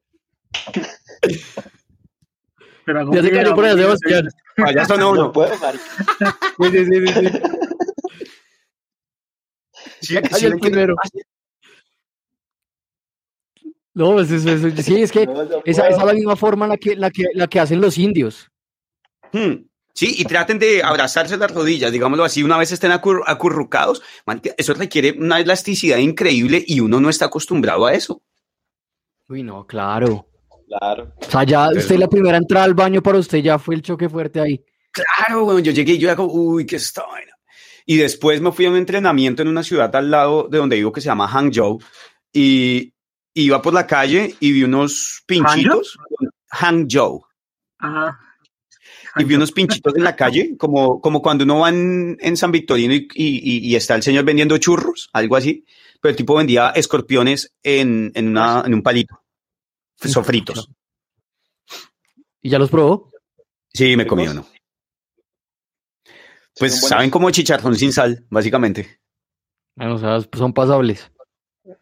Pero 2.84 3.12
ya 3.12 3.22
se 3.22 3.30
cayó 3.30 3.54
por 3.54 3.64
allá, 3.64 3.76
Sebastián. 3.76 4.28
Payaso 4.56 4.96
no, 4.96 5.14
No 5.14 5.22
no. 5.24 5.32
puedo. 5.32 5.54
Sí, 5.54 5.60
sí, 6.72 6.84
sí, 6.84 7.06
sí, 7.06 7.12
sí. 10.00 10.16
Sí, 10.32 10.46
el 10.46 10.58
primero. 10.58 10.96
No, 13.98 14.12
pues 14.12 14.30
eso, 14.30 14.48
eso- 14.48 14.70
sí, 14.82 15.02
es 15.02 15.10
que 15.10 15.26
No, 15.26 15.42
no 15.44 15.60
esa, 15.64 15.88
es 15.88 15.96
la 15.98 16.12
misma 16.12 16.36
forma 16.36 16.66
en 16.66 16.70
la 16.70 16.76
que, 16.76 16.94
la 16.94 17.10
que, 17.10 17.24
la 17.34 17.48
que 17.48 17.58
hacen 17.58 17.80
los 17.80 17.98
indios. 17.98 18.48
Hmm. 19.32 19.64
Sí, 19.92 20.14
y 20.18 20.24
traten 20.24 20.60
de 20.60 20.84
abrazarse 20.84 21.36
las 21.36 21.50
rodillas, 21.52 21.90
digámoslo 21.90 22.22
así, 22.22 22.44
una 22.44 22.56
vez 22.56 22.70
estén 22.70 22.92
acur- 22.92 23.24
acurrucados. 23.26 24.00
Eso 24.56 24.74
requiere 24.74 25.16
una 25.18 25.40
elasticidad 25.40 25.98
increíble 25.98 26.62
y 26.64 26.78
uno 26.78 27.00
no 27.00 27.10
está 27.10 27.24
acostumbrado 27.24 27.86
a 27.86 27.92
eso. 27.94 28.22
Uy, 29.28 29.42
no, 29.42 29.66
claro. 29.66 30.28
Claro. 30.68 31.12
O 31.16 31.24
sea, 31.28 31.42
ya 31.42 31.62
Entonces, 31.64 31.82
usted 31.84 31.98
la 31.98 32.06
primera 32.08 32.36
entrada 32.36 32.64
al 32.66 32.74
baño 32.74 33.02
para 33.02 33.18
usted 33.18 33.38
ya 33.38 33.58
fue 33.58 33.74
el 33.74 33.82
choque 33.82 34.08
fuerte 34.08 34.38
ahí. 34.40 34.64
Claro, 34.92 35.44
bueno, 35.44 35.58
yo 35.58 35.72
llegué 35.72 35.94
y 35.94 35.98
yo 35.98 36.08
era 36.08 36.14
como, 36.16 36.32
uy, 36.32 36.64
qué 36.66 36.76
es 36.76 36.84
esta 36.84 37.04
vaina. 37.04 37.32
Y 37.84 37.96
después 37.96 38.40
me 38.40 38.52
fui 38.52 38.66
a 38.66 38.70
un 38.70 38.76
entrenamiento 38.76 39.42
en 39.42 39.48
una 39.48 39.64
ciudad 39.64 39.94
al 39.96 40.10
lado 40.12 40.46
de 40.48 40.58
donde 40.58 40.76
vivo 40.76 40.92
que 40.92 41.00
se 41.00 41.06
llama 41.06 41.26
Hangzhou. 41.26 41.80
y 42.32 42.92
iba 43.34 43.60
por 43.62 43.72
la 43.74 43.86
calle 43.86 44.34
y 44.40 44.52
vi 44.52 44.62
unos 44.64 45.22
pinchitos. 45.26 45.96
Hangzhou. 46.50 47.24
Ah, 47.80 48.18
Y 49.16 49.24
vi 49.24 49.34
unos 49.34 49.52
pinchitos 49.52 49.94
en 49.96 50.04
la 50.04 50.14
calle, 50.16 50.56
como, 50.58 51.00
como 51.00 51.20
cuando 51.22 51.44
uno 51.44 51.60
va 51.60 51.68
en, 51.70 52.16
en 52.20 52.36
San 52.36 52.52
Victorino 52.52 52.94
y, 52.94 53.08
y- 53.14 53.58
y 53.68 53.76
está 53.76 53.94
el 53.94 54.02
señor 54.02 54.24
vendiendo 54.24 54.56
churros, 54.58 55.08
algo 55.12 55.36
así. 55.36 55.64
Pero 56.00 56.10
el 56.10 56.16
tipo 56.16 56.36
vendía 56.36 56.70
escorpiones 56.70 57.54
en, 57.62 58.12
en, 58.14 58.28
una, 58.28 58.62
en 58.64 58.74
un 58.74 58.82
palito, 58.82 59.20
sofritos. 59.96 60.68
¿Y 62.42 62.50
ya 62.50 62.58
los 62.58 62.70
probó? 62.70 63.10
Sí, 63.72 63.96
me 63.96 64.06
comí 64.06 64.26
uno. 64.28 64.46
Pues 66.58 66.72
buenos. 66.72 66.88
saben 66.88 67.10
como 67.10 67.30
chicharrón 67.30 67.76
sin 67.76 67.92
sal, 67.92 68.24
básicamente. 68.30 69.00
Bueno, 69.76 69.94
o 69.94 69.98
sea, 69.98 70.18
son 70.36 70.52
pasables. 70.52 71.10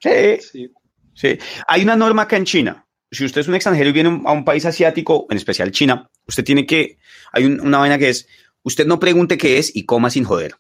Sí, 0.01 0.39
Sí. 0.41 0.73
Sí. 1.17 1.39
Hay 1.67 1.83
una 1.83 1.97
norma 1.97 2.23
acá 2.23 2.37
en 2.37 2.45
China. 2.45 2.87
Si 3.11 3.25
usted 3.25 3.41
es 3.41 3.49
un 3.49 3.55
extranjero 3.57 3.89
y 3.91 3.93
viene 3.93 4.23
a 4.25 4.33
un 4.33 4.45
país 4.45 4.65
asiático, 4.67 5.27
en 5.31 5.37
especial 5.37 5.71
China, 5.73 6.09
usted 6.27 6.45
tiene 6.45 6.67
que, 6.67 6.99
hay 7.33 7.45
un- 7.47 7.61
una 7.61 7.79
vaina 7.79 7.99
que 7.99 8.09
es, 8.11 8.29
usted 8.63 8.87
no 8.87 8.99
pregunte 9.01 9.39
qué 9.39 9.59
es 9.59 9.75
y 9.75 9.85
coma 9.85 10.11
sin 10.11 10.25
joder. 10.25 10.57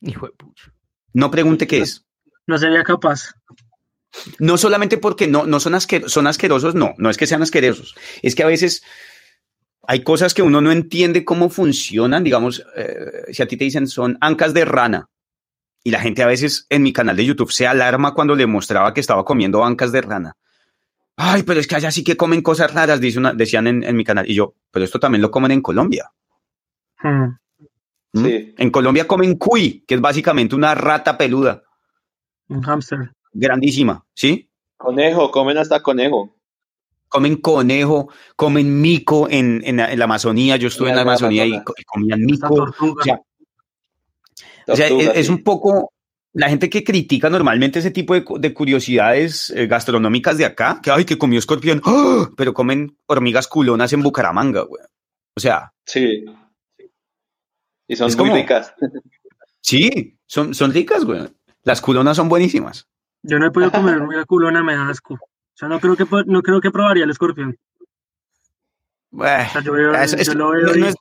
Hijo 0.00 0.26
de 0.26 0.32
pucha. 0.32 0.72
No 1.14 1.30
pregunte 1.30 1.66
qué 1.66 1.78
es. 1.78 2.04
no 2.46 2.58
sería 2.58 2.82
capaz. 2.84 3.32
No 4.38 4.56
solamente 4.56 4.98
porque 4.98 5.26
no, 5.26 5.46
no 5.46 5.60
son, 5.60 5.74
asquer- 5.74 6.08
son 6.08 6.26
asquerosos, 6.26 6.74
no, 6.74 6.94
no 6.98 7.10
es 7.10 7.16
que 7.16 7.26
sean 7.26 7.42
asquerosos. 7.42 7.94
Es 8.22 8.34
que 8.34 8.42
a 8.42 8.46
veces 8.46 8.82
hay 9.86 10.02
cosas 10.02 10.34
que 10.34 10.42
uno 10.42 10.60
no 10.60 10.72
entiende 10.72 11.24
cómo 11.24 11.50
funcionan. 11.50 12.24
Digamos, 12.24 12.64
eh, 12.76 13.32
si 13.32 13.42
a 13.42 13.46
ti 13.46 13.56
te 13.56 13.64
dicen 13.64 13.86
son 13.86 14.16
ancas 14.20 14.54
de 14.54 14.64
rana 14.64 15.08
y 15.86 15.92
la 15.92 16.00
gente 16.00 16.20
a 16.24 16.26
veces 16.26 16.66
en 16.68 16.82
mi 16.82 16.92
canal 16.92 17.14
de 17.14 17.24
YouTube 17.24 17.52
se 17.52 17.64
alarma 17.64 18.12
cuando 18.12 18.34
le 18.34 18.44
mostraba 18.48 18.92
que 18.92 18.98
estaba 19.00 19.24
comiendo 19.24 19.64
ancas 19.64 19.92
de 19.92 20.00
rana. 20.00 20.36
Ay, 21.16 21.44
pero 21.44 21.60
es 21.60 21.68
que 21.68 21.76
allá 21.76 21.92
sí 21.92 22.02
que 22.02 22.16
comen 22.16 22.42
cosas 22.42 22.74
raras, 22.74 23.00
dice 23.00 23.20
una, 23.20 23.32
decían 23.32 23.68
en, 23.68 23.84
en 23.84 23.94
mi 23.94 24.02
canal. 24.02 24.28
Y 24.28 24.34
yo, 24.34 24.54
pero 24.72 24.84
esto 24.84 24.98
también 24.98 25.22
lo 25.22 25.30
comen 25.30 25.52
en 25.52 25.62
Colombia. 25.62 26.10
Hmm. 27.00 27.36
¿Mm? 28.14 28.24
Sí. 28.24 28.54
En 28.58 28.70
Colombia 28.72 29.06
comen 29.06 29.36
cuy, 29.36 29.84
que 29.86 29.94
es 29.94 30.00
básicamente 30.00 30.56
una 30.56 30.74
rata 30.74 31.16
peluda, 31.16 31.62
Un 32.48 32.62
hámster. 32.62 33.12
grandísima, 33.32 34.04
¿sí? 34.12 34.50
Conejo, 34.76 35.30
comen 35.30 35.56
hasta 35.58 35.84
conejo. 35.84 36.34
comen 37.08 37.36
conejo, 37.36 38.08
comen 38.34 38.80
mico 38.80 39.28
en, 39.30 39.62
en, 39.64 39.76
la, 39.76 39.92
en 39.92 40.00
la 40.00 40.04
Amazonía. 40.06 40.56
Yo 40.56 40.66
estuve 40.66 40.90
en 40.90 40.96
la 40.96 41.02
Amazonía 41.02 41.46
y, 41.46 41.54
y 41.54 41.84
comían 41.84 42.24
mico. 42.24 42.52
tortuga. 42.56 43.00
O 43.00 43.04
sea, 43.04 43.20
o 44.66 44.76
sea, 44.76 44.88
es, 44.88 45.28
un 45.28 45.42
poco 45.42 45.92
la 46.32 46.48
gente 46.48 46.68
que 46.68 46.84
critica 46.84 47.30
normalmente 47.30 47.78
ese 47.78 47.90
tipo 47.90 48.14
de, 48.14 48.24
cu- 48.24 48.38
de 48.38 48.52
curiosidades 48.52 49.50
eh, 49.50 49.66
gastronómicas 49.66 50.36
de 50.38 50.44
acá, 50.44 50.80
que 50.82 50.90
ay, 50.90 51.04
que 51.04 51.16
comió 51.18 51.38
escorpión, 51.38 51.80
¡Ah! 51.84 52.28
pero 52.36 52.52
comen 52.52 52.96
hormigas 53.06 53.48
culonas 53.48 53.92
en 53.92 54.02
Bucaramanga, 54.02 54.62
güey. 54.62 54.82
O 55.36 55.40
sea, 55.40 55.72
Sí. 55.86 56.24
Y 57.88 57.94
son 57.96 58.08
Es 58.08 58.16
muy 58.16 58.26
como- 58.30 58.36
ricas. 58.40 58.74
sí, 59.60 60.18
son, 60.26 60.54
son 60.54 60.72
ricas, 60.72 61.04
güey. 61.04 61.28
Las 61.62 61.80
culonas 61.80 62.16
son 62.16 62.28
buenísimas. 62.28 62.88
Yo 63.22 63.38
no 63.38 63.46
he 63.46 63.50
podido 63.50 63.70
comer 63.72 63.96
hormiga 63.96 64.24
culona, 64.24 64.62
me 64.62 64.74
da 64.74 64.88
asco. 64.88 65.14
O 65.14 65.18
sea, 65.58 65.68
no 65.68 65.80
creo 65.80 65.96
que, 65.96 66.04
no 66.26 66.42
creo 66.42 66.60
que 66.60 66.70
probaría 66.70 67.04
el 67.04 67.10
escorpión. 67.10 67.56
Bueh, 69.10 69.46
O 69.48 69.52
sea, 69.52 69.60
yo 69.62 69.72
veo- 69.72 69.94
es- 69.94 70.12
es- 70.12 70.26
yo 70.26 70.34
lo 70.34 70.50
veo 70.50 70.66
no, 70.66 70.76
y- 70.76 70.80
no 70.80 70.86
es, 70.88 70.94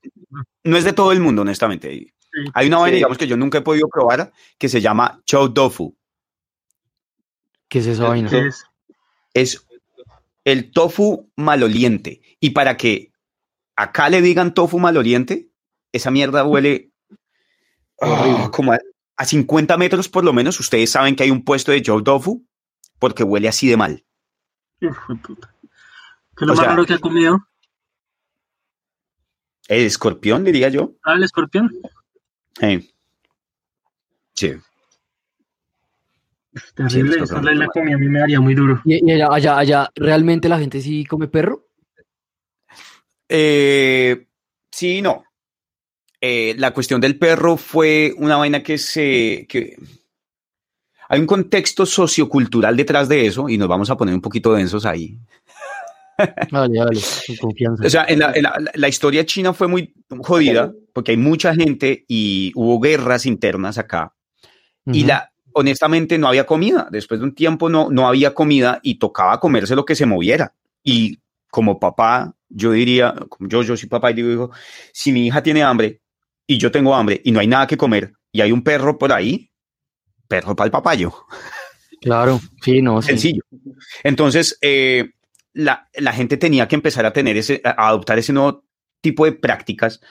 no 0.63 0.77
es 0.77 0.83
de 0.83 0.93
todo 0.93 1.11
el 1.11 1.19
mundo, 1.19 1.41
honestamente. 1.41 2.13
Sí. 2.35 2.51
Hay 2.53 2.67
una 2.67 2.77
vaina, 2.79 2.91
Sí. 2.91 2.95
digamos, 2.97 3.17
que 3.17 3.27
yo 3.27 3.37
nunca 3.37 3.59
he 3.59 3.61
podido 3.61 3.87
probar, 3.87 4.33
que 4.57 4.67
se 4.67 4.81
llama 4.81 5.21
chow 5.25 5.53
tofu. 5.53 5.95
¿Qué 7.69 7.79
es 7.79 7.87
esa 7.87 8.09
vaina? 8.09 8.29
Sí. 8.29 8.35
¿Qué 8.35 8.47
es? 8.47 8.65
es 9.33 9.65
el 10.43 10.71
tofu 10.71 11.31
maloliente. 11.37 12.21
Y 12.39 12.49
para 12.51 12.77
que 12.77 13.11
acá 13.75 14.09
le 14.09 14.21
digan 14.21 14.53
tofu 14.53 14.79
maloliente, 14.79 15.49
esa 15.93 16.11
mierda 16.11 16.43
huele 16.45 16.91
ah, 18.01 18.49
como 18.51 18.73
a, 18.73 18.79
a 19.17 19.25
50 19.25 19.77
metros 19.77 20.09
por 20.09 20.23
lo 20.25 20.33
menos. 20.33 20.59
Ustedes 20.59 20.91
saben 20.91 21.15
que 21.15 21.23
hay 21.23 21.31
un 21.31 21.43
puesto 21.45 21.71
de 21.71 21.81
Joe 21.85 22.03
Tofu 22.03 22.45
porque 22.99 23.23
huele 23.23 23.47
así 23.47 23.67
de 23.69 23.77
mal. 23.77 24.03
¿Qué 24.79 24.87
es 24.87 24.95
lo 26.39 26.45
O 26.45 26.55
más 26.55 26.57
sea- 26.59 26.67
raro 26.69 26.85
que 26.85 26.93
ha 26.93 26.99
comido? 26.99 27.47
El 29.67 29.85
escorpión, 29.85 30.43
diría 30.43 30.69
yo. 30.69 30.93
Ah, 31.03 31.13
el 31.15 31.23
escorpión. 31.23 31.71
Sí. 34.33 34.55
Terrible. 36.73 37.15
Esa 37.17 37.25
pronto. 37.35 37.51
la, 37.51 37.67
comida 37.67 37.95
a 37.95 37.97
mí 37.97 38.07
me 38.07 38.19
daría 38.19 38.39
muy 38.39 38.55
duro. 38.55 38.81
¿Y, 38.85 39.05
y 39.05 39.11
allá, 39.11 39.27
allá, 39.31 39.57
allá 39.57 39.91
realmente 39.95 40.47
la 40.47 40.59
gente 40.59 40.81
sí 40.81 41.05
come 41.05 41.27
perro? 41.27 41.67
Eh, 43.27 44.27
sí, 44.71 44.97
y 44.97 45.01
no. 45.01 45.23
Eh, 46.21 46.55
la 46.57 46.73
cuestión 46.73 47.01
del 47.01 47.17
perro 47.17 47.57
fue 47.57 48.13
una 48.17 48.37
vaina 48.37 48.63
que 48.63 48.77
se. 48.77 49.45
Que... 49.49 49.77
Hay 51.09 51.19
un 51.19 51.27
contexto 51.27 51.85
sociocultural 51.85 52.75
detrás 52.75 53.07
de 53.07 53.27
eso 53.27 53.47
y 53.47 53.57
nos 53.57 53.67
vamos 53.67 53.89
a 53.89 53.97
poner 53.97 54.15
un 54.15 54.21
poquito 54.21 54.53
densos 54.53 54.85
ahí. 54.85 55.19
Dale, 56.51 56.77
dale, 56.79 56.99
con 57.27 57.35
confianza. 57.37 57.85
O 57.85 57.89
sea, 57.89 58.05
en 58.07 58.19
la, 58.19 58.31
en 58.33 58.43
la- 58.43 58.61
la 58.73 58.87
historia 58.87 59.25
china 59.25 59.53
fue 59.53 59.67
muy 59.67 59.93
jodida 60.21 60.71
porque 60.93 61.11
hay 61.11 61.17
mucha 61.17 61.53
gente 61.53 62.05
y 62.07 62.51
hubo 62.55 62.79
guerras 62.79 63.25
internas 63.25 63.77
acá 63.77 64.13
y 64.93 65.03
la, 65.05 65.31
honestamente 65.53 66.17
no 66.17 66.27
había 66.27 66.45
comida. 66.45 66.87
Después 66.91 67.19
de 67.19 67.25
un 67.25 67.35
tiempo 67.35 67.69
no, 67.69 67.89
no 67.89 68.07
había 68.07 68.33
comida 68.33 68.79
y 68.83 68.95
tocaba 68.99 69.39
comerse 69.39 69.75
lo 69.75 69.83
que 69.85 69.95
se 69.95 70.05
moviera. 70.05 70.53
Y 70.83 71.19
como 71.49 71.79
papá, 71.79 72.35
yo 72.49 72.71
diría, 72.71 73.13
como 73.29 73.49
yo, 73.49 73.63
yo 73.63 73.75
soy 73.75 73.89
papá 73.89 74.11
y 74.11 74.15
digo, 74.15 74.51
si 74.93 75.11
mi 75.11 75.25
hija 75.27 75.41
tiene 75.41 75.63
hambre 75.63 76.01
y 76.47 76.57
yo 76.57 76.71
tengo 76.71 76.93
hambre 76.93 77.19
y 77.23 77.31
no 77.31 77.39
hay 77.39 77.47
nada 77.47 77.65
que 77.67 77.77
comer 77.77 78.13
y 78.31 78.41
hay 78.41 78.51
un 78.51 78.61
perro 78.63 78.97
por 78.97 79.11
ahí, 79.11 79.49
perro 80.27 80.55
para 80.55 80.65
el 80.65 80.71
papayo. 80.71 81.13
Claro, 82.01 82.39
sí, 82.61 82.81
no, 82.81 83.01
sí. 83.01 83.07
Sencillo. 83.09 83.41
Entonces, 84.03 84.57
eh, 84.61 85.09
la, 85.55 85.89
la 85.95 86.13
gente 86.13 86.37
tenía 86.37 86.67
que 86.67 86.75
empezar 86.75 87.05
a 87.05 87.13
tener 87.13 87.37
ese, 87.37 87.61
a 87.63 87.87
adoptar 87.87 88.19
ese 88.19 88.33
nuevo 88.33 88.65
tipo 89.01 89.25
de 89.25 89.31
prácticas 89.31 90.01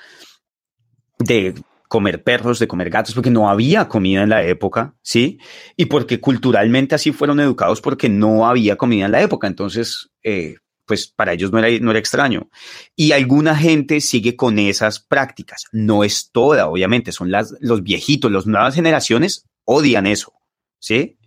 de 1.19 1.55
comer 1.87 2.25
perros, 2.25 2.59
de 2.59 2.67
comer 2.67 2.91
gatos, 2.91 3.15
porque 3.15 3.31
no 3.31 3.49
había 3.49 3.87
comida 3.87 4.23
en 4.23 4.31
la 4.31 4.43
época, 4.43 4.97
¿sí? 5.03 5.39
Y 5.77 5.85
porque 5.85 6.19
culturalmente 6.19 6.95
así 6.95 7.13
fueron 7.13 7.39
educados 7.41 7.81
porque 7.81 8.09
no 8.09 8.49
había 8.49 8.77
comida 8.77 9.05
en 9.05 9.13
la 9.13 9.23
época. 9.23 9.47
Entonces, 9.47 10.11
eh, 10.23 10.57
pues 10.87 11.07
para 11.07 11.35
ellos 11.35 11.53
no 11.53 11.59
era, 11.59 11.69
no 11.81 11.91
era 11.91 12.01
extraño. 12.01 12.49
Y 12.97 13.13
alguna 13.13 13.55
gente 13.55 14.01
sigue 14.01 14.35
con 14.35 14.59
esas 14.59 14.99
prácticas. 14.99 15.67
No 15.73 16.05
es 16.05 16.31
toda, 16.33 16.69
obviamente, 16.69 17.13
son 17.13 17.31
las, 17.31 17.55
los 17.61 17.83
viejitos, 17.83 18.33
las 18.33 18.47
nuevas 18.47 18.75
generaciones 18.75 19.47
odian 19.65 20.07
eso, 20.07 20.33
¿sí? 20.79 21.19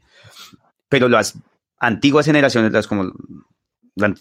Pero 0.90 1.08
las 1.08 1.38
antiguas 1.80 2.26
generaciones, 2.26 2.72
las 2.72 2.88
como 2.88 3.14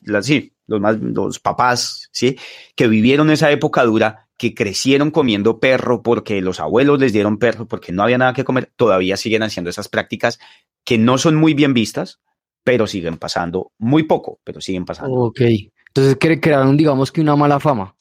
la- 0.03 0.23
sí, 0.23 0.53
los 0.67 0.81
más, 0.81 0.99
los 1.01 1.39
papás, 1.39 2.09
sí, 2.13 2.37
que 2.75 2.89
vivieron 2.89 3.31
esa 3.31 3.51
época 3.51 3.85
dura, 3.85 4.29
que 4.39 4.55
crecieron 4.55 5.11
comiendo 5.11 5.61
perro 5.61 6.03
porque 6.03 6.41
los 6.43 6.61
abuelos 6.61 6.99
les 7.01 7.13
dieron 7.13 7.39
perro 7.39 7.67
porque 7.67 7.93
no 7.93 8.03
había 8.03 8.19
nada 8.19 8.35
que 8.35 8.45
comer, 8.45 8.71
todavía 8.77 9.17
siguen 9.17 9.43
haciendo 9.43 9.71
esas 9.71 9.89
prácticas 9.89 10.39
que 10.85 10.99
no 10.99 11.19
son 11.19 11.37
muy 11.37 11.55
bien 11.55 11.73
vistas, 11.75 12.21
pero 12.65 12.87
siguen 12.87 13.17
pasando 13.17 13.73
muy 13.79 14.03
poco, 14.03 14.41
pero 14.45 14.61
siguen 14.61 14.85
pasando. 14.85 15.15
Ok. 15.15 15.41
Entonces 15.41 16.19
cre- 16.19 16.41
crearon, 16.41 16.77
digamos 16.77 17.13
que 17.13 17.21
una 17.21 17.37
mala 17.37 17.61
fama. 17.61 17.95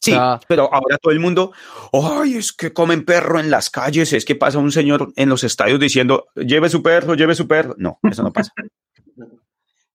Sí, 0.00 0.10
O 0.10 0.14
sea- 0.16 0.40
pero 0.48 0.64
ahora 0.74 0.98
todo 1.00 1.12
el 1.12 1.20
mundo, 1.20 1.52
ay, 1.92 2.34
es 2.34 2.52
que 2.52 2.72
comen 2.72 3.04
perro 3.04 3.38
en 3.38 3.50
las 3.50 3.70
calles, 3.70 4.12
es 4.12 4.24
que 4.24 4.34
pasa 4.34 4.58
un 4.58 4.72
señor 4.72 5.12
en 5.16 5.28
los 5.28 5.44
estadios 5.44 5.78
diciendo, 5.78 6.26
lleve 6.34 6.68
su 6.68 6.82
perro, 6.82 7.14
lleve 7.14 7.34
su 7.36 7.46
perro. 7.46 7.74
No, 7.78 7.98
eso 8.10 8.22
no 8.24 8.32
pasa. 8.32 8.52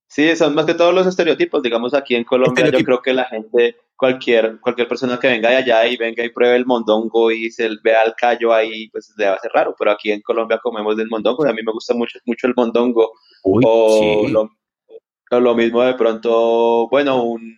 Sí, 0.08 0.36
son 0.36 0.56
más 0.56 0.66
que 0.66 0.74
todos 0.74 0.94
los 0.94 1.06
estereotipos. 1.06 1.62
Digamos, 1.62 1.94
aquí 1.94 2.16
en 2.16 2.24
Colombia 2.24 2.70
yo 2.70 2.84
creo 2.84 3.02
que 3.02 3.14
la 3.14 3.26
gente, 3.26 3.76
cualquier, 3.96 4.60
cualquier 4.62 4.88
persona 4.88 5.20
que 5.20 5.28
venga 5.28 5.50
de 5.50 5.58
allá 5.58 5.86
y 5.86 5.98
venga 5.98 6.24
y 6.24 6.30
pruebe 6.30 6.56
el 6.56 6.66
mondongo 6.66 7.30
y 7.32 7.52
se 7.52 7.70
vea 7.84 8.04
el 8.04 8.14
callo 8.16 8.54
ahí, 8.54 8.90
pues 8.90 9.14
le 9.18 9.28
va 9.28 9.36
a 9.36 9.40
ser 9.40 9.52
raro. 9.54 9.76
Pero 9.78 9.92
aquí 9.92 10.12
en 10.12 10.22
Colombia 10.22 10.60
comemos 10.64 10.96
del 10.96 11.10
mondongo 11.10 11.46
y 11.46 11.50
a 11.50 11.54
mí 11.54 11.62
me 11.64 11.74
gusta 11.74 11.94
mucho, 11.94 12.20
mucho 12.26 12.48
el 12.48 12.54
mondongo. 12.56 13.12
Uy, 13.44 13.64
o, 13.66 14.24
sí. 14.26 14.32
lo, 14.32 14.50
o 15.32 15.40
lo 15.40 15.56
mismo 15.56 15.84
de 15.84 15.96
pronto, 15.96 16.88
bueno, 16.90 17.24
un 17.24 17.58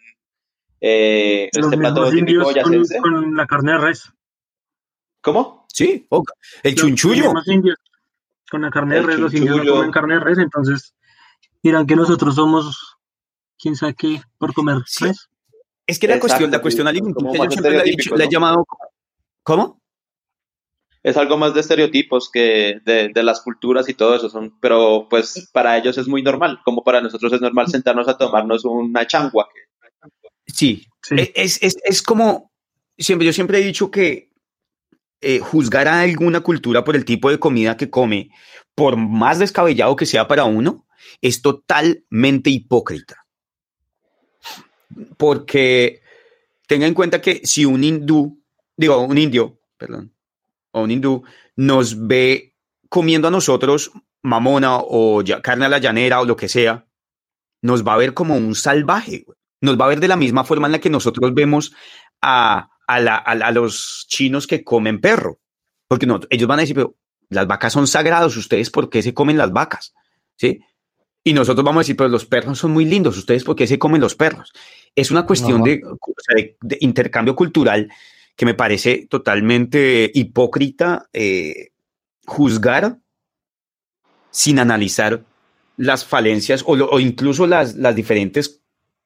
eh, 0.81 1.49
Los 1.53 1.65
este 1.65 1.77
plato 1.77 2.09
típico 2.09 2.49
indios 2.49 2.89
con, 3.01 3.01
con 3.01 3.35
la 3.35 3.45
carne 3.45 3.73
de 3.73 3.77
res. 3.77 4.11
¿Cómo? 5.21 5.65
Sí, 5.71 6.05
oh, 6.09 6.23
el 6.63 6.71
Los 6.71 6.81
chunchullo. 6.81 7.33
indios 7.45 7.77
con 8.49 8.61
la 8.61 8.71
carne 8.71 8.95
de 8.95 9.01
res, 9.03 9.19
los 9.19 9.33
indios 9.33 9.63
no 9.63 9.73
comen 9.73 9.91
carne 9.91 10.15
de 10.15 10.19
res, 10.21 10.39
entonces 10.39 10.95
dirán 11.63 11.85
que 11.85 11.95
nosotros 11.95 12.35
somos, 12.35 12.97
quién 13.57 13.75
sabe 13.75 13.95
qué, 13.95 14.21
por 14.37 14.53
comer 14.53 14.77
Sí. 14.85 15.05
res. 15.05 15.29
Es 15.87 15.97
que 15.97 16.07
la 16.07 16.15
Exacto, 16.15 16.27
cuestión, 16.27 16.51
la 16.51 16.61
cuestión 16.61 16.87
alimenticia 16.87 17.43
yo 17.43 17.49
siempre 17.49 17.71
la 17.71 17.81
he, 17.81 17.85
dicho, 17.85 18.15
la 18.15 18.25
he 18.25 18.29
llamado. 18.29 18.65
¿Cómo? 19.43 19.79
es 21.01 21.17
algo 21.17 21.37
más 21.37 21.53
de 21.53 21.61
estereotipos 21.61 22.29
que 22.31 22.79
de, 22.85 23.09
de, 23.13 23.23
las 23.23 23.41
culturas 23.41 23.87
y 23.87 23.93
todo 23.93 24.15
eso, 24.15 24.29
son, 24.29 24.59
pero 24.59 25.07
pues 25.09 25.49
para 25.53 25.77
ellos 25.77 25.97
es 25.97 26.07
muy 26.07 26.21
normal, 26.21 26.59
como 26.65 26.83
para 26.83 27.01
nosotros 27.01 27.31
es 27.33 27.41
normal 27.41 27.67
sentarnos 27.67 28.07
a 28.07 28.17
tomarnos 28.17 28.65
una 28.65 29.07
changua. 29.07 29.47
Sí, 30.45 30.85
sí. 31.01 31.15
E, 31.15 31.31
es, 31.35 31.61
es, 31.63 31.77
es, 31.83 32.01
como, 32.01 32.51
siempre, 32.97 33.25
yo 33.25 33.33
siempre 33.33 33.59
he 33.59 33.63
dicho 33.63 33.91
que 33.91 34.29
eh, 35.21 35.39
juzgar 35.39 35.87
a 35.87 36.01
alguna 36.01 36.41
cultura 36.41 36.83
por 36.83 36.95
el 36.95 37.05
tipo 37.05 37.29
de 37.29 37.39
comida 37.39 37.77
que 37.77 37.89
come, 37.89 38.29
por 38.75 38.97
más 38.97 39.39
descabellado 39.39 39.95
que 39.95 40.05
sea 40.05 40.27
para 40.27 40.43
uno, 40.43 40.85
es 41.21 41.41
totalmente 41.41 42.49
hipócrita. 42.49 43.25
Porque 45.17 46.01
tenga 46.67 46.87
en 46.87 46.93
cuenta 46.93 47.21
que 47.21 47.41
si 47.43 47.65
un 47.65 47.83
hindú, 47.83 48.41
digo, 48.75 48.99
un 48.99 49.17
indio, 49.17 49.59
perdón, 49.77 50.13
o 50.71 50.81
un 50.81 50.91
hindú 50.91 51.23
nos 51.55 52.07
ve 52.07 52.55
comiendo 52.89 53.27
a 53.27 53.31
nosotros 53.31 53.91
mamona 54.21 54.77
o 54.77 55.23
carne 55.41 55.65
a 55.65 55.69
la 55.69 55.79
llanera 55.79 56.21
o 56.21 56.25
lo 56.25 56.35
que 56.35 56.49
sea, 56.49 56.85
nos 57.61 57.85
va 57.85 57.93
a 57.93 57.97
ver 57.97 58.13
como 58.13 58.35
un 58.35 58.55
salvaje. 58.55 59.25
Nos 59.61 59.79
va 59.79 59.85
a 59.85 59.89
ver 59.89 59.99
de 59.99 60.07
la 60.07 60.15
misma 60.15 60.43
forma 60.43 60.67
en 60.67 60.73
la 60.73 60.79
que 60.79 60.89
nosotros 60.89 61.33
vemos 61.33 61.73
a, 62.21 62.69
a, 62.87 62.99
la, 62.99 63.15
a 63.15 63.51
los 63.51 64.05
chinos 64.07 64.47
que 64.47 64.63
comen 64.63 65.01
perro. 65.01 65.39
Porque 65.87 66.05
no, 66.05 66.19
ellos 66.29 66.47
van 66.47 66.59
a 66.59 66.61
decir, 66.61 66.75
pero 66.75 66.95
las 67.29 67.47
vacas 67.47 67.73
son 67.73 67.87
sagrados, 67.87 68.37
¿ustedes 68.37 68.69
por 68.69 68.89
qué 68.89 69.01
se 69.01 69.13
comen 69.13 69.37
las 69.37 69.51
vacas? 69.51 69.93
¿Sí? 70.35 70.61
Y 71.29 71.33
nosotros 71.33 71.63
vamos 71.63 71.81
a 71.81 71.83
decir, 71.83 71.95
pero 71.95 72.09
los 72.09 72.25
perros 72.25 72.57
son 72.57 72.71
muy 72.71 72.85
lindos, 72.85 73.15
¿ustedes 73.15 73.43
por 73.43 73.55
qué 73.55 73.67
se 73.67 73.77
comen 73.77 74.01
los 74.01 74.15
perros? 74.15 74.51
Es 74.95 75.11
una 75.11 75.27
cuestión 75.27 75.61
de, 75.61 75.79
de, 76.35 76.57
de, 76.59 76.77
intercambio 76.81 77.35
cultural 77.35 77.87
que 78.35 78.47
me 78.47 78.55
parece 78.55 79.05
totalmente 79.07 80.09
hipócrita 80.11 81.07
eh, 81.13 81.69
juzgar 82.25 82.97
sin 84.31 84.57
analizar 84.57 85.23
las 85.77 86.03
falencias 86.03 86.63
o, 86.65 86.99
incluso 86.99 87.45
las, 87.45 87.75
las, 87.75 87.95
diferentes 87.95 88.61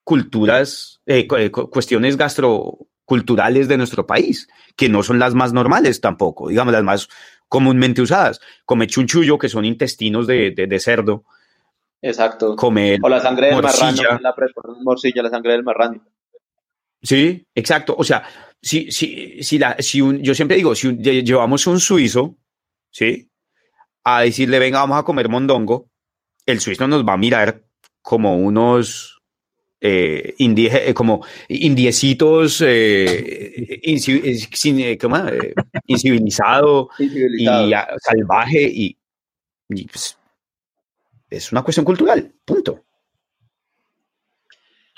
culturas, 0.05 1.01
eh, 1.05 1.27
cuestiones 1.27 2.15
gastroculturales 2.15 3.67
de 3.67 3.75
nuestro 3.75 4.07
país, 4.07 4.47
que 4.77 4.87
no 4.87 5.03
son 5.03 5.19
las 5.19 5.33
más 5.33 5.51
normales 5.51 5.99
tampoco, 5.99 6.47
digamos, 6.47 6.71
las 6.71 6.85
más 6.85 7.09
comúnmente 7.49 8.01
usadas. 8.01 8.39
Come 8.63 8.87
chunchullo, 8.87 9.37
que 9.37 9.49
son 9.49 9.65
intestinos 9.65 10.25
de, 10.25 10.51
de, 10.51 10.67
de 10.67 10.79
cerdo. 10.79 11.25
Exacto. 12.03 12.55
O 12.59 13.09
la 13.09 13.21
sangre 13.21 13.47
del 13.47 13.55
morcilla. 13.55 14.03
marrano, 14.03 14.19
la 14.21 14.35
morcilla, 14.81 15.23
la 15.23 15.29
sangre 15.29 15.53
del 15.53 15.63
marrano. 15.63 16.03
Sí, 17.01 17.47
exacto. 17.55 17.95
O 17.97 18.03
sea, 18.03 18.23
si, 18.61 18.91
si, 18.91 19.41
si, 19.41 19.57
la, 19.57 19.77
si 19.79 20.01
un, 20.01 20.21
yo 20.21 20.35
siempre 20.35 20.57
digo, 20.57 20.75
si 20.75 20.87
un, 20.87 21.01
llevamos 21.01 21.65
un 21.65 21.79
suizo, 21.79 22.35
¿sí? 22.91 23.29
A 24.03 24.21
decirle, 24.21 24.59
venga, 24.59 24.79
vamos 24.79 24.99
a 24.99 25.03
comer 25.03 25.29
mondongo, 25.29 25.87
el 26.45 26.59
suizo 26.59 26.87
nos 26.89 27.07
va 27.07 27.13
a 27.13 27.17
mirar 27.17 27.63
como 28.01 28.35
unos 28.35 29.21
eh, 29.79 30.35
indie, 30.39 30.89
eh, 30.89 30.93
como 30.93 31.25
indiecitos 31.47 32.61
eh, 32.65 33.79
inci, 33.83 34.35
sin, 34.51 34.97
¿cómo? 34.97 35.19
incivilizado, 35.87 36.89
incivilizado, 36.99 37.67
y 37.69 37.73
salvaje 38.01 38.61
y, 38.61 38.97
y 39.69 39.85
pues, 39.85 40.17
es 41.37 41.51
una 41.51 41.63
cuestión 41.63 41.85
cultural, 41.85 42.33
punto. 42.45 42.83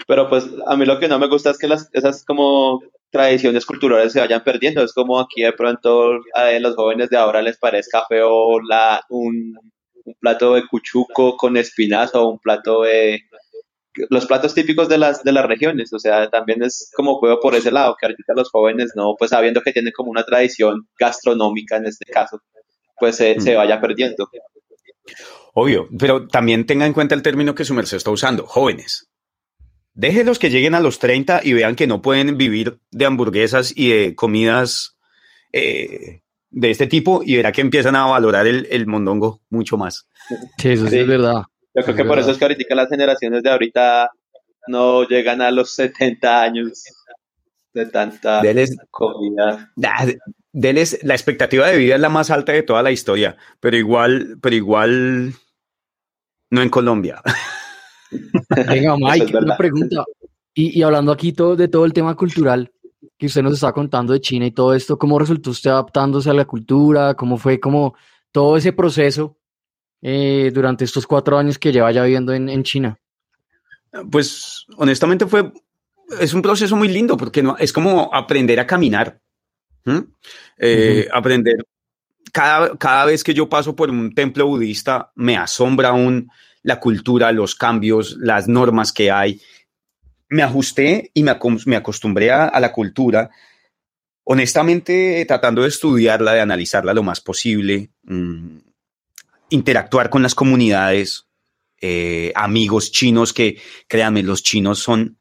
Pero 0.07 0.29
pues 0.29 0.45
a 0.67 0.75
mí 0.75 0.85
lo 0.85 0.99
que 0.99 1.07
no 1.07 1.17
me 1.17 1.27
gusta 1.27 1.51
es 1.51 1.57
que 1.57 1.67
las, 1.67 1.89
esas 1.93 2.25
como 2.25 2.81
tradiciones 3.09 3.65
culturales 3.65 4.13
se 4.13 4.19
vayan 4.19 4.43
perdiendo. 4.43 4.83
Es 4.83 4.93
como 4.93 5.19
aquí 5.19 5.41
de 5.41 5.53
pronto 5.53 6.19
a 6.33 6.51
los 6.59 6.75
jóvenes 6.75 7.09
de 7.09 7.17
ahora 7.17 7.41
les 7.41 7.57
parezca 7.57 8.05
feo 8.07 8.59
la, 8.59 9.01
un, 9.09 9.57
un 10.05 10.13
plato 10.19 10.53
de 10.53 10.67
cuchuco 10.67 11.37
con 11.37 11.57
espinazo 11.57 12.27
un 12.27 12.39
plato 12.39 12.83
de 12.83 13.21
los 14.09 14.25
platos 14.25 14.53
típicos 14.53 14.89
de 14.89 14.97
las 14.97 15.23
de 15.23 15.31
las 15.31 15.45
regiones, 15.45 15.93
o 15.93 15.99
sea, 15.99 16.29
también 16.29 16.61
es 16.63 16.91
como 16.93 17.15
juego 17.15 17.39
por 17.39 17.55
ese 17.55 17.71
lado, 17.71 17.95
que 17.97 18.05
ahorita 18.05 18.33
los 18.35 18.49
jóvenes 18.49 18.91
no, 18.93 19.15
pues 19.17 19.31
sabiendo 19.31 19.61
que 19.61 19.71
tienen 19.71 19.93
como 19.95 20.11
una 20.11 20.25
tradición 20.25 20.89
gastronómica 20.99 21.77
en 21.77 21.85
este 21.85 22.03
caso, 22.05 22.41
pues 22.99 23.15
se, 23.15 23.35
mm. 23.35 23.41
se 23.41 23.55
vaya 23.55 23.79
perdiendo. 23.79 24.29
Obvio, 25.53 25.87
pero 25.97 26.27
también 26.27 26.65
tenga 26.65 26.85
en 26.85 26.93
cuenta 26.93 27.15
el 27.15 27.21
término 27.21 27.55
que 27.55 27.65
su 27.65 27.73
merced 27.73 27.97
está 27.97 28.11
usando, 28.11 28.45
jóvenes. 28.45 29.09
Déjelos 29.93 30.39
que 30.39 30.49
lleguen 30.49 30.75
a 30.75 30.81
los 30.81 30.99
30 30.99 31.41
y 31.43 31.53
vean 31.53 31.75
que 31.75 31.87
no 31.87 32.01
pueden 32.01 32.37
vivir 32.37 32.79
de 32.91 33.05
hamburguesas 33.05 33.71
y 33.75 33.89
de 33.89 34.15
comidas 34.15 34.97
eh, 35.53 36.21
de 36.49 36.71
este 36.71 36.87
tipo 36.87 37.21
y 37.23 37.37
verá 37.37 37.53
que 37.53 37.61
empiezan 37.61 37.95
a 37.95 38.05
valorar 38.05 38.47
el, 38.47 38.67
el 38.69 38.87
mondongo 38.87 39.41
mucho 39.49 39.77
más. 39.77 40.09
Sí, 40.57 40.71
eso 40.71 40.85
sí, 40.85 40.91
sí 40.91 40.99
es 40.99 41.07
verdad. 41.07 41.43
Yo 41.73 41.81
creo 41.81 41.81
es 41.81 41.85
que 41.85 41.91
verdad. 41.93 42.07
por 42.09 42.19
eso 42.19 42.31
es 42.31 42.37
que 42.37 42.45
ahorita 42.45 42.75
las 42.75 42.89
generaciones 42.89 43.43
de 43.43 43.49
ahorita 43.49 44.09
no 44.67 45.07
llegan 45.07 45.41
a 45.41 45.51
los 45.51 45.73
70 45.75 46.41
años 46.41 46.83
de 47.75 47.85
tanta 47.87 48.41
deles, 48.41 48.75
comida. 48.89 49.71
Deles, 50.53 50.97
la 51.03 51.13
expectativa 51.13 51.67
de 51.67 51.77
vida 51.77 51.95
es 51.95 52.01
la 52.01 52.09
más 52.09 52.31
alta 52.31 52.53
de 52.53 52.63
toda 52.63 52.81
la 52.81 52.91
historia, 52.91 53.35
pero 53.59 53.75
igual, 53.75 54.37
pero 54.41 54.55
igual 54.55 55.33
no 56.49 56.61
en 56.61 56.69
Colombia. 56.69 57.21
Venga, 58.67 58.95
Mike, 58.97 59.37
una 59.37 59.57
pregunta. 59.57 60.05
Y, 60.53 60.79
y, 60.79 60.83
hablando 60.83 61.11
aquí 61.11 61.33
todo, 61.33 61.57
de 61.57 61.67
todo 61.67 61.83
el 61.83 61.91
tema 61.91 62.15
cultural 62.15 62.71
que 63.17 63.25
usted 63.25 63.43
nos 63.43 63.55
está 63.55 63.73
contando 63.73 64.13
de 64.13 64.21
China 64.21 64.45
y 64.45 64.51
todo 64.51 64.73
esto, 64.73 64.97
¿cómo 64.97 65.19
resultó 65.19 65.49
usted 65.49 65.69
adaptándose 65.69 66.29
a 66.29 66.33
la 66.33 66.45
cultura? 66.45 67.13
¿Cómo 67.15 67.37
fue 67.37 67.59
como 67.59 67.95
todo 68.31 68.55
ese 68.55 68.71
proceso 68.71 69.37
eh, 70.01 70.49
durante 70.53 70.85
estos 70.85 71.05
cuatro 71.05 71.37
años 71.37 71.59
que 71.59 71.73
lleva 71.73 71.91
ya 71.91 72.03
viviendo 72.03 72.33
en, 72.33 72.47
en, 72.47 72.63
China? 72.63 72.97
Pues 74.09 74.65
honestamente 74.77 75.25
fue, 75.25 75.51
es 76.19 76.33
un 76.33 76.41
proceso 76.41 76.75
muy 76.75 76.87
lindo 76.87 77.17
porque 77.17 77.43
no, 77.43 77.57
es 77.57 77.73
como 77.73 78.13
aprender 78.13 78.59
a 78.59 78.67
caminar. 78.67 79.19
¿Mm? 79.85 79.99
Eh, 80.57 81.05
uh 81.07 81.09
-huh. 81.09 81.17
Aprender, 81.17 81.65
cada, 82.31 82.75
cada 82.77 83.05
vez 83.05 83.23
que 83.23 83.33
yo 83.33 83.47
paso 83.47 83.75
por 83.75 83.89
un 83.89 84.13
templo 84.13 84.47
budista 84.47 85.11
me 85.15 85.37
asombra 85.37 85.89
aún 85.89 86.29
la 86.63 86.79
cultura, 86.79 87.31
los 87.31 87.55
cambios, 87.55 88.17
las 88.19 88.47
normas 88.47 88.91
que 88.91 89.11
hay. 89.11 89.39
Me 90.29 90.41
ajusté 90.41 91.11
y 91.13 91.23
me, 91.23 91.37
me 91.65 91.75
acostumbré 91.75 92.31
a, 92.31 92.45
a, 92.45 92.59
la 92.59 92.71
cultura, 92.71 93.29
honestamente 94.23 95.23
tratando 95.27 95.61
de 95.61 95.67
estudiarla, 95.67 96.33
de 96.33 96.41
analizarla 96.41 96.93
lo 96.93 97.03
más 97.03 97.21
posible, 97.21 97.91
mmm, 98.03 98.57
interactuar 99.49 100.09
con 100.09 100.23
las 100.23 100.33
comunidades, 100.33 101.27
eh, 101.81 102.31
amigos 102.35 102.91
chinos 102.91 103.31
que, 103.31 103.61
créanme, 103.87 104.23
los 104.23 104.41
chinos 104.41 104.79
son 104.79 105.19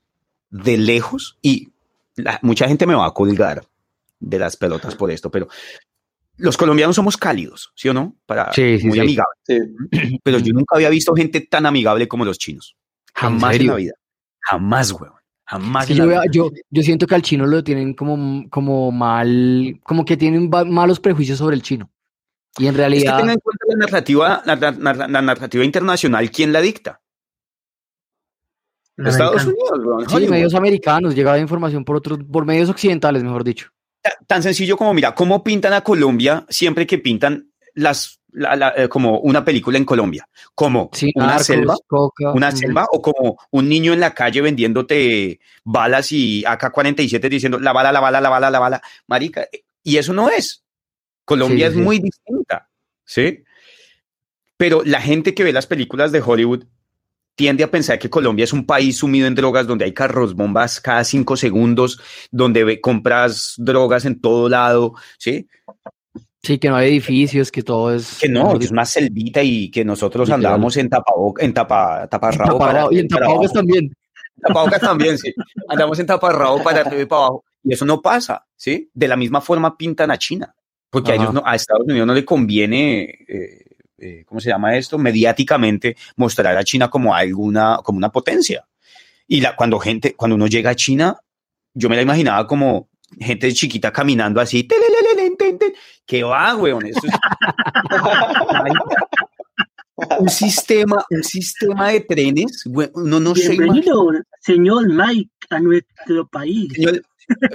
de 0.55 0.79
lejos 0.79 1.37
y 1.43 1.73
la, 2.15 2.39
mucha 2.43 2.69
gente 2.69 2.87
me 2.87 2.95
va 2.95 3.07
a 3.07 3.11
colgar 3.11 3.67
de 4.21 4.39
las 4.39 4.57
pelotas 4.57 4.95
por 4.95 5.11
esto, 5.11 5.29
pero 5.29 5.49
los 6.37 6.57
colombianos 6.57 6.95
somos 6.95 7.17
cálidos, 7.17 7.73
¿sí 7.75 7.89
o 7.89 7.95
no? 7.95 8.15
Para, 8.25 8.53
sí, 8.53 8.79
sí, 8.79 8.87
muy 8.87 8.99
sí. 8.99 9.01
amigables. 9.01 9.39
Sí. 9.91 10.19
Pero 10.25 10.39
yo 10.39 10.53
nunca 10.53 10.75
había 10.75 10.89
visto 10.91 11.15
gente 11.15 11.41
tan 11.41 11.65
amigable 11.67 12.09
como 12.09 12.25
los 12.25 12.39
chinos. 12.39 12.77
Jamás 13.15 13.55
¿En, 13.55 13.61
en 13.61 13.67
la 13.69 13.75
vida. 13.75 13.93
Jamás, 14.41 14.93
weón. 14.93 15.15
Jamás. 15.45 15.87
Sí, 15.87 15.95
yo, 15.95 16.07
yo, 16.33 16.51
yo, 16.71 16.83
siento 16.83 17.07
que 17.07 17.15
al 17.15 17.23
chino 17.23 17.47
lo 17.47 17.63
tienen 17.63 17.95
como, 17.95 18.49
como 18.51 18.91
mal, 18.91 19.79
como 19.85 20.05
que 20.05 20.17
tienen 20.17 20.51
malos 20.51 20.99
prejuicios 20.99 21.39
sobre 21.39 21.55
el 21.55 21.63
chino. 21.63 21.91
Y 22.59 22.67
en 22.67 22.75
realidad. 22.75 23.05
Es 23.05 23.11
que 23.13 23.19
tengan 23.19 23.35
en 23.35 23.41
cuenta 23.41 23.67
la 23.69 23.77
narrativa, 23.77 24.43
la, 24.45 24.57
la, 24.57 25.09
la 25.09 25.23
narrativa 25.23 25.65
internacional, 25.65 26.31
¿quién 26.31 26.53
la 26.53 26.61
dicta? 26.61 27.01
Estados 28.97 29.45
Unidos, 29.45 29.81
weón. 29.85 30.09
Sí, 30.09 30.29
medios 30.29 30.55
americanos, 30.55 31.15
llegaba 31.15 31.39
información 31.39 31.85
por 31.85 31.97
otros, 31.97 32.19
por 32.31 32.45
medios 32.45 32.69
occidentales, 32.69 33.23
mejor 33.23 33.45
dicho. 33.45 33.69
Tan 34.27 34.43
sencillo 34.43 34.77
como, 34.77 34.93
mira, 34.95 35.15
cómo 35.15 35.43
pintan 35.43 35.73
a 35.73 35.81
Colombia 35.81 36.45
siempre 36.49 36.87
que 36.87 36.99
pintan 36.99 37.51
las, 37.75 38.21
la, 38.31 38.55
la, 38.55 38.75
eh, 38.77 38.89
como 38.89 39.19
una 39.21 39.45
película 39.45 39.79
en 39.79 39.85
Colombia, 39.85 40.29
como 40.55 40.91
sí, 40.93 41.11
una 41.15 41.39
selva, 41.39 41.75
coca, 41.87 42.33
una 42.33 42.53
selva 42.53 42.87
o 42.93 43.01
como 43.01 43.39
un 43.51 43.69
niño 43.69 43.93
en 43.93 44.01
la 44.01 44.15
calle 44.15 44.43
vendiéndote 44.43 45.41
balas 45.65 46.13
y 46.13 46.45
AK-47 46.45 47.29
diciendo 47.29 47.59
la 47.59 47.73
bala, 47.73 47.93
la 47.93 48.01
bala, 48.01 48.21
la 48.21 48.29
bala, 48.29 48.51
la 48.51 48.59
bala, 48.59 48.83
marica, 49.07 49.49
y 49.83 49.97
eso 49.97 50.13
no 50.13 50.29
es. 50.29 50.63
Colombia 51.25 51.71
sí, 51.71 51.79
es 51.79 51.83
muy 51.83 51.99
distinta, 51.99 52.69
¿sí? 53.05 53.45
Pero 54.57 54.83
la 54.85 55.01
gente 55.01 55.35
que 55.35 55.45
ve 55.45 55.53
las 55.53 55.67
películas 55.67 56.13
de 56.13 56.21
Hollywood 56.21 56.65
tiende 57.35 57.65
a 57.65 57.71
pensar 57.71 57.99
que 57.99 58.11
Colombia 58.11 58.45
es 58.45 58.53
un 58.53 58.67
país 58.67 58.99
sumido 58.99 59.27
en 59.27 59.35
drogas 59.35 59.67
donde 59.67 59.85
hay 59.85 59.93
carros 59.93 60.35
bombas 60.35 60.81
cada 60.81 61.05
cinco 61.05 61.37
segundos, 61.37 62.01
donde 62.31 62.81
compras 62.81 63.55
drogas 63.59 64.05
en 64.05 64.21
todo 64.21 64.49
lado, 64.49 64.95
¿sí? 65.19 65.49
Sí, 66.43 66.59
que 66.59 66.69
no 66.69 66.77
hay 66.77 66.91
edificios, 66.91 67.51
que 67.51 67.63
todo 67.63 67.95
es... 67.95 68.19
Que 68.21 68.29
no, 68.29 68.55
es 68.59 68.71
una 68.71 68.85
selvita 68.85 69.43
y 69.43 69.71
que 69.71 69.83
nosotros 69.83 70.29
andábamos 70.29 70.77
en 70.77 70.91
tapabocas, 70.91 71.43
en 71.43 71.55
tapa, 71.55 72.07
taparrabo. 72.07 72.59
Tapa, 72.59 72.89
y 72.91 72.99
en 72.99 73.09
tapabocas 73.09 73.53
también. 73.53 73.95
Tapabocas 74.43 74.81
también, 74.81 75.17
sí. 75.17 75.33
Andamos 75.69 75.99
en 75.99 76.07
taparrabo 76.07 76.63
para 76.63 76.83
arriba 76.83 77.03
y 77.03 77.07
para 77.07 77.23
abajo. 77.23 77.45
Y 77.63 77.73
eso 77.73 77.87
no 77.87 78.03
pasa, 78.03 78.45
¿sí? 78.57 78.91
De 78.93 79.09
la 79.09 79.17
misma 79.17 79.41
forma 79.41 79.75
pintan 79.77 80.11
a 80.11 80.19
China. 80.19 80.55
porque 80.91 81.13
a 81.13 81.15
Ajá. 81.15 81.23
ellos 81.23 81.35
no, 81.35 81.43
a 81.47 81.55
Estados 81.55 81.87
Unidos 81.89 82.07
no 82.07 82.15
le 82.15 82.27
conviene, 82.27 83.25
eh, 83.27 83.74
eh, 84.05 84.25
¿cómo 84.27 84.41
se 84.41 84.51
llama 84.51 84.77
esto? 84.77 84.99
Mediáticamente 84.99 85.97
mostrar 86.17 86.57
a 86.57 86.65
China 86.65 86.89
como 86.89 87.15
alguna, 87.15 87.79
como 87.83 87.99
una 87.99 88.11
potencia. 88.13 88.67
Y 89.27 89.41
la, 89.41 89.57
cuando 89.57 89.79
gente, 89.79 90.15
cuando 90.15 90.35
uno 90.37 90.47
llega 90.47 90.71
a 90.71 90.77
China, 90.77 91.17
yo 91.73 91.89
me 91.89 91.97
la 91.97 92.03
imaginaba 92.03 92.47
como 92.47 92.89
gente 93.19 93.53
chiquita 93.53 93.93
caminando 93.93 94.41
así. 94.41 94.69
¿qué 96.07 96.23
va, 96.23 96.55
weón? 96.57 96.87
Eso 96.87 97.01
es- 97.07 97.15
un 100.19 100.29
sistema, 100.29 101.05
un 101.11 101.23
sistema 101.23 101.91
de 101.91 102.01
trenes, 102.01 102.65
no 102.67 103.35
se 103.35 103.55
imagina. 103.55 103.73
Bienvenido, 103.73 104.07
señor 104.41 104.89
Mike, 104.89 105.31
a 105.51 105.61
nuestro 105.61 106.27
país. 106.29 106.73
Señor, 106.75 107.03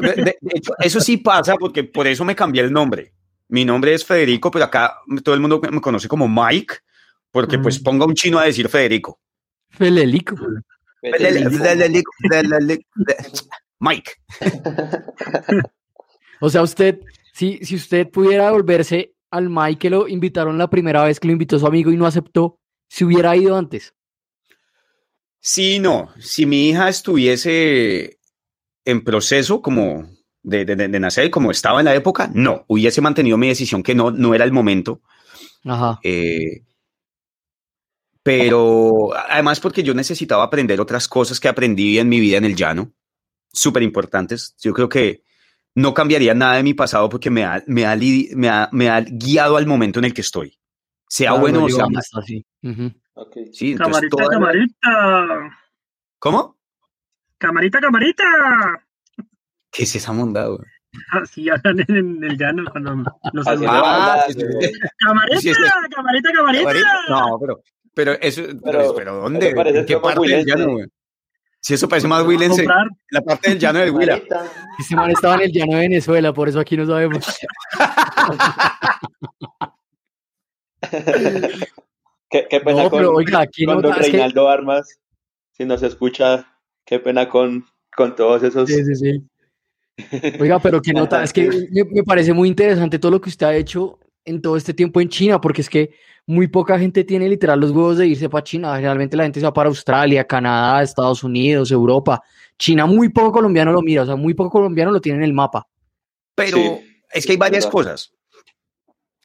de- 0.02 0.14
de- 0.14 0.38
de 0.42 0.52
hecho, 0.56 0.74
eso 0.80 1.00
sí 1.02 1.18
pasa 1.18 1.56
porque 1.56 1.84
por 1.84 2.08
eso 2.08 2.24
me 2.26 2.36
cambié 2.36 2.64
el 2.64 2.72
nombre. 2.72 3.14
Mi 3.50 3.66
nombre 3.66 3.94
es 3.94 4.06
Federico, 4.06 4.50
pero 4.52 4.66
acá 4.66 4.98
todo 5.24 5.36
el 5.36 5.42
mundo 5.42 5.60
me 5.72 5.82
conoce 5.82 6.08
como 6.08 6.28
Mike, 6.28 6.76
porque 7.32 7.60
pues 7.60 7.80
Mm. 7.80 7.84
ponga 7.84 8.06
un 8.06 8.14
chino 8.16 8.40
a 8.40 8.46
decir 8.46 8.70
Federico. 8.70 9.20
Felelico. 9.70 10.36
Mike. 13.80 14.12
O 16.42 16.50
sea, 16.50 16.62
usted, 16.62 17.02
si, 17.34 17.58
si 17.64 17.76
usted 17.76 18.08
pudiera 18.10 18.50
volverse 18.52 19.14
al 19.30 19.50
Mike 19.50 19.78
que 19.78 19.90
lo 19.90 20.08
invitaron 20.08 20.58
la 20.58 20.70
primera 20.70 21.04
vez 21.04 21.20
que 21.20 21.28
lo 21.28 21.34
invitó 21.34 21.60
su 21.60 21.68
amigo 21.68 21.92
y 21.92 21.98
no 21.98 22.06
aceptó, 22.06 22.62
si 22.88 23.04
hubiera 23.04 23.36
ido 23.36 23.58
antes. 23.58 23.94
Sí, 25.42 25.80
no. 25.80 26.14
Si 26.18 26.46
mi 26.46 26.70
hija 26.70 26.88
estuviese 26.88 28.20
en 28.86 29.04
proceso 29.04 29.62
como 29.62 30.10
de, 30.44 30.66
de- 30.66 30.76
de- 30.76 30.88
de 30.88 31.00
nacer, 31.00 31.30
como 31.30 31.52
estaba 31.52 31.80
en 31.80 31.86
la 31.86 31.96
época, 31.96 32.30
no. 32.34 32.66
Hubiese 32.68 33.02
mantenido 33.02 33.38
mi 33.38 33.48
decisión 33.50 33.84
que 33.84 33.96
no, 33.96 34.12
no 34.12 34.34
era 34.34 34.46
el 34.46 34.52
momento. 34.52 35.02
Ajá. 35.66 36.00
Eh, 36.04 36.64
pero 38.24 39.10
además 39.30 39.60
porque 39.60 39.84
yo 39.84 39.94
necesitaba 39.94 40.44
aprender 40.44 40.80
otras 40.82 41.08
cosas 41.08 41.40
que 41.40 41.48
aprendí 41.48 41.98
en 42.00 42.10
mi 42.10 42.20
vida 42.20 42.38
en 42.38 42.46
el 42.46 42.56
llano, 42.56 42.92
súper 43.52 43.84
importantes. 43.84 44.56
Yo 44.62 44.74
creo 44.74 44.90
que 44.90 45.24
no 45.76 45.94
cambiaría 45.94 46.34
nada 46.34 46.56
de 46.56 46.64
mi 46.64 46.74
pasado 46.74 47.10
porque 47.10 47.30
me 47.30 47.46
ha, 47.46 47.64
me 47.68 47.86
ha, 47.86 47.96
me 48.36 48.50
ha- 48.50 48.70
me 48.72 48.90
ha 48.90 49.02
guiado 49.02 49.58
al 49.58 49.66
momento 49.68 50.00
en 50.00 50.06
el 50.06 50.14
que 50.14 50.22
estoy. 50.22 50.58
Sea 51.08 51.30
Claro, 51.32 51.42
bueno 51.42 51.64
o 51.66 51.70
sea 51.70 51.86
malo. 51.86 52.00
está, 52.00 52.22
sí. 52.22 52.46
Ujú. 52.62 52.92
Ok. 53.16 53.38
Sí, 53.52 53.76
Camarita, 53.76 54.10
toda 54.10 54.24
la- 54.26 54.30
camarita. 54.32 55.60
¿Cómo? 56.20 56.58
Camarita, 57.38 57.80
camarita. 57.80 58.24
¿Qué 59.72 59.84
es 59.84 59.96
esa 59.96 60.12
mondad? 60.14 60.48
güey? 60.50 60.60
Así 61.12 61.48
hablan 61.50 61.80
en 61.88 62.24
el 62.24 62.38
llano 62.38 62.64
cuando 62.72 63.04
los 63.34 63.48
Ah, 63.48 63.52
habla, 63.52 64.24
sí, 64.28 64.34
sí, 64.34 64.40
güey. 64.44 64.68
sí. 65.40 65.50
Es- 65.50 65.58
camarita, 65.96 66.32
camarita. 66.34 66.74
No, 67.10 67.38
pero, 67.40 67.62
pero 67.94 68.12
eso, 68.14 68.42
pero, 68.64 68.94
Pero- 68.96 69.16
¿dónde? 69.22 69.50
¿En 69.50 69.86
qué 69.86 69.98
parte 70.00 70.28
del 70.28 70.46
llano, 70.46 70.72
güey? 70.74 70.86
Si 71.62 71.74
eso 71.74 71.90
parece 71.90 72.08
más 72.08 72.22
a 72.24 72.24
huilense, 72.28 72.64
comprar. 72.64 72.88
la 73.12 73.22
parte 73.22 73.50
del 73.50 73.60
llano 73.60 73.80
del 73.80 73.92
Huila. 73.92 74.22
Este 74.80 74.96
man 74.96 75.12
estaba 75.12 75.36
en 75.36 75.42
el 75.42 75.52
llano 75.52 75.74
de 75.74 75.80
Venezuela, 75.82 76.32
por 76.34 76.48
eso 76.48 76.58
aquí 76.60 76.78
no 76.78 76.86
sabemos. 76.86 77.26
qué, 82.30 82.48
qué 82.50 82.60
pena 82.62 82.84
No, 82.84 82.90
con, 82.90 83.06
oiga, 83.06 83.42
aquí 83.42 83.66
con 83.66 83.76
no 83.76 83.82
don 83.82 83.92
es 83.92 83.98
que- 84.06 84.12
Reinaldo 84.14 84.50
Armas. 84.50 85.00
Si 85.52 85.66
nos 85.66 85.84
escucha, 85.84 86.48
qué 86.86 87.00
pena 87.00 87.28
con, 87.28 87.66
con 87.96 88.16
todos 88.16 88.42
esos. 88.44 88.70
Sí, 88.70 88.84
sí, 88.86 88.96
sí. 88.96 89.29
Oiga, 90.40 90.60
pero 90.60 90.82
que 90.82 90.94
nota, 90.94 91.24
es 91.24 91.34
que 91.34 91.48
me, 91.72 91.84
me 91.86 92.04
parece 92.04 92.34
muy 92.34 92.48
interesante 92.48 93.00
todo 93.00 93.12
lo 93.12 93.22
que 93.22 93.30
usted 93.30 93.46
ha 93.46 93.56
hecho 93.56 94.00
en 94.26 94.42
todo 94.42 94.58
este 94.58 94.74
tiempo 94.74 95.02
en 95.02 95.10
China, 95.10 95.42
porque 95.42 95.62
es 95.62 95.70
que 95.70 95.92
muy 96.28 96.48
poca 96.48 96.78
gente 96.78 97.04
tiene 97.04 97.28
literal 97.28 97.60
los 97.60 97.72
huevos 97.72 97.98
de 97.98 98.08
irse 98.08 98.30
para 98.30 98.44
China. 98.44 98.76
Generalmente 98.76 99.18
la 99.18 99.24
gente 99.24 99.40
se 99.40 99.46
va 99.46 99.54
para 99.54 99.70
Australia, 99.70 100.24
Canadá, 100.26 100.84
Estados 100.84 101.24
Unidos, 101.24 101.72
Europa. 101.72 102.22
China 102.58 102.86
muy 102.86 103.10
poco 103.10 103.32
colombiano 103.32 103.72
lo 103.72 103.82
mira, 103.82 104.04
o 104.04 104.06
sea, 104.06 104.16
muy 104.16 104.34
poco 104.34 104.52
colombiano 104.52 104.92
lo 104.92 105.02
tiene 105.02 105.18
en 105.20 105.24
el 105.24 105.34
mapa. 105.34 105.68
Pero 106.36 106.58
Sí, 106.58 107.02
es 107.12 107.26
que 107.26 107.32
hay 107.32 107.38
varias 107.38 107.66
verdad. 107.66 107.72
cosas. 107.72 108.12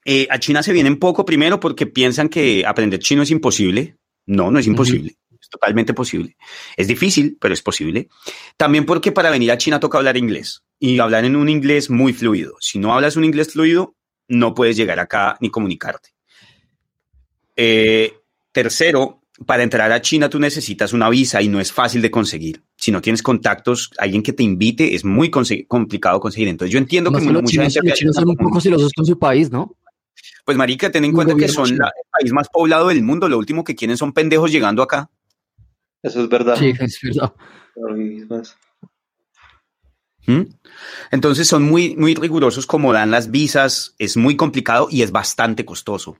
Eh, 0.06 0.26
a 0.30 0.38
China 0.38 0.62
se 0.62 0.72
vienen 0.72 0.98
poco 0.98 1.24
primero 1.24 1.60
porque 1.60 1.86
piensan 1.86 2.28
que 2.28 2.64
aprender 2.66 3.00
chino 3.00 3.22
es 3.22 3.30
imposible. 3.30 3.96
No, 4.26 4.50
no 4.50 4.58
es 4.58 4.66
imposible. 4.66 5.16
Totalmente 5.54 5.94
posible. 5.94 6.36
Es 6.76 6.88
difícil, 6.88 7.38
pero 7.40 7.54
es 7.54 7.62
posible. 7.62 8.08
También 8.56 8.84
porque 8.84 9.12
para 9.12 9.30
venir 9.30 9.52
a 9.52 9.58
China 9.58 9.78
toca 9.80 9.98
hablar 9.98 10.16
inglés 10.16 10.64
y 10.80 10.98
hablar 10.98 11.24
en 11.24 11.36
un 11.36 11.48
inglés 11.48 11.90
muy 11.90 12.12
fluido. 12.12 12.54
Si 12.60 12.78
no 12.78 12.92
hablas 12.92 13.16
un 13.16 13.24
inglés 13.24 13.52
fluido, 13.52 13.94
no 14.28 14.54
puedes 14.54 14.76
llegar 14.76 14.98
acá 14.98 15.36
ni 15.40 15.50
comunicarte. 15.50 16.10
Eh, 17.56 18.12
tercero, 18.52 19.22
para 19.46 19.62
entrar 19.62 19.90
a 19.92 20.00
China 20.00 20.28
tú 20.28 20.38
necesitas 20.38 20.92
una 20.92 21.08
visa 21.08 21.40
y 21.42 21.48
no 21.48 21.60
es 21.60 21.72
fácil 21.72 22.02
de 22.02 22.10
conseguir. 22.10 22.62
Si 22.76 22.90
no 22.90 23.00
tienes 23.00 23.22
contactos, 23.22 23.90
alguien 23.98 24.22
que 24.22 24.32
te 24.32 24.42
invite, 24.42 24.94
es 24.94 25.04
muy 25.04 25.30
complicado 25.30 26.20
conseguir. 26.20 26.48
Entonces 26.48 26.72
yo 26.72 26.78
entiendo 26.78 27.10
que 27.12 27.20
los 27.20 27.42
mucha 27.42 27.46
chinos, 27.52 27.74
gente... 27.74 27.88
los 27.90 27.98
chinos 27.98 28.16
son 28.16 28.28
un 28.28 28.36
poco 28.36 28.60
celosos 28.60 28.92
con 28.92 29.06
su 29.06 29.18
país, 29.18 29.50
¿no? 29.50 29.76
Pues 30.44 30.58
marica, 30.58 30.90
ten 30.90 31.04
en 31.04 31.12
cuenta 31.12 31.34
que 31.34 31.48
son 31.48 31.78
la- 31.78 31.86
el 31.86 32.10
país 32.10 32.32
más 32.32 32.48
poblado 32.52 32.88
del 32.88 33.02
mundo. 33.02 33.28
Lo 33.28 33.38
último 33.38 33.64
que 33.64 33.74
quieren 33.74 33.96
son 33.96 34.12
pendejos 34.12 34.50
llegando 34.52 34.82
acá. 34.82 35.10
Eso 36.04 36.22
es 36.22 36.28
verdad. 36.28 36.54
Sí, 36.56 36.72
es 36.78 37.00
verdad. 37.02 37.34
Más. 38.28 38.56
¿Mm? 40.26 40.42
Entonces 41.10 41.48
son 41.48 41.62
muy, 41.64 41.96
muy 41.96 42.14
rigurosos 42.14 42.66
como 42.66 42.92
dan 42.92 43.10
las 43.10 43.30
visas. 43.30 43.94
Es 43.98 44.16
muy 44.16 44.36
complicado 44.36 44.86
y 44.90 45.02
es 45.02 45.10
bastante 45.10 45.64
costoso. 45.64 46.18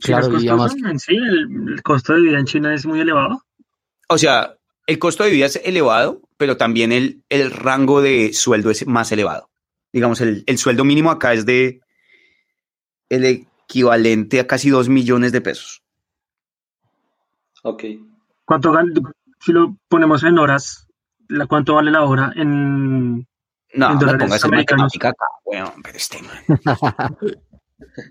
Claro, 0.00 0.22
es 0.36 0.42
y 0.42 0.46
costoso 0.48 0.64
además- 0.76 0.90
en 0.92 0.98
sí, 0.98 1.14
el, 1.14 1.68
el 1.74 1.82
costo 1.82 2.14
de 2.14 2.20
vida 2.22 2.38
en 2.38 2.46
China 2.46 2.74
es 2.74 2.84
muy 2.86 3.00
elevado. 3.00 3.44
O 4.08 4.18
sea, 4.18 4.56
el 4.88 4.98
costo 4.98 5.22
de 5.24 5.30
vida 5.30 5.46
es 5.46 5.56
elevado, 5.64 6.22
pero 6.36 6.56
también 6.56 6.90
el, 6.90 7.22
el 7.28 7.52
rango 7.52 8.02
de 8.02 8.32
sueldo 8.32 8.70
es 8.70 8.84
más 8.86 9.12
elevado. 9.12 9.48
Digamos, 9.92 10.20
el, 10.20 10.42
el 10.46 10.58
sueldo 10.58 10.84
mínimo 10.84 11.10
acá 11.12 11.34
es 11.34 11.46
de 11.46 11.80
el 13.10 13.24
equivalente 13.24 14.40
a 14.40 14.46
casi 14.48 14.70
dos 14.70 14.88
millones 14.88 15.30
de 15.30 15.40
pesos. 15.40 15.82
Ok. 17.62 17.84
¿Cuánto 18.44 18.72
gan- 18.72 18.92
si 19.40 19.52
lo 19.52 19.76
ponemos 19.88 20.22
en 20.24 20.38
horas, 20.38 20.86
la, 21.28 21.46
cuánto 21.46 21.74
vale 21.74 21.90
la 21.90 22.04
hora 22.04 22.32
en 22.36 23.18
No, 23.74 23.90
En 23.90 23.94
me 23.94 24.00
dólares 24.00 24.20
pongas 24.22 24.44
en 24.44 24.48
americanos. 24.52 24.92
weón, 25.44 25.72
pero 25.82 25.96
este 25.96 26.18
man. 26.22 26.60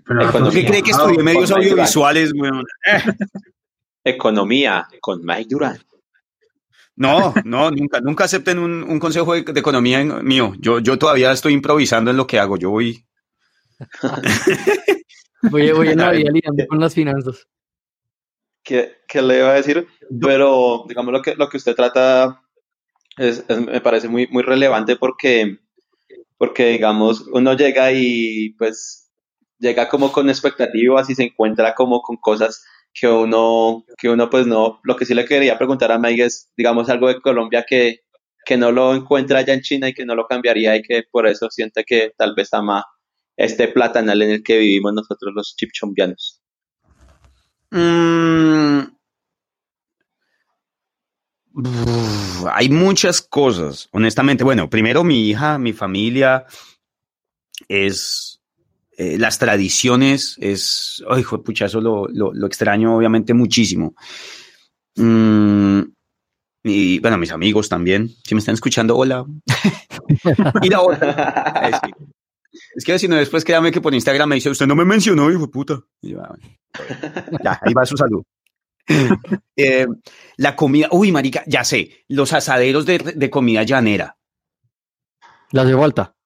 pero 0.06 0.22
Economía. 0.28 0.60
¿Qué 0.62 0.66
cree 0.66 0.82
que 0.82 0.90
estudié 0.90 1.22
medios 1.22 1.50
audiovisuales, 1.50 2.32
weón? 2.34 2.64
Eh. 2.86 3.02
Economía 4.04 4.88
con 5.00 5.24
Mike 5.24 5.46
Durán. 5.50 5.78
No, 6.96 7.32
no, 7.44 7.70
nunca, 7.70 8.00
nunca 8.00 8.24
acepten 8.24 8.58
un, 8.58 8.82
un 8.82 8.98
consejo 8.98 9.32
de, 9.34 9.42
de 9.42 9.60
economía 9.60 10.00
en- 10.00 10.24
mío. 10.24 10.52
Yo, 10.58 10.78
yo 10.80 10.98
todavía 10.98 11.32
estoy 11.32 11.52
improvisando 11.54 12.10
en 12.10 12.16
lo 12.16 12.26
que 12.26 12.38
hago. 12.38 12.56
Yo 12.56 12.70
voy. 12.70 13.04
Voy, 15.50 15.72
voy 15.72 15.88
en 15.88 15.98
la 15.98 16.12
vida 16.12 16.30
lidiando 16.30 16.64
con 16.68 16.78
las 16.78 16.94
finanzas. 16.94 17.48
¿Qué, 18.64 18.92
qué 19.08 19.22
le 19.22 19.38
iba 19.38 19.50
a 19.50 19.54
decir? 19.54 19.86
Pero, 20.20 20.84
digamos, 20.88 21.12
lo 21.12 21.22
que, 21.22 21.34
lo 21.34 21.48
que 21.48 21.56
usted 21.56 21.74
trata 21.74 22.42
es, 23.18 23.44
es- 23.48 23.60
me 23.60 23.80
parece 23.80 24.08
muy, 24.08 24.26
muy 24.28 24.42
relevante 24.42 24.96
porque, 24.96 25.58
porque, 26.38 26.68
digamos, 26.70 27.22
uno 27.32 27.54
llega 27.56 27.92
y 27.92 28.50
pues 28.58 29.10
llega 29.58 29.88
como 29.88 30.12
con 30.12 30.28
expectativas 30.30 31.10
y 31.10 31.14
se 31.14 31.24
encuentra 31.24 31.74
como 31.74 32.02
con 32.02 32.16
cosas 32.18 32.64
que 32.94 33.08
uno, 33.08 33.84
que 33.98 34.08
uno 34.10 34.30
pues 34.30 34.46
no, 34.46 34.80
lo 34.84 34.96
que 34.96 35.06
sí 35.06 35.14
le 35.14 35.24
quería 35.26 35.58
preguntar 35.58 35.92
a 35.92 35.98
Mike 35.98 36.24
es, 36.24 36.52
digamos, 36.56 36.88
algo 36.90 37.08
de 37.08 37.20
Colombia 37.20 37.64
que, 37.68 38.00
que 38.46 38.56
no 38.56 38.72
lo 38.72 38.94
encuentra 38.94 39.40
allá 39.40 39.54
en 39.54 39.62
China 39.62 39.88
y 39.88 39.94
que 39.94 40.06
no 40.06 40.14
lo 40.16 40.26
cambiaría 40.26 40.76
y 40.76 40.82
que 40.82 41.04
por 41.10 41.26
eso 41.28 41.50
siente 41.50 41.84
que 41.84 42.12
tal 42.18 42.34
vez 42.36 42.52
ama 42.54 42.84
este 43.36 43.68
platanal 43.68 44.22
en 44.22 44.30
el 44.30 44.42
que 44.42 44.58
vivimos 44.58 44.92
nosotros 44.94 45.32
los 45.34 45.54
chipchombianos. 45.56 46.31
Mm. 47.72 48.80
Uf, 51.54 52.44
hay 52.52 52.68
muchas 52.70 53.20
cosas, 53.22 53.88
honestamente. 53.92 54.44
Bueno, 54.44 54.68
primero 54.70 55.04
mi 55.04 55.28
hija, 55.28 55.58
mi 55.58 55.72
familia, 55.72 56.44
es 57.68 58.40
eh, 58.96 59.18
las 59.18 59.38
tradiciones, 59.38 60.36
es, 60.40 61.02
ay, 61.08 61.22
de 61.22 61.42
pucha, 61.44 61.66
eso 61.66 61.80
lo, 61.80 62.06
lo- 62.08 62.32
lo 62.32 62.46
extraño 62.46 62.96
obviamente 62.96 63.34
muchísimo. 63.34 63.94
Mm, 64.96 65.80
y 66.64 66.98
bueno, 67.00 67.18
mis 67.18 67.32
amigos 67.32 67.68
también, 67.68 68.08
si 68.24 68.34
me 68.34 68.38
están 68.40 68.54
escuchando, 68.54 68.96
hola. 68.96 69.24
y 70.62 70.68
la 70.68 70.80
otra, 70.80 71.70
es 72.74 72.84
que, 72.84 72.98
si 72.98 73.08
no, 73.08 73.16
después 73.16 73.44
créame 73.44 73.70
que 73.72 73.80
por 73.80 73.94
Instagram 73.94 74.28
me 74.28 74.34
dice, 74.36 74.50
usted 74.50 74.66
no 74.66 74.74
me 74.76 74.84
mencionó, 74.84 75.30
hijo 75.30 75.42
de 75.42 75.48
puta. 75.48 75.80
Y 76.00 76.10
yo, 76.10 76.20
"Ah, 76.22 76.28
bueno". 76.36 77.38
Ya, 77.44 77.58
ahí 77.62 77.72
va 77.74 77.84
su 77.86 77.96
salud. 77.96 78.22
Eh, 79.56 79.86
la 80.38 80.56
comida, 80.56 80.88
uy, 80.90 81.12
marica, 81.12 81.44
ya 81.46 81.62
sé, 81.64 82.04
los 82.08 82.32
asaderos 82.32 82.84
de, 82.86 82.98
de 82.98 83.30
comida 83.30 83.62
llanera. 83.62 84.16
La 85.52 85.64
de 85.64 85.74
vuelta. 85.74 86.16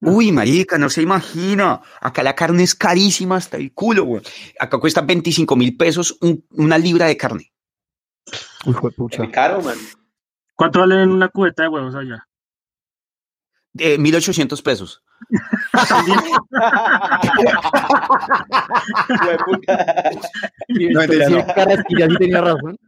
Uy, 0.00 0.32
marica, 0.32 0.78
no 0.78 0.90
se 0.90 1.02
imagina. 1.02 1.80
Acá 2.00 2.22
la 2.24 2.34
carne 2.34 2.64
es 2.64 2.74
carísima 2.74 3.36
hasta 3.36 3.56
el 3.56 3.72
culo, 3.72 4.04
güey. 4.04 4.22
Acá 4.58 4.78
cuesta 4.78 5.02
25 5.02 5.54
mil 5.54 5.76
pesos 5.76 6.16
un- 6.22 6.44
una 6.50 6.76
libra 6.76 7.06
de 7.06 7.16
carne. 7.16 7.52
Uy, 8.66 8.72
fue 8.74 8.90
pucha. 8.90 9.22
Muy 9.22 9.30
caro, 9.30 9.62
man. 9.62 9.76
¿Cuánto 10.56 10.80
vale 10.80 11.04
una 11.04 11.28
cubeta 11.28 11.62
de 11.64 11.68
huevos 11.68 11.94
allá? 11.94 12.26
De 13.72 13.96
1800 13.98 14.60
pesos. 14.62 15.02
No, 20.68 21.00
mentira, 21.00 21.26
Sí, 21.26 21.32
no. 21.34 21.46
Carrasquilla 21.54 22.08
sí 22.08 22.16
tenía 22.18 22.40
razón. 22.40 22.78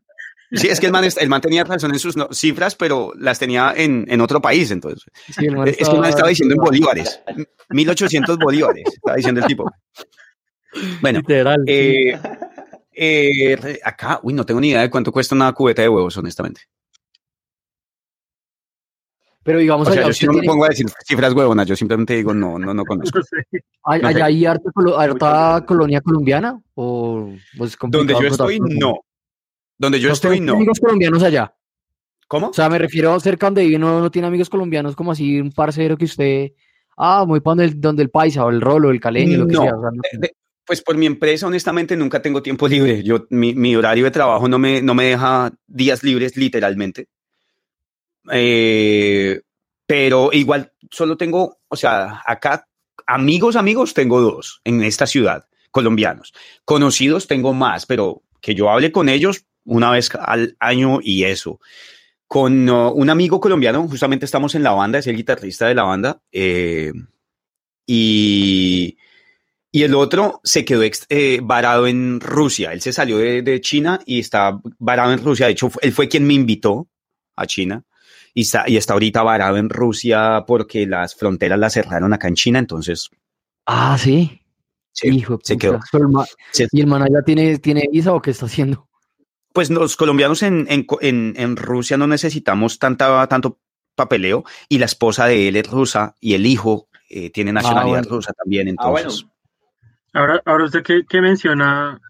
Sí, 0.52 0.68
es 0.68 0.78
que 0.78 0.86
el 0.86 0.92
man, 0.92 1.04
el 1.04 1.28
man 1.28 1.40
tenía 1.40 1.64
razón 1.64 1.92
en 1.92 1.98
sus 1.98 2.14
cifras, 2.32 2.76
pero 2.76 3.12
las 3.18 3.38
tenía 3.38 3.72
en, 3.76 4.04
en 4.08 4.20
otro 4.20 4.40
país, 4.40 4.70
entonces. 4.70 5.02
Sí, 5.26 5.46
Es 5.66 5.76
que 5.88 5.94
el 5.94 6.00
man 6.00 6.10
estaba 6.10 6.28
diciendo 6.28 6.54
en 6.54 6.60
bolívares. 6.60 7.20
1800 7.70 8.38
bolívares, 8.38 8.84
estaba 8.86 9.16
diciendo 9.16 9.40
el 9.40 9.46
tipo. 9.46 9.70
Bueno, 11.00 11.20
Literal. 11.20 11.62
sí. 11.66 11.72
eh, 11.72 12.20
eh, 12.92 13.80
acá, 13.82 14.20
uy, 14.22 14.32
no 14.34 14.44
tengo 14.46 14.60
ni 14.60 14.68
idea 14.70 14.82
de 14.82 14.90
cuánto 14.90 15.10
cuesta 15.10 15.34
una 15.34 15.52
cubeta 15.52 15.82
de 15.82 15.88
huevos, 15.88 16.16
honestamente. 16.16 16.62
Pero 19.44 19.58
digamos, 19.58 19.86
O 19.86 19.90
sea, 19.92 20.00
allá, 20.00 20.08
yo 20.08 20.10
usted 20.12 20.26
no 20.26 20.32
me 20.32 20.40
tiene- 20.40 20.52
pongo 20.52 20.64
a 20.64 20.68
decir 20.68 20.86
cifras 21.06 21.32
huevonas, 21.34 21.66
yo 21.66 21.76
simplemente 21.76 22.16
digo, 22.16 22.32
no, 22.34 22.58
no, 22.58 22.72
no 22.74 22.84
conozco. 22.84 23.18
No 23.18 23.22
sé. 23.24 23.62
¿hay- 23.84 24.00
no 24.02 24.08
sé. 24.08 24.14
allá 24.14 24.24
hay 24.24 24.46
harta, 24.46 24.70
colo- 24.72 24.98
harta 24.98 25.64
colonia 25.66 26.00
colombiana? 26.00 26.58
¿O 26.74 27.30
pues, 27.58 27.72
es 27.72 27.78
Donde 27.90 28.14
yo 28.14 28.26
estoy, 28.26 28.58
no. 28.60 29.00
Donde 29.78 30.00
yo 30.00 30.08
¿No 30.08 30.14
estoy, 30.14 30.36
tiene 30.36 30.46
no. 30.46 30.54
amigos 30.54 30.80
colombianos 30.80 31.22
allá? 31.22 31.54
¿Cómo? 32.26 32.48
O 32.48 32.52
sea, 32.54 32.68
me 32.70 32.78
refiero 32.78 33.18
cerca 33.20 33.46
donde 33.46 33.64
vive, 33.64 33.78
no, 33.78 34.00
no 34.00 34.10
tiene 34.10 34.28
amigos 34.28 34.48
colombianos 34.48 34.96
como 34.96 35.12
así, 35.12 35.38
un 35.40 35.52
parcero 35.52 35.96
que 35.98 36.06
usted, 36.06 36.52
ah, 36.96 37.24
muy 37.26 37.40
para 37.40 37.52
donde 37.56 37.64
el, 37.66 37.80
donde 37.80 38.02
el 38.02 38.10
paisa 38.10 38.46
o 38.46 38.50
el 38.50 38.60
rolo, 38.62 38.90
el 38.90 39.00
caleño, 39.00 39.38
lo 39.38 39.46
que 39.46 39.52
No, 39.54 39.62
sea. 39.62 39.76
o 39.76 39.80
sea, 39.80 39.90
no- 39.92 40.00
de- 40.12 40.18
de- 40.28 40.36
pues 40.66 40.80
por 40.80 40.96
mi 40.96 41.04
empresa, 41.04 41.46
honestamente, 41.46 41.94
nunca 41.94 42.22
tengo 42.22 42.40
tiempo 42.42 42.66
libre. 42.66 43.02
Yo, 43.02 43.26
mi, 43.28 43.52
mi 43.54 43.76
horario 43.76 44.04
de 44.04 44.10
trabajo 44.10 44.48
no 44.48 44.58
me, 44.58 44.80
no 44.80 44.94
me 44.94 45.04
deja 45.04 45.52
días 45.66 46.02
libres, 46.02 46.38
literalmente. 46.38 47.08
Eh, 48.30 49.40
pero 49.86 50.30
igual, 50.32 50.72
solo 50.90 51.16
tengo, 51.16 51.58
o 51.68 51.76
sea, 51.76 52.22
acá, 52.26 52.66
amigos, 53.06 53.56
amigos, 53.56 53.94
tengo 53.94 54.20
dos 54.20 54.60
en 54.64 54.82
esta 54.82 55.06
ciudad, 55.06 55.46
colombianos. 55.70 56.32
Conocidos 56.64 57.26
tengo 57.26 57.52
más, 57.52 57.86
pero 57.86 58.22
que 58.40 58.54
yo 58.54 58.70
hable 58.70 58.92
con 58.92 59.08
ellos 59.08 59.44
una 59.64 59.90
vez 59.90 60.10
al 60.14 60.56
año 60.60 61.00
y 61.02 61.24
eso. 61.24 61.60
Con 62.26 62.68
un 62.68 63.10
amigo 63.10 63.40
colombiano, 63.40 63.86
justamente 63.88 64.24
estamos 64.24 64.54
en 64.54 64.62
la 64.62 64.72
banda, 64.72 64.98
es 64.98 65.06
el 65.06 65.16
guitarrista 65.16 65.66
de 65.66 65.74
la 65.74 65.82
banda. 65.84 66.22
eh, 66.32 66.92
y, 67.86 68.96
y 69.74 69.82
el 69.82 69.96
otro 69.96 70.40
se 70.44 70.64
quedó 70.64 70.82
eh, 70.84 71.40
varado 71.42 71.88
en 71.88 72.20
Rusia. 72.20 72.72
Él 72.72 72.80
se 72.80 72.92
salió 72.92 73.18
de, 73.18 73.60
China 73.60 73.98
y 74.06 74.20
está 74.20 74.60
varado 74.78 75.12
en 75.12 75.18
Rusia. 75.18 75.46
De 75.46 75.52
hecho, 75.52 75.68
él 75.82 75.90
fue 75.90 76.06
quien 76.06 76.24
me 76.24 76.34
invitó 76.34 76.86
a 77.34 77.44
China 77.44 77.82
y 78.34 78.42
está, 78.42 78.64
y 78.68 78.76
está 78.76 78.92
ahorita 78.94 79.22
varado 79.22 79.56
en 79.56 79.70
Rusia 79.70 80.44
porque 80.46 80.86
las 80.86 81.14
fronteras 81.14 81.58
las 81.58 81.72
cerraron 81.74 82.12
acá 82.12 82.28
en 82.28 82.34
China. 82.34 82.58
Entonces, 82.58 83.08
Ah, 83.66 83.96
sí. 83.98 84.42
sí, 84.92 85.08
Hijo 85.08 85.38
se 85.42 85.56
quedó. 85.56 85.80
¿Y 86.72 86.80
el 86.80 86.86
man 86.86 87.02
allá 87.02 87.22
tiene, 87.24 87.58
tiene 87.58 87.88
visa 87.90 88.12
o 88.12 88.20
qué 88.20 88.30
está 88.32 88.46
haciendo? 88.46 88.88
Pues 89.52 89.70
los 89.70 89.96
colombianos 89.96 90.42
en, 90.42 90.66
en, 90.68 90.84
en, 91.00 91.34
en 91.36 91.56
Rusia 91.56 91.96
no 91.96 92.06
necesitamos 92.08 92.78
tanta, 92.80 93.26
tanto 93.28 93.60
papeleo 93.94 94.44
y 94.68 94.78
la 94.78 94.86
esposa 94.86 95.26
de 95.26 95.46
él 95.48 95.54
es 95.56 95.70
rusa 95.70 96.16
y 96.20 96.34
el 96.34 96.44
hijo 96.44 96.88
eh, 97.08 97.30
tiene 97.30 97.52
nacionalidad 97.52 98.00
bueno. 98.02 98.16
rusa 98.16 98.32
también. 98.32 98.74
Ah, 98.78 98.90
bueno. 98.90 99.10
Entonces, 99.10 99.30
Ahora, 100.12 100.40
ahora 100.44 100.64
usted 100.64 100.82
que, 100.82 101.04
que 101.08 101.20
menciona 101.20 102.00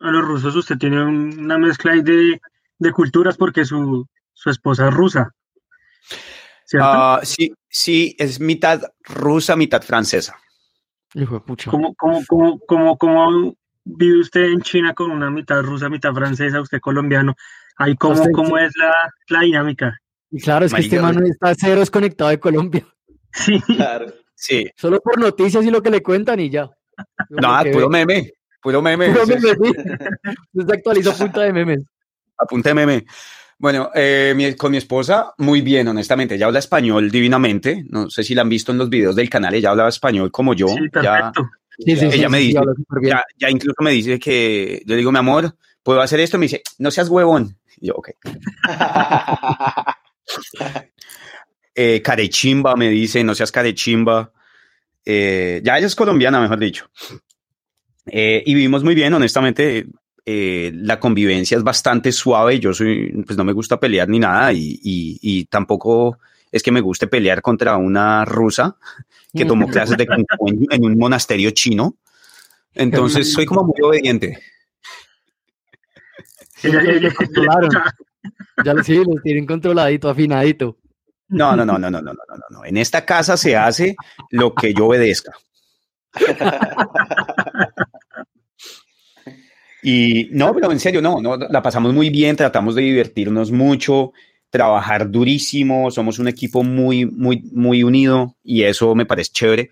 a 0.00 0.10
los 0.10 0.24
rusos, 0.24 0.54
usted 0.56 0.76
tiene 0.78 1.02
un- 1.04 1.38
una 1.38 1.58
mezcla 1.58 1.92
ahí 1.92 2.02
de, 2.02 2.40
de 2.78 2.92
culturas 2.92 3.36
porque 3.36 3.64
su, 3.64 4.06
su 4.32 4.50
esposa 4.50 4.88
es 4.88 4.94
rusa. 4.94 5.32
¿Cierto? 6.66 6.86
ah, 6.88 7.20
sí, 7.22 7.52
sí, 7.68 8.14
es 8.18 8.40
mitad 8.40 8.82
rusa, 9.04 9.56
mitad 9.56 9.82
francesa. 9.82 10.36
Hijo 11.14 11.34
de 11.34 11.40
pucha. 11.40 11.70
¿Cómo, 11.70 11.94
cómo, 11.94 12.22
cómo, 12.26 12.58
cómo, 12.66 12.98
cómo 12.98 13.54
vive 13.84 14.20
usted 14.20 14.44
en 14.52 14.62
China 14.62 14.94
con 14.94 15.10
una 15.10 15.30
mitad 15.30 15.62
rusa, 15.62 15.88
mitad 15.88 16.12
francesa, 16.12 16.60
usted 16.60 16.80
colombiano? 16.80 17.34
Ahí 17.76 17.94
cómo, 17.96 18.14
Usted- 18.14 18.30
cómo 18.32 18.56
es 18.58 18.72
la, 18.76 18.92
la 19.28 19.40
dinámica. 19.44 19.98
Y 20.30 20.40
claro, 20.40 20.64
es 20.66 20.74
que 20.74 20.80
este 20.80 21.00
Marica, 21.00 21.20
man 21.20 21.30
está 21.30 21.54
cero 21.54 21.80
desconectado 21.80 22.30
de 22.30 22.40
Colombia. 22.40 22.86
Sí, 23.32 23.60
Claro. 23.62 24.06
Sí, 24.36 24.68
Solo 24.76 25.00
por 25.00 25.18
noticias 25.18 25.64
y 25.64 25.70
lo 25.70 25.82
que 25.82 25.90
le 25.90 26.02
cuentan 26.02 26.38
y 26.40 26.50
ya. 26.50 26.70
no, 27.30 27.62
puro 27.72 27.88
ve. 27.88 28.04
meme, 28.06 28.32
puro 28.62 28.80
meme. 28.82 29.10
Puro 29.10 29.26
meme, 29.26 29.40
sí. 29.40 29.72
Usted 30.52 30.74
actualiza 30.74 31.10
a 31.10 31.14
punta 31.14 31.40
de 31.42 31.52
memes. 31.52 31.84
Apunte 32.38 32.74
meme. 32.74 33.04
Bueno, 33.58 33.90
eh, 33.94 34.32
mi- 34.36 34.54
con 34.54 34.70
mi 34.72 34.76
esposa, 34.78 35.32
muy 35.38 35.60
bien, 35.60 35.88
honestamente. 35.88 36.34
Ella 36.34 36.46
habla 36.46 36.58
español 36.58 37.10
divinamente. 37.10 37.84
No 37.88 38.10
sé 38.10 38.22
si 38.24 38.34
la 38.34 38.42
han 38.42 38.48
visto 38.48 38.72
en 38.72 38.78
los 38.78 38.88
videos 38.90 39.16
del 39.16 39.30
canal. 39.30 39.54
Ella 39.54 39.70
hablaba 39.70 39.88
español 39.88 40.30
como 40.30 40.54
yo. 40.54 40.66
sí, 40.68 40.80
ya, 41.02 41.32
perfecto. 41.32 41.50
Sí, 41.78 41.96
sí, 41.96 42.04
Ella 42.06 42.26
sí, 42.26 42.32
me 42.32 42.38
dice- 42.38 42.58
habla 42.58 42.72
ya, 43.02 43.22
ya 43.38 43.50
incluso 43.50 43.82
me 43.82 43.90
dice 43.92 44.18
que 44.18 44.82
yo 44.86 44.92
le 44.94 44.98
digo, 44.98 45.10
mi 45.12 45.18
amor, 45.18 45.56
¿puedo 45.82 46.00
hacer 46.00 46.20
esto? 46.20 46.38
Me 46.38 46.44
dice, 46.46 46.62
no 46.78 46.90
seas 46.90 47.08
huevón. 47.08 47.56
Y 47.80 47.88
yo, 47.88 47.94
ok. 47.96 48.10
Eh, 51.76 52.00
carechimba, 52.02 52.76
me 52.76 52.88
dice, 52.88 53.24
no 53.24 53.34
seas 53.34 53.50
carechimba. 53.50 54.32
Eh, 55.04 55.60
ya 55.64 55.76
ella 55.76 55.88
es 55.88 55.96
colombiana, 55.96 56.40
mejor 56.40 56.58
dicho. 56.60 56.88
Eh, 58.06 58.42
y 58.46 58.54
vivimos 58.54 58.84
muy 58.84 58.94
bien, 58.94 59.12
honestamente. 59.12 59.86
Eh, 60.26 60.72
la 60.74 60.98
convivencia 61.00 61.56
es 61.56 61.62
bastante 61.62 62.12
suave. 62.12 62.58
Yo 62.60 62.72
soy, 62.72 63.12
pues 63.26 63.36
no 63.36 63.44
me 63.44 63.52
gusta 63.52 63.78
pelear 63.78 64.08
ni 64.08 64.18
nada 64.18 64.52
y, 64.52 64.78
y- 64.82 65.18
y 65.20 65.44
tampoco 65.46 66.18
es 66.50 66.62
que 66.62 66.72
me 66.72 66.80
guste 66.80 67.06
pelear 67.06 67.42
contra 67.42 67.76
una 67.76 68.24
rusa 68.24 68.76
que 69.34 69.44
tomó 69.44 69.66
clases 69.68 69.96
de 69.96 70.06
kung 70.06 70.24
fu 70.38 70.48
en, 70.48 70.66
en 70.70 70.84
un 70.84 70.96
monasterio 70.98 71.50
chino. 71.50 71.96
Entonces 72.74 73.32
soy 73.32 73.44
como 73.44 73.64
muy 73.64 73.80
obediente. 73.82 74.38
Ella- 76.62 76.80
ella- 76.80 76.92
ella- 76.92 77.14
controlaron. 77.14 77.70
Ya 78.64 78.72
lo 78.74 78.82
sí, 78.84 78.96
lo 78.96 79.20
tienen 79.22 79.46
controladito, 79.46 80.08
afinadito. 80.08 80.78
No, 81.28 81.56
no, 81.56 81.64
no, 81.66 81.78
no, 81.78 81.90
no, 81.90 82.00
no, 82.00 82.12
no, 82.12 82.24
no, 82.28 82.44
no. 82.50 82.64
En 82.64 82.76
esta 82.76 83.04
casa 83.04 83.36
se 83.36 83.56
hace 83.56 83.96
lo 84.30 84.54
que 84.54 84.72
yo 84.72 84.86
obedezca. 84.86 85.32
Y 89.86 90.30
no, 90.32 90.54
pero 90.54 90.72
en 90.72 90.80
serio, 90.80 91.02
no, 91.02 91.20
no, 91.20 91.36
la 91.36 91.60
pasamos 91.60 91.92
muy 91.92 92.08
bien, 92.08 92.36
tratamos 92.36 92.74
de 92.74 92.80
divertirnos 92.80 93.50
mucho, 93.52 94.14
trabajar 94.48 95.10
durísimo, 95.10 95.90
somos 95.90 96.18
un 96.18 96.26
equipo 96.26 96.64
muy, 96.64 97.04
muy, 97.04 97.42
muy 97.52 97.82
unido 97.82 98.34
y 98.42 98.62
eso 98.62 98.94
me 98.94 99.04
parece 99.04 99.32
chévere. 99.32 99.70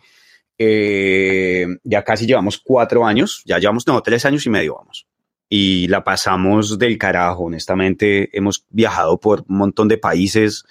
Eh, 0.58 1.66
ya 1.82 2.04
casi 2.04 2.26
llevamos 2.26 2.58
cuatro 2.58 3.06
años, 3.06 3.42
ya 3.46 3.58
llevamos, 3.58 3.86
no, 3.86 4.02
tres 4.02 4.26
años 4.26 4.44
y 4.44 4.50
medio 4.50 4.74
vamos. 4.74 5.06
Y 5.48 5.88
la 5.88 6.04
pasamos 6.04 6.78
del 6.78 6.98
carajo, 6.98 7.44
honestamente. 7.44 8.28
Hemos 8.36 8.66
viajado 8.68 9.18
por 9.18 9.46
un 9.48 9.56
montón 9.56 9.88
de 9.88 9.96
países, 9.96 10.66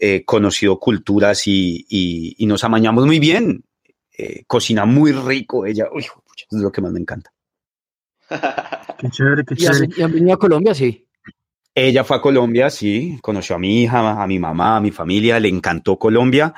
eh, 0.00 0.24
conocido 0.24 0.78
culturas 0.78 1.42
y, 1.46 2.34
nos 2.40 2.64
amañamos 2.64 3.04
muy 3.04 3.18
bien. 3.18 3.64
Eh, 4.16 4.44
cocina 4.46 4.86
muy 4.86 5.12
rico 5.12 5.66
ella. 5.66 5.88
Uy, 5.92 6.06
es 6.38 6.58
lo 6.58 6.72
que 6.72 6.80
más 6.80 6.92
me 6.92 7.00
encanta. 7.00 7.32
Qué 8.98 9.08
chévere, 9.10 9.44
qué 9.44 9.54
¿Y 9.58 9.66
han, 9.66 9.72
chévere. 9.74 9.94
y 9.96 10.02
han 10.02 10.12
venido 10.12 10.34
a 10.34 10.38
Colombia? 10.38 10.74
Sí. 10.74 11.06
Ella 11.74 12.04
fue 12.04 12.16
a 12.18 12.20
Colombia, 12.20 12.68
sí, 12.70 13.18
conoció 13.22 13.56
a 13.56 13.58
mi 13.58 13.82
hija, 13.82 14.22
a 14.22 14.26
mi 14.26 14.38
mamá, 14.38 14.76
a 14.76 14.80
mi 14.80 14.90
familia, 14.90 15.40
le 15.40 15.48
encantó 15.48 15.98
Colombia. 15.98 16.52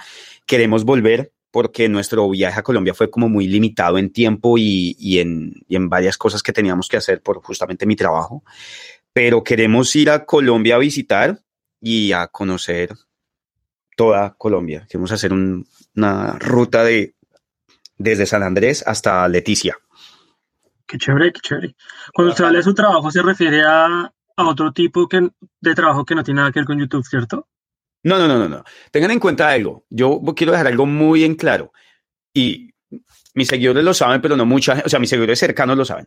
Queremos 0.45 0.85
volver 0.85 1.33
porque 1.53 1.89
nuestro 1.89 2.29
viaje 2.31 2.59
a 2.59 2.63
Colombia 2.65 2.95
fue 2.95 3.11
como 3.11 3.29
muy 3.29 3.47
limitado 3.47 3.97
en 3.99 4.11
tiempo 4.13 4.59
y, 4.59 4.97
y 4.99 5.21
en, 5.21 5.53
y 5.69 5.77
en 5.77 5.89
varias 5.89 6.19
cosas 6.19 6.43
que 6.43 6.53
teníamos 6.53 6.89
que 6.89 6.97
hacer 6.97 7.23
por 7.23 7.41
justamente 7.43 7.87
mi 7.87 7.95
trabajo. 7.95 8.43
Pero 9.13 9.45
queremos 9.45 9.95
ir 9.95 10.11
a 10.11 10.25
Colombia 10.25 10.75
a 10.75 10.79
visitar 10.79 11.39
y 11.81 12.11
a 12.11 12.27
conocer 12.27 12.91
toda 13.97 14.35
Colombia. 14.37 14.85
Queremos 14.89 15.13
hacer 15.13 15.33
un- 15.33 15.67
una 15.95 16.33
ruta 16.41 16.83
de 16.83 17.15
desde 17.97 18.27
San 18.27 18.43
Andrés 18.43 18.83
hasta 18.85 19.29
Leticia. 19.29 19.77
Qué 20.87 20.99
chévere, 20.99 21.33
qué 21.33 21.41
chévere. 21.41 21.77
Cuando 22.13 22.33
usted 22.33 22.45
habla 22.45 22.59
de 22.59 22.65
su 22.65 22.75
trabajo, 22.75 23.11
se 23.11 23.23
refiere 23.23 23.63
a, 23.63 24.13
a 24.37 24.49
otro 24.49 24.73
tipo 24.73 25.09
que, 25.09 25.31
de 25.61 25.75
trabajo 25.75 26.05
que 26.05 26.15
no 26.15 26.23
tiene 26.23 26.41
nada 26.41 26.53
que 26.53 26.61
ver 26.61 26.67
con 26.67 26.79
YouTube, 26.79 27.05
¿cierto? 27.07 27.49
No, 28.03 28.19
no, 28.19 28.29
no, 28.29 28.39
no, 28.39 28.49
no. 28.49 28.65
Tengan 28.91 29.11
en 29.13 29.21
cuenta 29.21 29.49
algo. 29.49 29.87
Yo 29.89 30.21
quiero 30.37 30.53
dejar 30.53 30.67
algo 30.67 30.87
muy 30.87 31.25
en 31.25 31.35
claro. 31.37 31.73
Y 32.35 32.75
mis 33.35 33.49
seguidores 33.49 33.83
lo 33.83 33.95
saben, 33.95 34.21
pero 34.21 34.37
no 34.37 34.45
mucha 34.45 34.73
gente, 34.75 34.87
o 34.87 34.91
sea, 34.91 35.01
mis 35.01 35.11
seguidores 35.11 35.39
cercanos 35.39 35.77
lo 35.77 35.85
saben. 35.85 36.07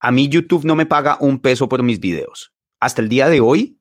A 0.00 0.10
mí 0.10 0.28
YouTube 0.28 0.64
no 0.64 0.74
me 0.74 0.86
paga 0.86 1.18
un 1.20 1.40
peso 1.40 1.68
por 1.68 1.82
mis 1.82 2.00
videos. 2.00 2.52
Hasta 2.80 3.02
el 3.02 3.08
día 3.08 3.28
de 3.28 3.40
hoy, 3.40 3.78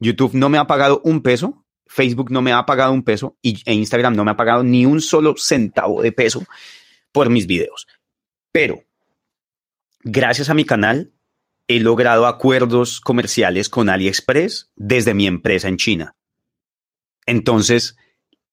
YouTube 0.00 0.34
no 0.34 0.48
me 0.48 0.58
ha 0.58 0.66
pagado 0.66 1.00
un 1.04 1.22
peso 1.22 1.66
Facebook 1.88 2.30
no 2.30 2.42
me 2.42 2.52
ha 2.52 2.64
pagado 2.66 2.92
un 2.92 3.02
peso 3.02 3.36
y, 3.42 3.60
e 3.64 3.74
Instagram 3.74 4.14
no 4.14 4.24
me 4.24 4.30
ha 4.30 4.36
pagado 4.36 4.62
ni 4.62 4.86
un 4.86 5.00
solo 5.00 5.34
centavo 5.36 6.02
de 6.02 6.12
peso 6.12 6.44
por 7.10 7.30
mis 7.30 7.46
videos. 7.46 7.86
Pero 8.52 8.84
gracias 10.00 10.48
a 10.50 10.54
mi 10.54 10.64
canal 10.64 11.12
he 11.68 11.80
logrado 11.80 12.26
acuerdos 12.26 13.00
comerciales 13.00 13.68
con 13.68 13.90
AliExpress 13.90 14.70
desde 14.74 15.14
mi 15.14 15.26
empresa 15.26 15.68
en 15.68 15.76
China. 15.76 16.16
Entonces, 17.26 17.96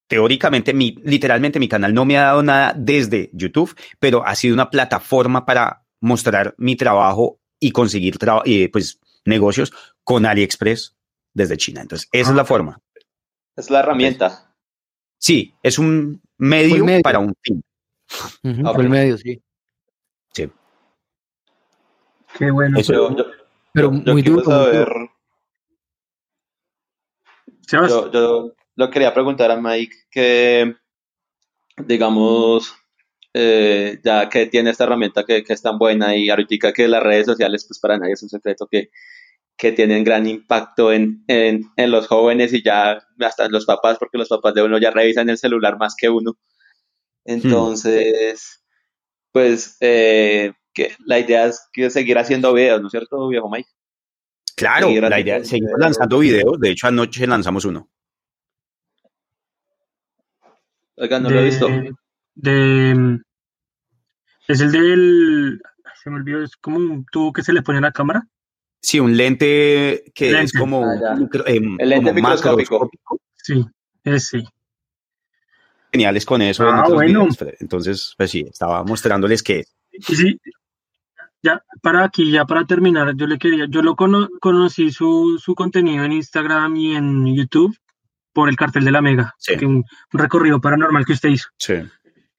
teóricamente, 0.07 0.73
mi, 0.73 0.95
literalmente 1.03 1.59
mi 1.59 1.69
canal 1.69 1.93
no 1.93 2.03
me 2.03 2.17
ha 2.17 2.23
dado 2.23 2.43
nada 2.43 2.73
desde 2.77 3.29
YouTube, 3.33 3.73
pero 3.99 4.25
ha 4.25 4.35
sido 4.35 4.53
una 4.53 4.69
plataforma 4.69 5.45
para 5.45 5.85
mostrar 6.01 6.55
mi 6.57 6.75
trabajo 6.75 7.39
y 7.57 7.71
conseguir 7.71 8.17
eh, 8.43 8.69
pues, 8.69 8.99
negocios 9.23 9.71
con 10.03 10.25
AliExpress 10.25 10.97
desde 11.33 11.57
China. 11.57 11.81
Entonces, 11.81 12.09
esa 12.11 12.31
es 12.31 12.35
la 12.35 12.45
forma. 12.45 12.81
Es 13.55 13.69
la 13.69 13.79
herramienta. 13.79 14.53
Sí, 15.17 15.55
es 15.63 15.79
un 15.79 16.21
medio, 16.37 16.85
para 17.01 17.19
un 17.19 17.33
fin. 17.41 17.63
el 18.43 18.89
medio. 18.89 19.17
Sí. 19.17 19.41
Qué 22.37 22.51
bueno. 22.51 22.77
pero 23.73 23.91
muy 23.91 24.21
duro. 24.21 25.09
Yo, 27.67 28.11
yo, 28.11 28.53
lo 28.75 28.89
quería 28.91 29.13
preguntar 29.13 29.51
a 29.51 29.59
Mike 29.59 29.95
que, 30.11 30.75
digamos, 31.77 32.75
eh, 33.33 33.99
ya 34.03 34.29
que 34.29 34.45
tiene 34.47 34.69
esta 34.69 34.83
herramienta 34.83 35.23
que, 35.23 35.43
que, 35.43 35.53
es 35.53 35.61
tan 35.61 35.77
buena 35.77 36.15
y 36.15 36.29
ahorita 36.29 36.73
que 36.73 36.87
las 36.87 37.03
redes 37.03 37.25
sociales, 37.25 37.65
pues 37.67 37.79
para 37.79 37.97
nadie 37.97 38.13
es 38.13 38.23
un 38.23 38.29
secreto 38.29 38.67
que, 38.69 38.89
que 39.57 39.71
tienen 39.71 40.03
gran 40.03 40.27
impacto 40.27 40.91
en, 40.91 41.23
en, 41.27 41.63
en, 41.75 41.91
los 41.91 42.07
jóvenes 42.07 42.53
y 42.53 42.61
ya 42.61 43.01
hasta 43.19 43.45
en 43.45 43.51
los 43.51 43.65
papás, 43.65 43.97
porque 43.97 44.17
los 44.17 44.29
papás 44.29 44.53
de 44.53 44.63
uno 44.63 44.77
ya 44.77 44.91
revisan 44.91 45.29
el 45.29 45.37
celular 45.37 45.77
más 45.77 45.95
que 45.95 46.09
uno. 46.09 46.37
Entonces, 47.25 48.63
pues 49.31 49.77
eh, 49.79 50.53
que 50.75 50.95
la 51.05 51.17
idea 51.17 51.45
es 51.45 51.67
que 51.73 51.89
seguir 51.89 52.17
haciendo 52.19 52.53
videos, 52.53 52.81
¿no 52.81 52.87
es 52.87 52.91
cierto, 52.91 53.27
viejo 53.27 53.49
Mike? 53.49 53.69
Claro, 54.55 54.89
la 54.89 55.19
idea 55.19 55.37
es 55.37 55.49
seguir 55.49 55.69
lanzando 55.77 56.19
videos. 56.19 56.59
De 56.59 56.69
hecho, 56.69 56.87
anoche 56.87 57.25
lanzamos 57.25 57.65
uno. 57.65 57.89
Oiga, 60.97 61.19
no 61.19 61.29
lo 61.29 61.39
he 61.39 61.45
visto. 61.45 61.67
De, 62.35 63.19
es 64.47 64.61
el 64.61 64.71
del. 64.71 65.61
Se 66.01 66.09
me 66.09 66.17
olvidó, 66.17 66.43
es 66.43 66.55
como 66.55 66.77
un 66.77 67.05
tubo 67.11 67.33
que 67.33 67.41
se 67.41 67.51
le 67.51 67.63
pone 67.63 67.79
a 67.79 67.81
la 67.81 67.91
cámara. 67.91 68.27
Sí, 68.81 68.99
un 68.99 69.17
lente 69.17 70.11
que 70.13 70.39
es 70.39 70.53
como. 70.53 70.85
Ah, 70.85 71.17
eh, 71.47 71.61
el 71.79 71.89
lente 71.89 72.13
microscópico. 72.13 72.89
Sí, 73.35 73.65
ese. 74.03 74.43
Geniales 75.91 76.25
con 76.25 76.41
eso. 76.41 76.67
Ah, 76.67 76.85
bueno. 76.87 77.27
Entonces, 77.59 78.13
pues 78.17 78.31
sí, 78.31 78.45
estaba 78.49 78.83
mostrándoles 78.83 79.43
que. 79.43 79.65
Sí, 79.99 80.39
ya 81.45 81.63
para 81.81 82.03
aquí, 82.03 82.31
ya 82.31 82.45
para 82.45 82.65
terminar, 82.65 83.15
yo 83.15 83.27
le 83.27 83.37
quería, 83.37 83.67
yo 83.69 83.81
lo 83.83 83.95
conocí 83.95 84.91
su, 84.91 85.39
su 85.39 85.53
contenido 85.53 86.03
en 86.03 86.13
Instagram 86.13 86.75
y 86.75 86.95
en 86.95 87.35
YouTube 87.35 87.77
por 88.33 88.49
el 88.49 88.55
cartel 88.55 88.83
de 88.83 88.91
la 88.91 89.01
Mega, 89.01 89.33
un, 89.61 89.85
recorrido 90.11 90.59
paranormal 90.59 91.05
que 91.05 91.13
usted 91.13 91.29
hizo. 91.29 91.47
Sí. 91.57 91.75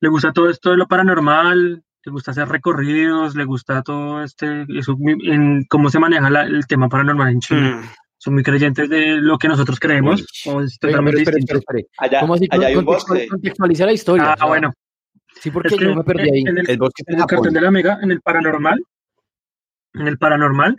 ¿Le 0.00 0.08
gusta 0.08 0.32
todo 0.32 0.50
esto 0.50 0.70
de 0.70 0.76
lo 0.76 0.86
paranormal? 0.86 1.82
¿Le 2.04 2.12
gusta 2.12 2.32
hacer 2.32 2.48
recorridos? 2.48 3.34
¿Le 3.34 3.44
gusta 3.44 3.82
todo 3.82 4.22
este, 4.22 4.66
eso, 4.76 4.96
en 5.24 5.64
cómo 5.68 5.88
se 5.88 5.98
maneja 5.98 6.28
el 6.42 6.66
tema 6.66 6.88
paranormal 6.88 7.30
en 7.30 7.40
China? 7.40 7.80
Mm. 7.82 7.88
¿Son 8.18 8.34
muy 8.34 8.42
creyentes 8.42 8.88
de 8.88 9.16
lo 9.16 9.38
que 9.38 9.48
nosotros 9.48 9.78
creemos? 9.78 10.26
¿O 10.46 10.60
es 10.60 10.78
totalmente 10.78 11.20
distinto? 11.20 11.60
Allá, 11.98 12.20
¿Cómo 12.20 12.34
así 12.34 12.48
allá 12.50 12.66
hay 12.66 12.76
un 12.76 12.84
bosque. 12.84 13.28
Contextualiza 13.28 13.86
la 13.86 13.92
historia. 13.92 14.36
Ah, 14.38 14.46
bueno. 14.46 14.72
Sí, 15.40 15.50
porque 15.50 15.76
yo 15.78 15.94
me 15.94 16.02
perdí 16.02 16.30
ahí. 16.30 16.40
En 16.40 16.58
el, 16.58 16.68
en 16.68 17.20
el 17.20 17.26
cartel 17.26 17.52
de 17.52 17.60
la 17.60 17.70
Mega, 17.70 17.98
en 18.02 18.10
el 18.10 18.20
paranormal, 18.20 18.80
en 19.98 20.08
el 20.08 20.18
paranormal, 20.18 20.76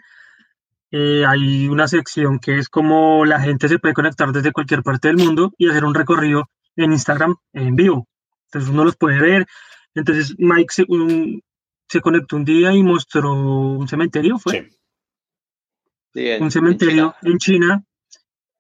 eh, 0.92 1.26
hay 1.26 1.68
una 1.68 1.88
sección 1.88 2.40
que 2.40 2.58
es 2.58 2.70
como 2.70 3.26
la 3.26 3.42
gente 3.42 3.68
se 3.68 3.80
puede 3.80 3.94
conectar 3.94 4.32
desde 4.32 4.54
cualquier 4.54 4.84
parte 4.84 5.10
del 5.10 5.18
mundo 5.18 5.54
y 5.58 5.70
hacer 5.70 5.84
un 5.84 5.94
recorrido 5.94 6.50
en 6.76 6.94
Instagram 6.94 7.36
en 7.54 7.76
vivo. 7.76 8.08
Entonces 8.46 8.70
uno 8.70 8.86
los 8.86 8.96
puede 8.96 9.20
ver. 9.20 9.46
Entonces 9.94 10.36
Mike 10.38 10.74
se, 10.74 10.86
se 11.90 12.02
conectó 12.02 12.38
un 12.38 12.46
día 12.46 12.72
y 12.72 12.84
mostró 12.84 13.34
un 13.34 13.88
cementerio, 13.88 14.38
¿fue? 14.38 14.70
Sí. 16.14 16.30
un 16.40 16.52
cementerio 16.52 17.16
en 17.24 17.38
China. 17.38 17.84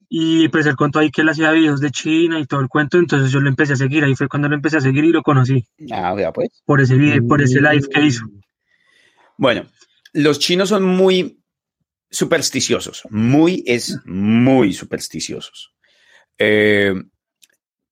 Y 0.10 0.48
pues 0.50 0.66
él 0.66 0.78
contó 0.78 1.00
ahí 1.00 1.12
que 1.12 1.22
él 1.22 1.30
hacía 1.30 1.52
videos 1.52 1.82
de 1.82 1.92
China 1.92 2.40
y 2.40 2.46
todo 2.46 2.62
el 2.62 2.70
cuento, 2.70 2.98
entonces 2.98 3.30
yo 3.30 3.42
lo 3.42 3.50
empecé 3.50 3.74
a 3.74 3.76
seguir, 3.76 4.06
ahí 4.06 4.16
fue 4.16 4.30
cuando 4.30 4.48
lo 4.48 4.56
empecé 4.56 4.78
a 4.78 4.82
seguir 4.82 5.04
y 5.04 5.12
lo 5.12 5.22
conocí. 5.22 5.66
Ah, 5.92 6.14
vea 6.14 6.32
pues. 6.32 6.50
Por 6.66 6.80
ese 6.80 6.96
video, 6.96 7.28
por 7.28 7.42
ese 7.42 7.60
live 7.60 7.90
que 7.90 8.02
hizo. 8.06 8.26
Bueno, 9.38 9.66
los 10.14 10.40
chinos 10.40 10.70
son 10.70 10.84
muy 10.84 11.40
supersticiosos, 12.10 13.04
muy, 13.10 13.64
es 13.66 13.98
muy 14.06 14.74
supersticiosos. 14.74 15.74
Eh, 16.38 16.94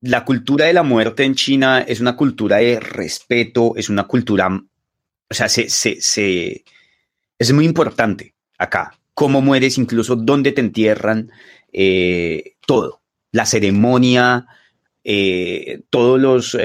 la 0.01 0.24
cultura 0.24 0.66
de 0.66 0.74
la 0.74 0.84
muerte 0.84 1.24
en 1.24 1.36
China 1.36 1.82
es 1.82 1.99
una 1.99 2.16
cultura 2.16 2.57
de 2.57 2.80
respeto, 2.80 3.74
es 3.76 3.89
una 3.89 4.03
cultura, 4.03 4.47
o 4.47 5.34
sea, 5.34 5.49
se, 5.49 5.70
se, 5.70 6.63
es 7.39 7.53
muy 7.53 7.66
importante 7.66 8.36
acá, 8.57 8.97
cómo 9.13 9.41
mueres, 9.41 9.78
incluso 9.78 10.16
dónde 10.16 10.51
te 10.51 10.61
entierran, 10.61 11.32
eh, 11.74 12.55
todo, 12.66 13.01
la 13.32 13.45
ceremonia, 13.45 14.47
eh, 15.03 15.82
todos 15.89 16.20
los 16.20 16.57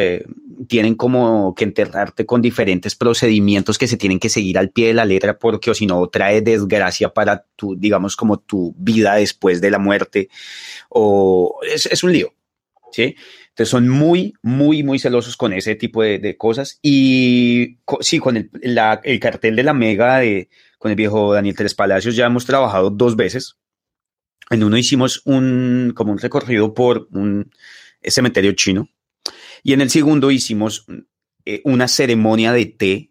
tienen 0.69 0.95
como 0.95 1.55
que 1.55 1.65
enterrarte 1.65 2.27
con 2.27 2.43
diferentes 2.43 2.95
procedimientos 2.95 3.79
que 3.79 3.87
se 3.87 3.97
tienen 3.97 4.19
que 4.19 4.29
seguir 4.29 4.59
al 4.59 4.71
pie 4.71 4.89
de 4.89 4.95
la 4.95 5.05
letra 5.05 5.39
porque 5.39 5.71
o 5.71 5.75
si 5.75 5.87
no 5.87 6.07
trae 6.09 6.43
desgracia 6.43 7.13
para 7.13 7.47
tu, 7.57 7.77
digamos, 7.77 8.17
como 8.17 8.39
tu 8.39 8.75
vida 8.77 9.15
después 9.15 9.61
de 9.61 9.71
la 9.71 9.79
muerte 9.79 10.29
o 10.89 11.61
es, 11.63 12.05
un 12.05 12.13
lío, 12.13 12.35
¿sí? 12.93 13.17
Entonces 13.49 13.69
son 13.69 13.89
muy, 13.89 14.35
muy, 14.43 14.83
muy 14.83 14.99
celosos 14.99 15.37
con 15.37 15.53
ese 15.53 15.75
tipo 15.75 16.03
de, 16.03 16.37
cosas 16.37 16.79
y 16.83 17.79
sí, 18.01 18.19
con 18.19 18.37
el, 18.37 18.51
el, 18.63 19.21
cartel 19.21 19.57
de 19.57 19.63
la 19.63 19.75
Mega 19.75 20.19
de, 20.19 20.49
con 20.79 20.91
el 20.91 20.97
viejo 20.97 21.35
Daniel 21.35 21.57
Tres 21.57 21.75
Palacios 21.75 22.17
ya 22.17 22.27
hemos 22.27 22.47
trabajado 22.47 22.91
dos 22.91 23.17
veces. 23.17 23.57
En 24.51 24.65
uno 24.65 24.77
hicimos 24.77 25.23
un, 25.25 25.93
como 25.95 26.13
un 26.13 26.19
recorrido 26.19 26.75
por 26.75 27.09
un 27.13 27.51
cementerio 28.03 28.53
chino. 28.53 28.89
Y 29.63 29.73
en 29.73 29.81
el 29.81 29.91
segundo 29.91 30.31
hicimos 30.31 30.87
eh, 31.45 31.61
una 31.65 31.89
ceremonia 31.89 32.53
de 32.53 32.67
té 32.67 33.11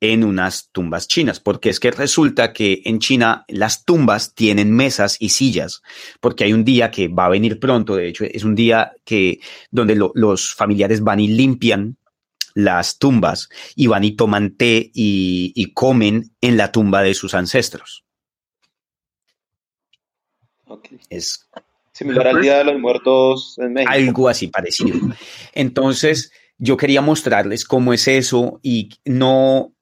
en 0.00 0.22
unas 0.22 0.70
tumbas 0.70 1.08
chinas, 1.08 1.40
porque 1.40 1.70
es 1.70 1.80
que 1.80 1.90
resulta 1.90 2.52
que 2.52 2.82
en 2.84 3.00
China 3.00 3.44
las 3.48 3.84
tumbas 3.84 4.34
tienen 4.34 4.72
mesas 4.72 5.16
y 5.18 5.30
sillas, 5.30 5.82
porque 6.20 6.44
hay 6.44 6.52
un 6.52 6.64
día 6.64 6.90
que 6.90 7.08
va 7.08 7.26
a 7.26 7.30
venir 7.30 7.58
pronto, 7.58 7.96
de 7.96 8.08
hecho 8.08 8.24
es 8.24 8.44
un 8.44 8.54
día 8.54 8.92
que 9.04 9.40
donde 9.70 9.96
los 9.96 10.54
familiares 10.54 11.02
van 11.02 11.18
y 11.20 11.28
limpian 11.28 11.96
las 12.54 12.98
tumbas 12.98 13.48
y 13.74 13.86
van 13.86 14.04
y 14.04 14.12
toman 14.12 14.56
té 14.56 14.90
y, 14.94 15.52
y 15.54 15.72
comen 15.72 16.32
en 16.40 16.56
la 16.56 16.72
tumba 16.72 17.02
de 17.02 17.14
sus 17.14 17.34
ancestros. 17.34 18.04
Okay. 20.66 20.98
Es 21.08 21.48
Similar 21.98 22.28
al 22.28 22.40
Día 22.40 22.58
de 22.58 22.64
los 22.64 22.78
Muertos 22.78 23.58
en 23.58 23.72
México. 23.72 23.92
Algo 23.92 24.28
así 24.28 24.46
parecido. 24.46 25.00
Entonces, 25.52 26.30
yo 26.56 26.76
quería 26.76 27.00
mostrarles 27.00 27.64
cómo 27.64 27.92
es 27.92 28.06
eso 28.06 28.60
y 28.62 28.90
no 29.04 29.74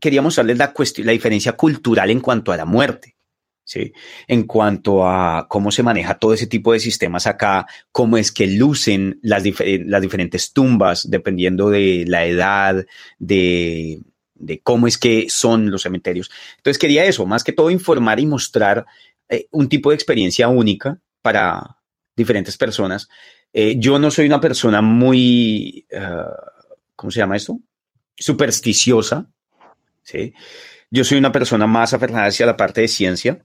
quería 0.00 0.22
mostrarles 0.22 0.56
la 0.56 0.72
cuestión, 0.72 1.06
la 1.06 1.12
diferencia 1.12 1.52
cultural 1.52 2.10
en 2.10 2.20
cuanto 2.20 2.50
a 2.50 2.56
la 2.56 2.64
muerte. 2.64 3.14
¿Sí? 3.62 3.92
En 4.26 4.44
cuanto 4.44 5.06
a 5.06 5.46
cómo 5.50 5.70
se 5.70 5.82
maneja 5.82 6.18
todo 6.18 6.32
ese 6.32 6.46
tipo 6.46 6.72
de 6.72 6.80
sistemas 6.80 7.26
acá, 7.26 7.66
cómo 7.92 8.16
es 8.16 8.32
que 8.32 8.46
lucen 8.46 9.18
las, 9.20 9.42
las 9.84 10.00
diferentes 10.00 10.54
tumbas, 10.54 11.10
dependiendo 11.10 11.68
de 11.68 12.06
la 12.08 12.24
edad, 12.24 12.86
de, 13.18 14.00
de, 14.34 14.60
cómo 14.60 14.86
es 14.86 14.96
que 14.96 15.26
son 15.28 15.70
los 15.70 15.82
cementerios. 15.82 16.30
Entonces 16.56 16.78
quería 16.78 17.04
eso, 17.04 17.26
más 17.26 17.44
que 17.44 17.52
todo 17.52 17.70
informar 17.70 18.18
y 18.18 18.24
mostrar 18.24 18.86
eh, 19.28 19.46
un 19.50 19.68
tipo 19.68 19.90
de 19.90 19.96
experiencia 19.96 20.48
única 20.48 20.98
para 21.22 21.78
diferentes 22.16 22.56
personas. 22.56 23.08
Eh, 23.52 23.76
yo 23.78 23.98
no 23.98 24.10
soy 24.10 24.26
una 24.26 24.40
persona 24.40 24.82
muy, 24.82 25.86
eh, 25.88 26.24
¿cómo 26.94 27.10
se 27.10 27.20
llama 27.20 27.36
esto? 27.36 27.58
Supersticiosa, 28.16 29.30
¿sí? 30.02 30.34
Yo 30.90 31.04
soy 31.04 31.18
una 31.18 31.32
persona 31.32 31.66
más 31.66 31.92
aferrada 31.94 32.26
hacia 32.26 32.46
la 32.46 32.56
parte 32.56 32.82
de 32.82 32.88
ciencia, 32.88 33.44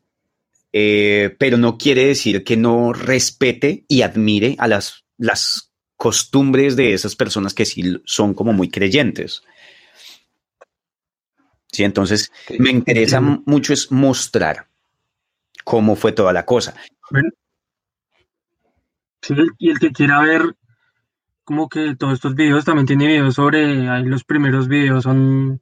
eh, 0.72 1.36
pero 1.38 1.58
no 1.58 1.78
quiere 1.78 2.08
decir 2.08 2.44
que 2.44 2.58
no 2.58 2.94
respete 2.94 3.86
y 3.88 4.02
admire 4.02 4.56
a 4.58 4.68
las, 4.68 5.06
las 5.18 5.72
costumbres 5.98 6.76
de 6.76 6.94
esas 6.94 7.16
personas 7.16 7.54
que 7.54 7.66
sí 7.66 8.02
son 8.06 8.34
como 8.34 8.54
muy 8.54 8.70
creyentes. 8.70 9.44
Sí, 11.72 11.84
entonces 11.84 12.32
me 12.60 12.70
interesa 12.70 13.20
mucho 13.20 13.74
es 13.74 13.92
mostrar 13.92 14.68
cómo 15.64 15.96
fue 15.96 16.12
toda 16.12 16.32
la 16.32 16.46
cosa. 16.46 16.76
Sí, 19.24 19.34
y 19.58 19.70
el 19.72 19.80
que 19.80 19.92
quiera 19.92 20.20
ver 20.22 20.56
como 21.44 21.68
que 21.70 21.96
todos 21.96 22.14
estos 22.14 22.36
videos 22.36 22.64
también 22.66 22.86
tiene 22.86 23.08
videos 23.08 23.36
sobre, 23.36 23.90
ahí 23.90 24.04
los 24.06 24.24
primeros 24.24 24.68
videos 24.68 25.04
son 25.04 25.62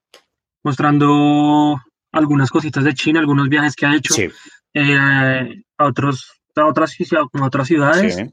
mostrando 0.63 1.79
algunas 2.11 2.49
cositas 2.49 2.83
de 2.83 2.93
China, 2.93 3.19
algunos 3.19 3.49
viajes 3.49 3.75
que 3.75 3.85
ha 3.85 3.95
hecho 3.95 4.13
Sí, 4.13 4.27
eh, 4.73 5.63
a 5.77 5.85
otros, 5.85 6.31
a 6.55 6.65
otras, 6.65 6.91
ciudad- 6.91 7.23
a 7.33 7.45
otras 7.45 7.67
ciudades. 7.67 8.15
sí. 8.15 8.23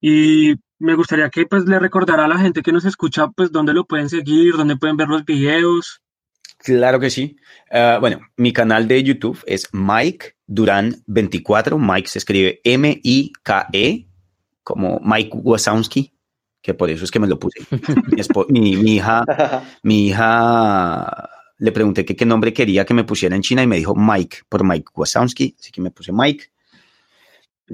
Y 0.00 0.54
me 0.78 0.94
gustaría 0.94 1.30
que 1.30 1.46
pues 1.46 1.64
le 1.64 1.78
recordara 1.78 2.24
a 2.24 2.28
la 2.28 2.38
gente 2.38 2.62
que 2.62 2.72
nos 2.72 2.84
escucha 2.84 3.28
pues 3.28 3.52
dónde 3.52 3.72
lo 3.72 3.84
pueden 3.84 4.08
seguir, 4.08 4.56
dónde 4.56 4.76
pueden 4.76 4.96
ver 4.96 5.08
los 5.08 5.24
videos. 5.24 6.00
Claro 6.58 6.98
que 7.00 7.10
sí. 7.10 7.36
Ah, 7.70 7.98
bueno, 8.00 8.20
mi 8.36 8.52
canal 8.52 8.88
de 8.88 9.02
YouTube 9.02 9.38
es 9.46 9.68
Mike 9.72 10.34
Durán 10.46 10.96
24. 11.06 11.78
Mike 11.78 12.08
se 12.08 12.18
escribe 12.18 12.60
M-I-K-E, 12.64 14.06
como 14.62 15.00
Mike 15.04 15.30
Wazowski, 15.34 16.12
que 16.60 16.74
por 16.74 16.90
eso 16.90 17.04
es 17.04 17.10
que 17.10 17.18
me 17.18 17.26
lo 17.26 17.38
puse. 17.38 17.60
mi, 18.48 18.60
mi- 18.60 18.76
mi 18.76 18.96
hija, 18.96 19.24
mi 19.82 20.08
hija 20.08 21.28
le 21.58 21.72
pregunté 21.72 22.04
que 22.04 22.16
qué 22.16 22.26
nombre 22.26 22.52
quería 22.52 22.84
que 22.84 22.94
me 22.94 23.04
pusiera 23.04 23.36
en 23.36 23.42
China 23.42 23.62
y 23.62 23.66
me 23.66 23.76
dijo 23.76 23.94
Mike 23.94 24.38
por 24.48 24.64
Mike 24.64 24.90
Wazowski, 24.94 25.54
así 25.58 25.70
que 25.70 25.80
me 25.80 25.90
puse 25.90 26.12
Mike. 26.12 26.46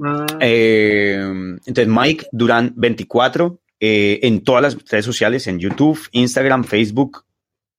Ah, 0.03 0.25
Eh, 0.39 1.17
entonces, 1.65 1.87
Mike 1.87 2.27
Durán 2.31 2.73
24 2.75 3.59
eh, 3.79 4.19
en 4.23 4.43
todas 4.43 4.61
las 4.61 4.75
redes 4.89 5.05
sociales, 5.05 5.47
en 5.47 5.59
YouTube, 5.59 5.99
Instagram, 6.11 6.63
Facebook, 6.63 7.25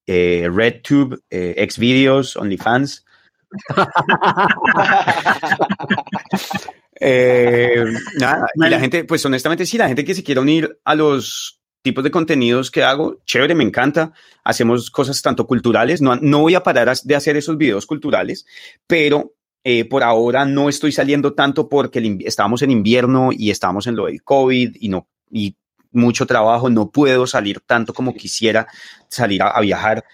eh, 0.06 0.48
RedTube, 0.52 1.20
eh, 1.30 1.66
Xvideos, 1.70 2.36
OnlyFans. 2.36 3.04
Eh, 7.00 7.82
nada, 8.18 8.46
y 8.54 8.68
la 8.68 8.78
gente, 8.78 9.04
pues 9.04 9.24
honestamente, 9.24 9.64
sí, 9.64 9.78
la 9.78 9.88
gente 9.88 10.04
que 10.04 10.14
se 10.14 10.22
quiera 10.22 10.42
unir 10.42 10.78
a 10.84 10.94
los 10.94 11.60
tipos 11.82 12.04
de 12.04 12.10
contenidos 12.10 12.70
que 12.70 12.82
hago, 12.84 13.20
chévere, 13.24 13.54
me 13.54 13.64
encanta. 13.64 14.12
Hacemos 14.44 14.90
cosas 14.90 15.20
tanto 15.22 15.46
culturales, 15.46 16.02
no, 16.02 16.14
no 16.16 16.40
voy 16.40 16.54
a 16.54 16.62
parar 16.62 16.94
de 17.02 17.16
hacer 17.16 17.36
esos 17.38 17.56
videos 17.56 17.86
culturales, 17.86 18.44
pero 18.86 19.32
eh, 19.64 19.86
por 19.86 20.02
ahora 20.02 20.44
no 20.44 20.68
estoy 20.68 20.92
saliendo 20.92 21.32
tanto 21.32 21.68
porque 21.68 21.98
el 22.00 22.18
estábamos 22.26 22.60
en 22.62 22.70
invierno 22.70 23.30
y 23.32 23.50
estábamos 23.50 23.86
en 23.86 23.96
lo 23.96 24.06
del 24.06 24.22
COVID 24.22 24.76
y 24.78 24.88
no, 24.90 25.08
y 25.30 25.56
mucho 25.92 26.26
trabajo, 26.26 26.68
no 26.70 26.90
puedo 26.90 27.26
salir 27.26 27.60
tanto 27.60 27.92
como 27.94 28.14
quisiera 28.14 28.66
salir 29.08 29.42
a, 29.42 29.48
a 29.48 29.60
viajar. 29.60 30.04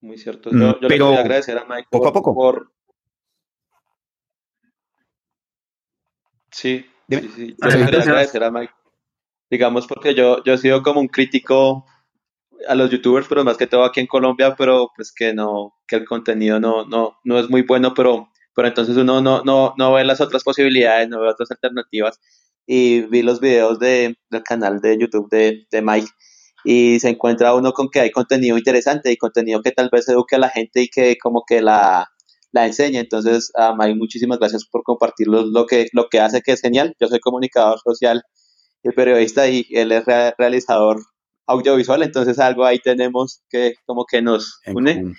Muy 0.00 0.18
cierto. 0.18 0.50
Yo, 0.52 0.58
yo 0.58 0.78
le 0.80 0.88
pero 0.88 1.06
quería 1.06 1.20
agradecer 1.20 1.58
a 1.58 1.64
Mike 1.64 1.88
poco 1.90 2.04
por, 2.04 2.08
a 2.08 2.12
poco. 2.12 2.34
por- 2.34 2.72
Sí, 6.56 6.86
Dime. 7.08 7.22
sí, 7.22 7.28
sí. 7.36 7.46
Yo 7.48 7.54
Ah, 7.60 7.68
le 7.68 7.84
gracias. 7.86 8.06
agradecer 8.08 8.42
a 8.44 8.50
Mike. 8.50 8.72
Digamos, 9.50 9.86
porque 9.86 10.14
yo, 10.14 10.42
yo 10.44 10.54
he 10.54 10.58
sido 10.58 10.82
como 10.82 11.00
un 11.00 11.08
crítico 11.08 11.84
a 12.68 12.74
los 12.74 12.90
youtubers, 12.90 13.26
pero 13.28 13.44
más 13.44 13.56
que 13.56 13.66
todo 13.66 13.84
aquí 13.84 14.00
en 14.00 14.06
Colombia, 14.06 14.56
pero 14.56 14.90
pues 14.96 15.12
que 15.12 15.34
no, 15.34 15.74
que 15.86 15.96
el 15.96 16.04
contenido 16.06 16.58
no, 16.58 16.84
no, 16.86 17.18
no 17.24 17.38
es 17.38 17.48
muy 17.50 17.62
bueno, 17.62 17.94
pero, 17.94 18.30
pero 18.54 18.68
entonces 18.68 18.96
uno 18.96 19.20
no, 19.20 19.42
no, 19.44 19.74
no 19.76 19.92
ve 19.92 20.04
las 20.04 20.20
otras 20.20 20.42
posibilidades, 20.44 21.08
no 21.08 21.20
ve 21.20 21.28
otras 21.28 21.50
alternativas. 21.50 22.20
Y 22.66 23.02
vi 23.02 23.22
los 23.22 23.40
videos 23.40 23.78
de, 23.78 24.16
del 24.30 24.42
canal 24.42 24.80
de 24.80 24.98
YouTube 24.98 25.28
de, 25.30 25.66
de 25.70 25.82
Mike 25.82 26.08
y 26.64 26.98
se 27.00 27.10
encuentra 27.10 27.54
uno 27.54 27.72
con 27.72 27.88
que 27.90 28.00
hay 28.00 28.10
contenido 28.10 28.58
interesante 28.58 29.12
y 29.12 29.16
contenido 29.18 29.62
que 29.62 29.72
tal 29.72 29.88
vez 29.92 30.08
eduque 30.08 30.36
a 30.36 30.40
la 30.40 30.48
gente 30.48 30.82
y 30.82 30.88
que 30.88 31.16
como 31.18 31.44
que 31.46 31.62
la, 31.62 32.08
la 32.56 32.66
enseñe. 32.66 32.98
Entonces, 32.98 33.52
Mike, 33.78 33.94
muchísimas 33.94 34.38
gracias 34.38 34.64
por 34.70 34.82
compartir 34.82 35.28
lo, 35.28 35.66
que, 35.66 35.86
lo 35.92 36.08
que 36.08 36.18
hace, 36.20 36.40
que 36.42 36.52
es 36.52 36.60
genial. 36.60 36.94
Yo 37.00 37.06
soy 37.08 37.20
comunicador 37.20 37.78
social 37.84 38.22
y 38.82 38.90
periodista 38.90 39.48
y 39.48 39.66
él 39.70 39.92
es 39.92 40.04
rea- 40.04 40.34
realizador 40.38 40.96
audiovisual, 41.48 42.02
entonces 42.02 42.38
algo 42.40 42.64
ahí 42.64 42.78
tenemos 42.80 43.40
que 43.48 43.74
como 43.86 44.04
que 44.04 44.20
nos 44.20 44.60
une. 44.74 45.14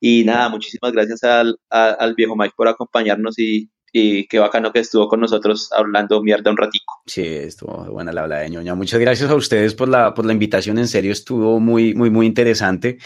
Y 0.00 0.24
nada, 0.24 0.48
muchísimas 0.48 0.92
gracias 0.92 1.24
al, 1.24 1.56
a- 1.70 1.90
al 2.04 2.14
viejo 2.14 2.36
Mike 2.36 2.54
por 2.56 2.68
acompañarnos 2.68 3.38
y, 3.38 3.70
y 3.92 4.26
qué 4.28 4.38
bacano 4.38 4.72
que 4.72 4.80
estuvo 4.80 5.08
con 5.08 5.20
nosotros 5.20 5.70
hablando 5.72 6.22
mierda 6.22 6.50
un 6.50 6.56
ratico. 6.56 6.94
Sí, 7.06 7.22
estuvo 7.24 7.72
buena 7.90 8.12
la 8.12 8.22
habla 8.22 8.38
de 8.40 8.50
ñoña. 8.50 8.74
Muchas 8.74 9.00
gracias 9.00 9.30
a 9.30 9.34
ustedes 9.34 9.74
por 9.74 9.88
la, 9.88 10.12
por 10.14 10.26
la 10.26 10.32
invitación. 10.32 10.78
En 10.78 10.88
serio, 10.88 11.10
estuvo 11.12 11.58
muy, 11.58 11.94
muy, 11.94 12.10
muy 12.10 12.26
interesante. 12.26 12.98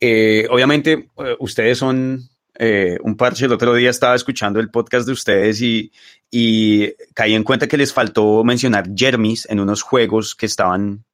Eh, 0.00 0.46
obviamente, 0.50 1.10
eh, 1.18 1.36
ustedes 1.40 1.78
son 1.78 2.20
eh, 2.58 2.98
un 3.02 3.16
parche. 3.16 3.44
El 3.46 3.52
otro 3.52 3.74
día 3.74 3.90
estaba 3.90 4.14
escuchando 4.14 4.60
el 4.60 4.70
podcast 4.70 5.06
de 5.06 5.12
ustedes 5.12 5.60
y, 5.62 5.92
y 6.30 6.92
caí 7.14 7.34
en 7.34 7.44
cuenta 7.44 7.66
que 7.68 7.76
les 7.76 7.92
faltó 7.92 8.42
mencionar 8.44 8.86
Jermis 8.94 9.46
en 9.50 9.60
unos 9.60 9.82
juegos 9.82 10.34
que 10.34 10.46
estaban 10.46 11.04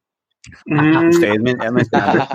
mm, 0.65 1.09
ustedes 1.09 1.39
men- 1.39 1.57
mencionaron. 1.71 2.27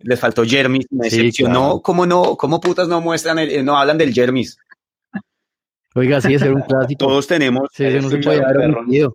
Les 0.00 0.20
faltó 0.20 0.44
Jermis, 0.44 0.86
me 0.90 1.10
Sí, 1.10 1.16
decepcionó. 1.18 1.60
claro. 1.60 1.80
¿Cómo 1.82 2.06
no? 2.06 2.36
¿Cómo 2.36 2.60
putas 2.60 2.86
no 2.88 3.00
muestran, 3.00 3.38
el- 3.40 3.64
no 3.64 3.76
hablan 3.76 3.98
del 3.98 4.12
Jermis? 4.12 4.56
Oiga, 5.94 6.20
sí, 6.20 6.34
era 6.34 6.52
un 6.52 6.62
clásico. 6.62 6.98
Todos 7.06 7.26
tenemos, 7.26 7.68
Sí, 7.72 7.82
no 8.00 8.08
se 8.08 8.18
puede 8.18 8.40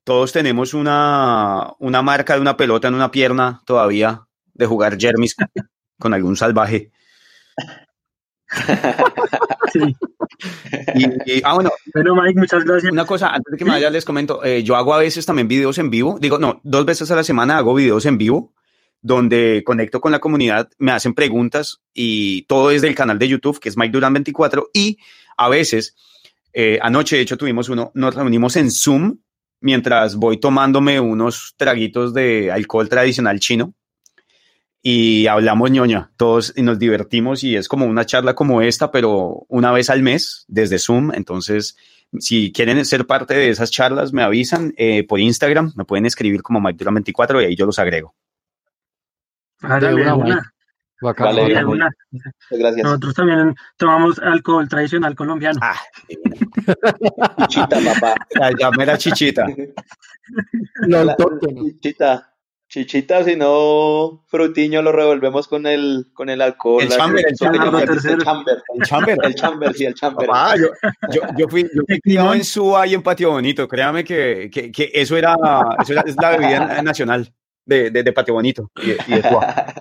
todos 0.03 0.31
tenemos 0.33 0.73
una, 0.73 1.71
una 1.79 2.01
marca 2.01 2.35
de 2.35 2.41
una 2.41 2.57
pelota 2.57 2.87
en 2.89 2.95
una 2.95 3.11
pierna 3.11 3.61
todavía 3.65 4.23
de 4.53 4.65
jugar 4.65 4.97
Jermis 4.99 5.35
con 5.99 6.13
algún 6.13 6.35
salvaje. 6.35 6.91
Sí. 9.71 9.79
Y, 10.95 11.05
y- 11.37 11.41
ah, 11.43 11.53
bueno, 11.55 11.71
Bueno, 11.93 12.15
Mike, 12.15 12.39
muchas 12.39 12.63
gracias. 12.63 12.91
una 12.91 13.05
cosa, 13.05 13.29
antes 13.29 13.51
de 13.51 13.57
que 13.57 13.65
me 13.65 13.71
vaya, 13.71 13.89
les 13.89 14.05
comento, 14.05 14.43
eh, 14.43 14.63
yo 14.63 14.75
hago 14.75 14.93
a 14.93 14.99
veces 14.99 15.25
también 15.25 15.47
videos 15.47 15.77
en 15.77 15.89
vivo, 15.89 16.17
digo, 16.19 16.37
no, 16.39 16.59
dos 16.63 16.85
veces 16.85 17.09
a 17.11 17.15
la 17.15 17.23
semana 17.23 17.57
hago 17.57 17.73
videos 17.73 18.05
en 18.05 18.17
vivo, 18.17 18.53
donde 19.01 19.63
conecto 19.65 19.99
con 20.01 20.11
la 20.11 20.19
comunidad, 20.19 20.69
me 20.77 20.91
hacen 20.91 21.13
preguntas 21.13 21.81
y 21.93 22.43
todo 22.43 22.71
es 22.71 22.81
del 22.81 22.95
canal 22.95 23.19
de 23.19 23.27
YouTube, 23.27 23.59
que 23.59 23.69
es 23.69 23.77
Mike 23.77 23.91
Durán 23.91 24.13
24, 24.13 24.69
y 24.73 24.97
a 25.37 25.49
veces, 25.49 25.95
eh, 26.53 26.79
anoche 26.81 27.15
de 27.17 27.21
hecho 27.23 27.37
tuvimos 27.37 27.69
uno, 27.69 27.91
nos 27.95 28.15
reunimos 28.15 28.55
en 28.55 28.71
Zoom 28.71 29.17
mientras 29.59 30.15
voy 30.15 30.37
tomándome 30.39 30.99
unos 30.99 31.53
traguitos 31.57 32.13
de 32.13 32.51
alcohol 32.51 32.89
tradicional 32.89 33.39
chino 33.39 33.73
y 34.85 35.27
hablamos 35.27 35.71
ñoña, 35.71 36.11
todos 36.17 36.53
y 36.57 36.61
nos 36.61 36.77
divertimos 36.77 37.43
y 37.45 37.55
es 37.55 37.69
como 37.69 37.85
una 37.85 38.05
charla 38.05 38.35
como 38.35 38.61
esta, 38.61 38.91
pero 38.91 39.45
una 39.47 39.71
vez 39.71 39.89
al 39.89 40.03
mes 40.03 40.43
desde 40.49 40.77
Zoom, 40.77 41.13
entonces 41.13 41.77
si 42.19 42.51
quieren 42.51 42.83
ser 42.85 43.07
parte 43.07 43.33
de 43.33 43.49
esas 43.49 43.71
charlas, 43.71 44.11
me 44.13 44.21
avisan 44.21 44.73
eh, 44.77 45.05
por 45.07 45.19
Instagram, 45.21 45.71
me 45.75 45.85
pueden 45.85 46.05
escribir 46.05 46.43
como 46.43 46.59
Mike 46.59 46.83
24 46.83 47.41
y 47.41 47.45
ahí 47.45 47.55
yo 47.55 47.65
los 47.65 47.79
agrego. 47.79 48.13
Una, 49.63 50.15
una, 50.15 50.53
Vale, 51.01 51.65
una. 51.65 51.89
Gracias. 52.49 52.83
Nosotros 52.83 53.13
también 53.13 53.55
tomamos 53.77 54.19
alcohol 54.19 54.67
tradicional 54.69 55.15
colombiano. 55.15 55.59
Ah, 55.61 55.79
Chichita, 57.47 57.79
papá. 57.79 58.15
la 58.85 58.97
chichita. 58.97 59.45
Lo 60.81 61.03
La- 61.03 61.11
autóctono. 61.13 61.63
Chichita. 61.65 62.32
Chichita, 62.73 63.23
si 63.23 63.35
no, 63.35 64.23
frutiño 64.25 64.81
lo 64.81 64.91
revolvemos 64.91 65.47
con 65.47 65.67
el, 65.67 66.07
con 66.11 66.27
el 66.31 66.41
alcohol. 66.41 66.81
El 66.81 66.89
chamber, 66.89 67.23
el 67.29 67.35
chamber, 67.37 67.61
el 67.61 68.01
chamber. 68.23 68.57
El 68.73 68.81
chamber. 68.83 69.17
El 69.23 69.35
chamber, 69.35 69.73
sí, 69.75 69.85
el 69.85 69.93
chamber. 69.93 70.25
Papá, 70.25 70.55
yo, 70.57 70.69
yo, 71.13 71.21
yo 71.37 71.47
fui, 71.47 71.61
yo 71.71 71.83
fui 71.87 71.99
criado 72.01 72.33
en 72.33 72.43
Suba 72.43 72.87
y 72.87 72.95
en 72.95 73.03
Patio 73.03 73.29
Bonito. 73.29 73.67
Créame 73.67 74.03
que, 74.03 74.49
que, 74.51 74.71
que 74.71 74.89
eso 74.91 75.15
era, 75.15 75.35
eso 75.83 75.91
era 75.93 76.01
es 76.07 76.15
la 76.19 76.31
bebida 76.31 76.81
nacional 76.81 77.31
de, 77.63 77.91
de, 77.91 78.01
de 78.01 78.11
Patio 78.11 78.33
Bonito 78.33 78.71
y, 78.81 78.87
de- 78.87 78.97
y 79.07 79.11
de 79.17 79.21
Suba. 79.21 79.73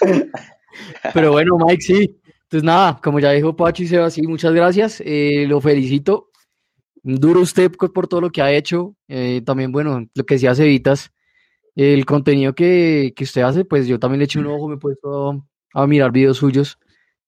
Pero 1.14 1.30
bueno, 1.32 1.56
Mike, 1.64 1.80
sí. 1.82 2.20
Entonces 2.42 2.64
nada, 2.64 3.00
como 3.02 3.20
ya 3.20 3.30
dijo 3.30 3.54
Pacho 3.54 3.84
y 3.84 3.86
Seba, 3.86 4.10
sí, 4.10 4.22
muchas 4.22 4.52
gracias. 4.52 5.00
eh, 5.04 5.46
lo 5.48 5.60
felicito. 5.60 6.30
Duro 7.04 7.40
usted 7.40 7.70
por 7.70 8.08
todo 8.08 8.20
lo 8.20 8.30
que 8.30 8.42
ha 8.42 8.50
hecho. 8.52 8.96
eh, 9.06 9.42
también, 9.46 9.70
bueno, 9.70 10.04
lo 10.12 10.24
que 10.24 10.34
decía 10.34 10.54
Cevitas, 10.56 11.12
el 11.76 12.06
contenido 12.06 12.54
que, 12.54 13.12
que 13.14 13.24
usted 13.24 13.42
hace, 13.42 13.64
pues 13.64 13.86
yo 13.86 13.98
también 13.98 14.20
le 14.20 14.24
eché 14.24 14.38
un 14.38 14.46
ojo, 14.46 14.68
me 14.68 14.74
he 14.76 14.78
puesto 14.78 15.30
a, 15.74 15.82
a 15.82 15.86
mirar 15.86 16.10
videos 16.10 16.38
suyos. 16.38 16.78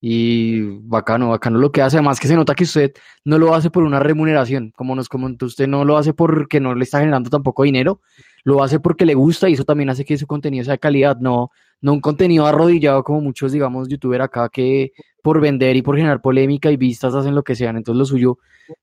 Y 0.01 0.61
bacano, 0.83 1.31
bacano 1.31 1.59
lo 1.59 1.73
que 1.73 1.83
hace. 1.83 1.97
Además 1.97 2.21
que 2.21 2.29
se 2.29 2.37
nota 2.37 2.55
que 2.55 2.65
usted 2.65 2.93
no 3.25 3.37
lo 3.39 3.55
hace 3.55 3.71
por 3.71 3.83
una 3.83 3.99
remuneración, 4.01 4.73
como 4.77 4.95
nos 4.95 5.09
comentó 5.09 5.47
usted, 5.47 5.67
no 5.67 5.85
lo 5.85 5.97
hace 5.97 6.15
porque 6.15 6.61
no 6.61 6.75
le 6.75 6.85
está 6.85 7.01
generando 7.01 7.31
tampoco 7.31 7.65
dinero, 7.65 8.01
lo 8.45 8.63
hace 8.63 8.81
porque 8.81 9.05
le 9.07 9.15
gusta 9.15 9.49
y 9.49 9.55
eso 9.55 9.65
también 9.65 9.91
hace 9.91 10.05
que 10.05 10.17
su 10.17 10.27
contenido 10.27 10.65
sea 10.65 10.75
de 10.75 10.79
calidad, 10.79 11.17
no, 11.19 11.51
no 11.81 11.93
un 11.93 12.01
contenido 12.01 12.47
arrodillado 12.47 13.03
como 13.03 13.21
muchos, 13.21 13.53
digamos, 13.53 13.89
youtubers 13.89 14.25
acá 14.25 14.49
que 14.49 14.93
por 15.23 15.41
vender 15.41 15.77
y 15.77 15.83
por 15.83 15.97
generar 15.97 16.21
polémica 16.23 16.71
y 16.71 16.77
vistas 16.77 17.15
hacen 17.15 17.35
lo 17.35 17.43
que 17.43 17.57
sean. 17.57 17.77
Entonces 17.77 17.99
lo 17.99 18.05
suyo, 18.05 18.39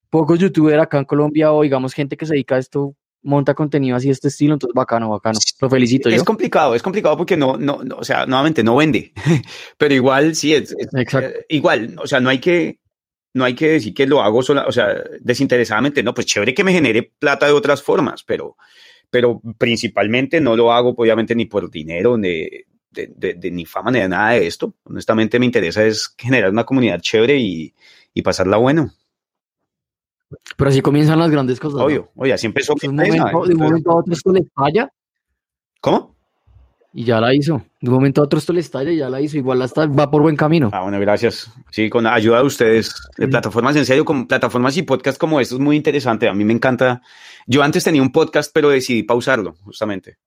pocos 0.10 0.38
youtubers 0.40 0.84
acá 0.84 1.00
en 1.00 1.06
Colombia 1.06 1.54
o 1.54 1.64
digamos 1.64 1.94
gente 1.94 2.18
que 2.18 2.26
se 2.26 2.34
dedica 2.34 2.56
a 2.56 2.60
esto 2.60 2.94
monta 3.26 3.54
contenido 3.54 3.98
así 3.98 4.08
de 4.08 4.14
este 4.14 4.30
estilo, 4.30 4.54
entonces 4.54 4.74
bacano, 4.74 5.10
bacano. 5.10 5.38
Lo 5.60 5.70
felicito 5.70 6.08
Es 6.10 6.18
yo. 6.18 6.26
complicado, 6.26 6.76
es 6.76 6.82
complicado 6.82 7.18
porque 7.18 7.36
no, 7.36 7.58
no, 7.58 7.84
no, 7.84 7.98
o 7.98 8.04
sea, 8.04 8.26
nuevamente 8.26 8.64
no 8.64 8.76
vende, 8.78 9.12
pero 9.78 9.94
igual 9.94 10.36
sí 10.36 10.54
es, 10.54 10.72
es- 10.78 10.94
Exacto. 10.94 11.30
eh, 11.30 11.46
igual, 11.50 11.96
o 12.02 12.08
sea, 12.08 12.20
no 12.20 12.30
hay 12.30 12.40
que, 12.40 12.80
no 13.34 13.44
hay 13.44 13.54
que 13.56 13.68
decir 13.70 13.94
que 13.94 14.08
lo 14.08 14.22
hago 14.22 14.42
sola, 14.42 14.66
o 14.68 14.72
sea, 14.72 14.88
desinteresadamente, 15.20 16.02
no, 16.04 16.14
pues 16.14 16.26
chévere 16.28 16.54
que 16.54 16.64
me 16.64 16.72
genere 16.72 17.12
plata 17.20 17.46
de 17.48 17.52
otras 17.52 17.84
formas, 17.84 18.24
pero, 18.24 18.56
pero 19.10 19.42
principalmente 19.58 20.40
no 20.40 20.56
lo 20.56 20.72
hago 20.72 20.94
obviamente 20.96 21.36
ni 21.36 21.46
por 21.46 21.70
dinero, 21.70 22.18
ni, 22.18 22.48
de, 22.92 23.12
de- 23.16 23.34
de- 23.34 23.52
ni 23.52 23.66
fama, 23.66 23.92
ni 23.92 24.00
de 24.00 24.08
nada 24.08 24.32
de 24.32 24.48
esto. 24.48 24.76
Honestamente 24.86 25.38
me 25.40 25.46
interesa 25.46 25.84
es 25.86 26.14
generar 26.18 26.50
una 26.52 26.64
comunidad 26.64 27.02
chévere 27.02 27.38
y, 27.38 27.74
y 28.14 28.22
pasarla 28.22 28.56
bueno. 28.58 28.92
Pero 30.58 30.70
así 30.70 30.82
comienzan 30.82 31.20
las 31.20 31.32
grandes 31.32 31.60
cosas. 31.60 31.80
¿no? 31.80 31.86
Obvio, 31.86 32.12
oye, 32.16 32.34
así 32.34 32.48
empezó. 32.48 32.74
De 32.82 32.88
un 32.90 32.96
momento, 32.96 33.46
de 33.46 33.54
un 33.56 33.60
momento 33.62 33.92
a 33.92 33.96
otro 33.98 34.14
esto 34.14 34.32
le 34.32 34.46
falla 34.54 34.90
¿Cómo? 35.82 36.16
y 36.94 37.04
ya 37.04 37.20
la 37.20 37.34
hizo. 37.34 37.62
De 37.82 37.90
un 37.90 37.96
momento 37.96 38.22
a 38.22 38.24
otro 38.24 38.40
esto 38.40 38.54
le 38.54 38.62
estalla 38.62 38.90
y 38.92 38.98
ya 38.98 39.10
la 39.10 39.20
hizo. 39.20 39.38
Igual 39.38 39.62
hasta 39.62 39.86
va 39.86 40.10
por 40.10 40.22
buen 40.22 40.36
camino. 40.38 40.70
Ah, 40.74 40.82
bueno, 40.84 40.98
gracias. 41.00 41.52
Sí, 41.70 41.90
con 41.90 42.06
la 42.06 42.14
ayuda 42.14 42.40
de 42.40 42.46
ustedes, 42.46 42.96
de 43.18 43.28
plataformas, 43.28 43.76
en 43.76 43.86
serio, 43.86 44.06
con 44.06 44.28
plataformas 44.28 44.78
y 44.78 44.84
podcast 44.84 45.18
como 45.20 45.40
estos 45.42 45.58
es 45.60 45.64
muy 45.64 45.76
interesante. 45.76 46.30
A 46.30 46.34
mí 46.34 46.46
me 46.46 46.54
encanta. 46.54 47.02
Yo 47.48 47.64
antes 47.64 47.84
tenía 47.84 48.02
un 48.02 48.12
podcast, 48.14 48.52
pero 48.54 48.70
decidí 48.70 49.04
pausarlo, 49.04 49.56
justamente. 49.64 50.18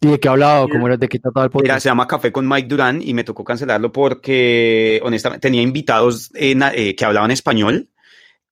¿Y 0.00 0.06
de 0.06 0.20
qué 0.20 0.28
hablaba? 0.28 0.68
¿Cómo 0.68 0.86
era? 0.86 0.96
¿De 0.96 1.08
qué 1.08 1.18
trataba 1.18 1.46
el 1.46 1.50
Era, 1.50 1.52
podcast? 1.52 1.82
se 1.82 1.88
llama 1.88 2.06
Café 2.06 2.30
con 2.30 2.46
Mike 2.46 2.68
Durán 2.68 3.00
y 3.02 3.14
me 3.14 3.24
tocó 3.24 3.42
cancelarlo 3.42 3.90
porque, 3.90 5.00
honestamente, 5.02 5.40
tenía 5.48 5.60
invitados 5.62 6.30
en- 6.34 6.62
eh, 6.62 6.94
que 6.94 7.04
hablaban 7.04 7.30
español 7.32 7.88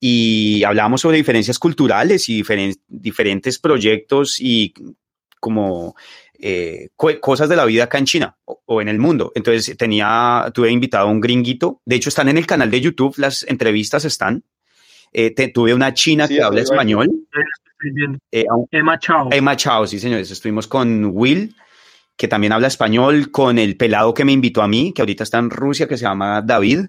y 0.00 0.62
hablábamos 0.64 1.00
sobre 1.00 1.16
diferencias 1.16 1.58
culturales 1.58 2.28
y 2.28 2.42
diferen- 2.42 2.78
diferentes 2.88 3.58
proyectos 3.58 4.36
y 4.40 4.74
como 5.40 5.94
eh, 6.38 6.88
co- 6.96 7.18
cosas 7.20 7.48
de 7.48 7.56
la 7.56 7.64
vida 7.64 7.84
acá 7.84 7.98
en 7.98 8.04
China 8.04 8.36
o, 8.44 8.60
o 8.66 8.80
en 8.82 8.88
el 8.88 8.98
mundo. 8.98 9.32
Entonces 9.34 9.76
tenía, 9.76 10.50
tuve 10.54 10.70
invitado 10.70 11.08
a 11.08 11.10
un 11.10 11.20
gringuito. 11.20 11.80
De 11.86 11.96
hecho, 11.96 12.08
están 12.10 12.28
en 12.28 12.36
el 12.36 12.46
canal 12.46 12.70
de 12.70 12.80
YouTube, 12.80 13.14
las 13.18 13.42
entrevistas 13.48 14.04
están. 14.04 14.44
Eh, 15.12 15.30
te- 15.30 15.48
tuve 15.48 15.72
una 15.72 15.94
china 15.94 16.26
Sí, 16.26 16.34
que 16.36 16.42
habla 16.42 16.60
español. 16.60 17.08
Eh, 18.32 18.44
Emma 18.70 18.98
Chao. 18.98 19.28
Emma 19.32 19.56
Chao, 19.56 19.86
sí, 19.86 19.98
señores. 19.98 20.30
Estuvimos 20.30 20.66
con 20.66 21.06
Will, 21.12 21.54
que 22.16 22.28
también 22.28 22.52
habla 22.52 22.68
español, 22.68 23.30
con 23.30 23.58
el 23.58 23.76
pelado 23.76 24.12
que 24.14 24.24
me 24.24 24.32
invitó 24.32 24.62
a 24.62 24.68
mí, 24.68 24.92
que 24.94 25.02
ahorita 25.02 25.22
está 25.24 25.38
en 25.38 25.50
Rusia, 25.50 25.86
que 25.88 25.96
se 25.96 26.02
llama 26.04 26.42
David, 26.42 26.86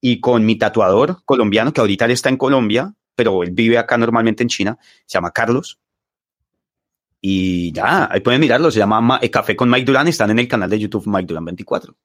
y 0.00 0.20
con 0.20 0.44
mi 0.46 0.56
tatuador 0.56 1.22
colombiano, 1.24 1.72
que 1.72 1.80
ahorita 1.80 2.04
él 2.04 2.12
está 2.12 2.28
en 2.28 2.36
Colombia, 2.36 2.94
pero 3.14 3.42
él 3.42 3.50
vive 3.52 3.78
acá 3.78 3.96
normalmente 3.98 4.42
en 4.42 4.48
China, 4.48 4.78
se 5.06 5.14
llama 5.18 5.30
Carlos. 5.32 5.78
Y 7.20 7.72
ya, 7.72 8.08
ahí 8.10 8.20
pueden 8.20 8.40
mirarlo, 8.40 8.70
se 8.70 8.78
llama 8.78 9.00
Ma- 9.00 9.18
eh, 9.20 9.30
Café 9.30 9.56
con 9.56 9.68
Mike 9.68 9.84
Durán, 9.86 10.06
están 10.06 10.30
en 10.30 10.38
el 10.38 10.46
canal 10.46 10.70
de 10.70 10.78
YouTube 10.78 11.06
Mike 11.06 11.26
Durán 11.26 11.44
24. 11.44 11.96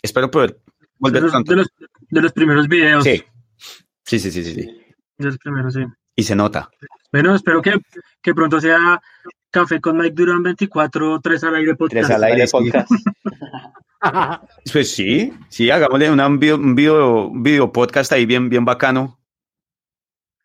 Espero 0.00 0.30
poder 0.30 0.52
de, 0.52 0.60
volver 0.98 1.22
los, 1.22 1.32
pronto. 1.32 1.50
de, 1.50 1.56
los, 1.56 1.68
de 2.10 2.20
los 2.22 2.32
primeros 2.32 2.68
videos. 2.68 3.02
Sí. 3.02 3.22
Sí, 4.04 4.18
sí, 4.20 4.30
sí, 4.30 4.44
sí, 4.44 4.54
sí. 4.54 4.60
De 5.18 5.24
los 5.26 5.38
primeros, 5.38 5.74
sí. 5.74 5.80
Y 6.14 6.22
se 6.22 6.36
nota. 6.36 6.70
Bueno, 7.10 7.34
espero 7.34 7.60
que, 7.62 7.72
que 8.20 8.34
pronto 8.34 8.60
sea 8.60 9.00
Café 9.50 9.80
con 9.80 9.96
Mike 9.98 10.14
Durán 10.14 10.42
24, 10.42 11.20
3 11.20 11.44
al 11.44 11.54
aire 11.56 11.74
podcast. 11.74 12.06
Tres 12.06 12.16
al 12.16 12.24
aire, 12.24 12.42
Aire 12.42 12.50
podcast. 12.50 12.90
Pues 14.72 14.92
sí, 14.94 15.32
sí, 15.48 15.70
hagámosle 15.70 16.10
una- 16.10 16.26
un 16.26 16.38
video, 16.38 16.56
un 16.56 16.74
video, 16.74 17.26
un 17.28 17.42
video 17.42 17.72
podcast 17.72 18.12
ahí 18.12 18.26
bien, 18.26 18.48
bien 18.48 18.64
bacano. 18.64 19.20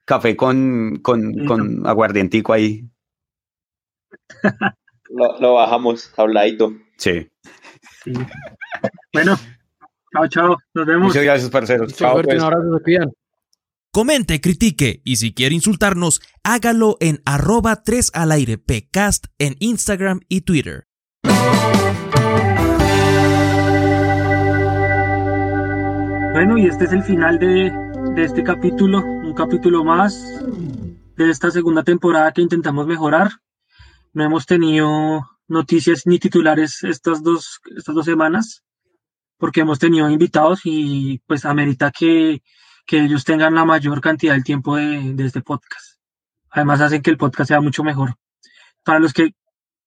Café 0.05 0.35
con, 0.37 0.99
con, 1.01 1.45
con 1.45 1.85
aguardientico 1.85 2.53
ahí. 2.53 2.87
Lo, 5.09 5.39
lo 5.39 5.53
bajamos, 5.55 6.13
habladito. 6.17 6.73
Sí. 6.97 7.27
Sí. 8.03 8.13
Bueno, 9.11 9.37
chao, 10.13 10.27
chao. 10.29 10.57
Nos 10.73 10.85
vemos. 10.85 11.07
Muchas 11.07 11.23
gracias, 11.23 11.49
parceros. 11.49 11.87
Listo, 11.87 12.05
Chao, 12.05 12.13
suerte, 12.13 12.33
pues. 12.33 12.39
un 12.41 12.45
abrazo, 12.45 12.77
se 12.77 12.83
cuidan. 12.83 13.11
Comente, 13.91 14.39
critique 14.41 15.01
y 15.03 15.15
si 15.17 15.33
quiere 15.33 15.55
insultarnos, 15.55 16.21
hágalo 16.43 16.97
en 16.99 17.21
arroba 17.25 17.83
3 17.83 18.11
al 18.13 18.31
aire 18.31 18.57
pcast 18.57 19.25
en 19.39 19.55
Instagram 19.59 20.21
y 20.29 20.41
Twitter. 20.41 20.85
Bueno, 26.37 26.55
y 26.59 26.67
este 26.67 26.85
es 26.85 26.93
el 26.93 27.01
final 27.01 27.39
de, 27.39 27.71
de 28.13 28.23
este 28.23 28.43
capítulo, 28.43 28.99
un 28.99 29.33
capítulo 29.33 29.83
más 29.83 30.23
de 31.15 31.31
esta 31.31 31.49
segunda 31.49 31.81
temporada 31.81 32.31
que 32.31 32.43
intentamos 32.43 32.85
mejorar. 32.85 33.31
No 34.13 34.23
hemos 34.23 34.45
tenido 34.45 35.27
noticias 35.47 36.05
ni 36.05 36.19
titulares 36.19 36.83
estas 36.83 37.23
dos, 37.23 37.59
estas 37.75 37.95
dos 37.95 38.05
semanas, 38.05 38.63
porque 39.39 39.61
hemos 39.61 39.79
tenido 39.79 40.07
invitados 40.11 40.61
y 40.63 41.23
pues 41.25 41.43
amerita 41.43 41.89
que, 41.89 42.43
que 42.85 43.05
ellos 43.05 43.25
tengan 43.25 43.55
la 43.55 43.65
mayor 43.65 43.99
cantidad 43.99 44.35
del 44.35 44.43
tiempo 44.43 44.75
de, 44.75 45.15
de 45.15 45.25
este 45.25 45.41
podcast. 45.41 45.97
Además 46.51 46.81
hacen 46.81 47.01
que 47.01 47.09
el 47.09 47.17
podcast 47.17 47.47
sea 47.47 47.61
mucho 47.61 47.83
mejor. 47.83 48.13
Para 48.83 48.99
los 48.99 49.11
que 49.11 49.31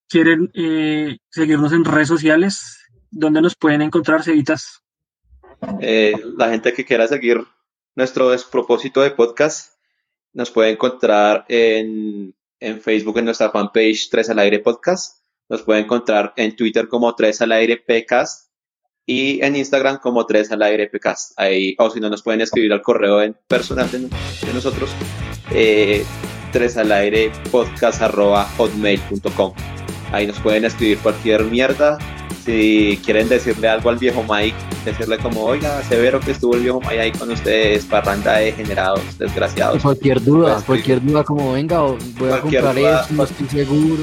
quieren 0.09 0.51
eh, 0.55 1.19
seguirnos 1.29 1.73
en 1.73 1.85
redes 1.85 2.09
sociales, 2.09 2.77
¿dónde 3.09 3.41
nos 3.41 3.55
pueden 3.55 3.83
encontrar, 3.83 4.25
Cevitas? 4.25 4.83
Eh, 5.81 6.15
la 6.37 6.51
gente 6.51 6.73
que 6.73 6.85
quiera 6.85 7.07
seguir 7.07 7.45
nuestro 7.95 8.31
despropósito 8.31 9.03
de 9.03 9.11
podcast 9.11 9.75
nos 10.33 10.51
puede 10.51 10.71
encontrar 10.71 11.45
en, 11.49 12.35
en 12.61 12.81
Facebook 12.81 13.19
en 13.19 13.25
nuestra 13.27 13.51
fanpage 13.51 14.09
3 14.11 14.31
al 14.31 14.39
aire 14.39 14.61
podcast. 14.61 15.25
Nos 15.49 15.63
puede 15.63 15.81
encontrar 15.81 16.33
en 16.37 16.55
Twitter 16.55 16.89
como 16.89 17.15
3 17.15 17.43
al 17.43 17.53
aire 17.53 17.77
pcast 17.77 18.51
y 19.07 19.43
en 19.45 19.57
Instagram 19.57 19.99
como 19.99 20.25
3 20.25 20.53
al 20.53 20.63
aire 20.63 20.89
pcast. 20.89 21.33
Ahí, 21.37 21.75
o 21.79 21.91
si 21.91 21.99
no, 21.99 22.09
nos 22.09 22.23
pueden 22.23 22.41
escribir 22.41 22.73
al 22.73 22.83
correo 22.83 23.21
en 23.23 23.37
personal 23.49 23.91
de, 23.91 24.09
nosotros, 24.55 24.91
eh, 25.53 26.05
3 26.53 26.77
al 26.77 26.93
aire 26.93 27.33
podcast 27.51 28.03
arroba 28.03 28.45
hotmail.com. 28.57 29.80
Ahí 30.13 30.27
nos 30.27 30.39
pueden 30.41 30.65
escribir 30.65 30.99
cualquier 30.99 31.45
mierda. 31.45 31.99
Si 32.45 32.99
quieren 33.05 33.29
decirle 33.29 33.69
algo 33.69 33.91
al 33.91 33.99
viejo 33.99 34.25
Mike, 34.29 34.57
decirle 34.85 35.19
como, 35.19 35.43
oiga, 35.45 35.83
severo 35.85 36.19
que 36.21 36.31
estuvo 36.33 36.55
el 36.55 36.63
viejo 36.63 36.81
Mike 36.81 37.01
ahí 37.01 37.13
con 37.13 37.31
ustedes, 37.31 37.85
parranda 37.85 38.35
de 38.39 38.53
generados, 38.53 39.01
desgraciados. 39.19 39.83
Cualquier 39.83 40.23
duda, 40.25 40.55
Pues, 40.55 40.65
cualquier 40.65 41.03
duda 41.05 41.23
como 41.23 41.53
venga, 41.53 41.81
voy 41.81 42.31
a 42.33 42.41
comprar 42.41 42.75
duda, 42.75 43.03
eso, 43.05 43.15
no 43.15 43.25
estoy 43.25 43.47
seguro. 43.49 44.03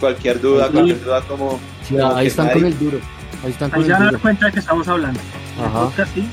Cualquier 0.00 0.40
duda, 0.40 0.66
Sí. 0.66 0.72
cualquier 0.72 1.04
duda 1.04 1.20
como... 1.22 1.60
Sí, 1.86 1.94
como 1.96 2.16
ahí 2.16 2.26
están 2.26 2.46
nadie- 2.46 2.54
con 2.54 2.64
el 2.66 2.78
duro. 2.78 2.98
Ahí 3.44 3.50
están 3.50 3.70
Ahí 3.70 3.74
con 3.80 3.84
se 3.84 3.92
van 3.92 3.92
a 3.92 3.96
el 3.98 4.04
dar 4.04 4.10
duro. 4.12 4.22
cuenta 4.22 4.46
de 4.46 4.52
que 4.52 4.58
estamos 4.60 4.88
hablando. 4.88 5.20
Ajá. 5.60 5.80
podcast, 5.84 6.14
sí. 6.14 6.28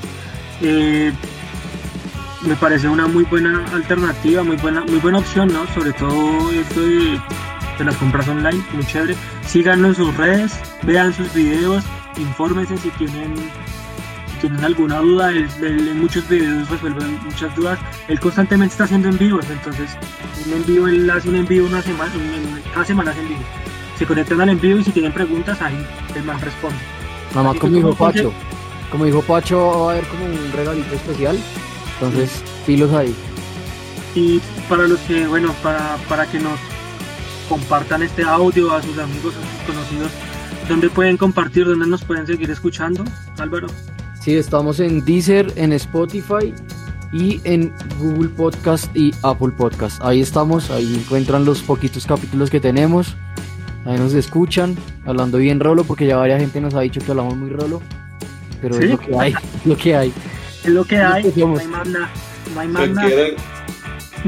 Eh, 0.62 1.12
me 2.44 2.56
parece 2.56 2.88
una 2.88 3.08
muy 3.08 3.24
buena 3.26 3.66
alternativa, 3.74 4.44
muy 4.44 4.56
buena, 4.58 4.82
muy 4.86 5.00
buena 5.00 5.18
opción, 5.18 5.52
¿no? 5.52 5.66
Sobre 5.74 5.92
todo 5.94 6.52
esto 6.52 6.80
de, 6.82 7.20
de 7.78 7.86
las 7.86 7.96
compras 7.98 8.28
online, 8.28 8.64
muy 8.74 8.86
chévere. 8.86 9.16
Síganlo 9.46 9.90
en 9.90 9.96
sus 9.96 10.16
redes, 10.18 10.54
vean 10.84 11.14
sus 11.14 11.34
videos, 11.34 11.84
infórmense 12.18 12.78
si 12.78 12.90
tienen, 12.92 13.36
si 14.34 14.38
tienen 14.42 14.64
alguna 14.64 15.00
duda. 15.00 15.32
Él, 15.32 15.48
él 15.62 15.88
en 15.90 16.00
muchos 16.02 16.28
videos 16.30 16.70
resuelve 16.70 17.06
muchas 17.24 17.56
dudas. 17.56 17.80
Él 18.08 18.20
constantemente 18.20 18.74
está 18.74 18.86
haciendo 18.86 19.10
envíos, 19.10 19.46
entonces 19.50 19.92
un 20.46 20.54
envío, 20.54 20.88
él 20.88 21.10
hace 21.10 21.30
un 21.30 21.36
envío 21.36 21.66
una 21.66 21.82
semana, 21.82 22.12
un- 22.16 22.62
cada 22.74 22.86
semana 22.86 23.12
hace 23.12 23.22
envío. 23.22 23.38
Se 23.98 24.06
conectan 24.06 24.42
al 24.42 24.50
envío 24.50 24.78
y 24.78 24.84
si 24.84 24.92
tienen 24.92 25.14
preguntas, 25.14 25.62
ahí 25.62 25.86
el 26.16 26.24
man 26.24 26.40
responde. 26.42 26.78
Nada 27.32 27.44
más 27.44 27.52
Así 27.52 27.60
como 27.60 27.76
dijo 27.76 27.96
Pacho. 27.96 28.34
Como 28.92 29.06
dijo 29.06 29.22
Pacho, 29.22 29.58
va 29.86 29.90
a 29.90 29.94
haber 29.94 30.06
como 30.08 30.26
un 30.26 30.52
regalito 30.54 30.96
especial. 30.96 31.38
Entonces, 32.00 32.44
pilos 32.66 32.94
ahí. 32.94 33.16
Y 34.16 34.40
para 34.70 34.88
los 34.88 35.00
que, 35.02 35.26
bueno, 35.28 35.54
para, 35.64 35.98
para 36.08 36.26
que 36.26 36.40
nos 36.40 36.60
compartan 37.46 38.04
este 38.04 38.24
audio 38.24 38.74
a 38.74 38.82
sus 38.82 38.98
amigos, 38.98 39.34
a 39.36 39.42
sus 39.42 39.74
conocidos, 39.76 40.12
¿dónde 40.68 40.90
pueden 40.90 41.18
compartir? 41.18 41.66
¿Dónde 41.66 41.88
nos 41.88 42.04
pueden 42.04 42.28
seguir 42.28 42.50
escuchando, 42.50 43.04
Álvaro? 43.38 43.68
Sí, 44.22 44.36
estamos 44.36 44.80
en 44.80 45.06
Deezer, 45.06 45.54
en 45.56 45.74
Spotify 45.74 46.54
y 47.14 47.40
en 47.44 47.74
Google 48.00 48.30
Podcast 48.30 48.96
y 48.96 49.14
Apple 49.24 49.52
Podcast. 49.56 50.02
Ahí 50.04 50.22
estamos, 50.22 50.72
ahí 50.72 50.96
encuentran 50.96 51.46
los 51.46 51.62
poquitos 51.62 52.06
capítulos 52.06 52.50
que 52.50 52.60
tenemos. 52.60 53.16
Ahí 53.86 53.98
nos 54.00 54.14
escuchan, 54.14 54.76
hablando 55.06 55.38
bien 55.38 55.60
rolo, 55.60 55.84
porque 55.84 56.08
ya 56.08 56.18
varias 56.18 56.40
gente 56.40 56.60
nos 56.60 56.74
ha 56.74 56.82
dicho 56.82 57.00
que 57.02 57.12
hablamos 57.12 57.38
muy 57.38 57.52
rolo. 57.52 57.82
Pero 58.62 58.76
¿Sí? 58.76 58.84
es 58.86 58.90
lo 58.90 59.00
que 59.00 59.16
hay, 59.18 59.34
es 59.34 59.66
lo 59.66 59.78
que 59.78 59.96
hay. 59.96 60.14
Es 60.64 60.70
lo 60.72 60.86
que 60.86 60.98
hay, 60.98 61.34
no 61.36 61.58
hay 61.58 61.68
más 61.68 61.88
nada. 61.88 62.10
No 62.54 62.60
hay 62.60 62.68
más 62.68 62.82
¿Qué 62.82 62.90
nada. 62.90 63.55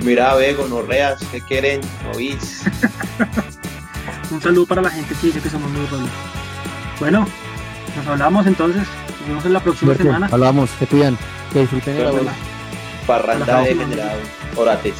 Mira, 0.03 0.35
ve, 0.35 0.53
gonorreas, 0.53 1.19
¿qué 1.31 1.41
quieren? 1.41 1.81
¿Oís? 2.15 2.63
Un 4.31 4.41
saludo 4.41 4.65
para 4.65 4.81
la 4.81 4.89
gente 4.89 5.15
que 5.19 5.27
dice 5.27 5.39
que 5.39 5.49
somos 5.49 5.69
muy 5.71 5.85
rolos. 5.87 6.09
Bueno, 6.99 7.27
nos 7.95 8.07
hablamos 8.07 8.45
entonces. 8.45 8.83
Nos 9.19 9.27
vemos 9.27 9.45
en 9.45 9.53
la 9.53 9.59
próxima 9.59 9.89
Suerte, 9.89 10.03
semana. 10.03 10.29
Hablamos, 10.31 10.69
que 10.79 10.87
cuidan, 10.87 11.17
que 11.51 11.59
disfruten 11.61 11.97
de 11.97 12.03
la 12.03 12.11
vemos. 12.11 12.33
Parranda 13.05 13.45
de 13.45 13.51
Jaume. 13.51 13.85
generados. 13.85 14.23
Orates. 14.55 14.95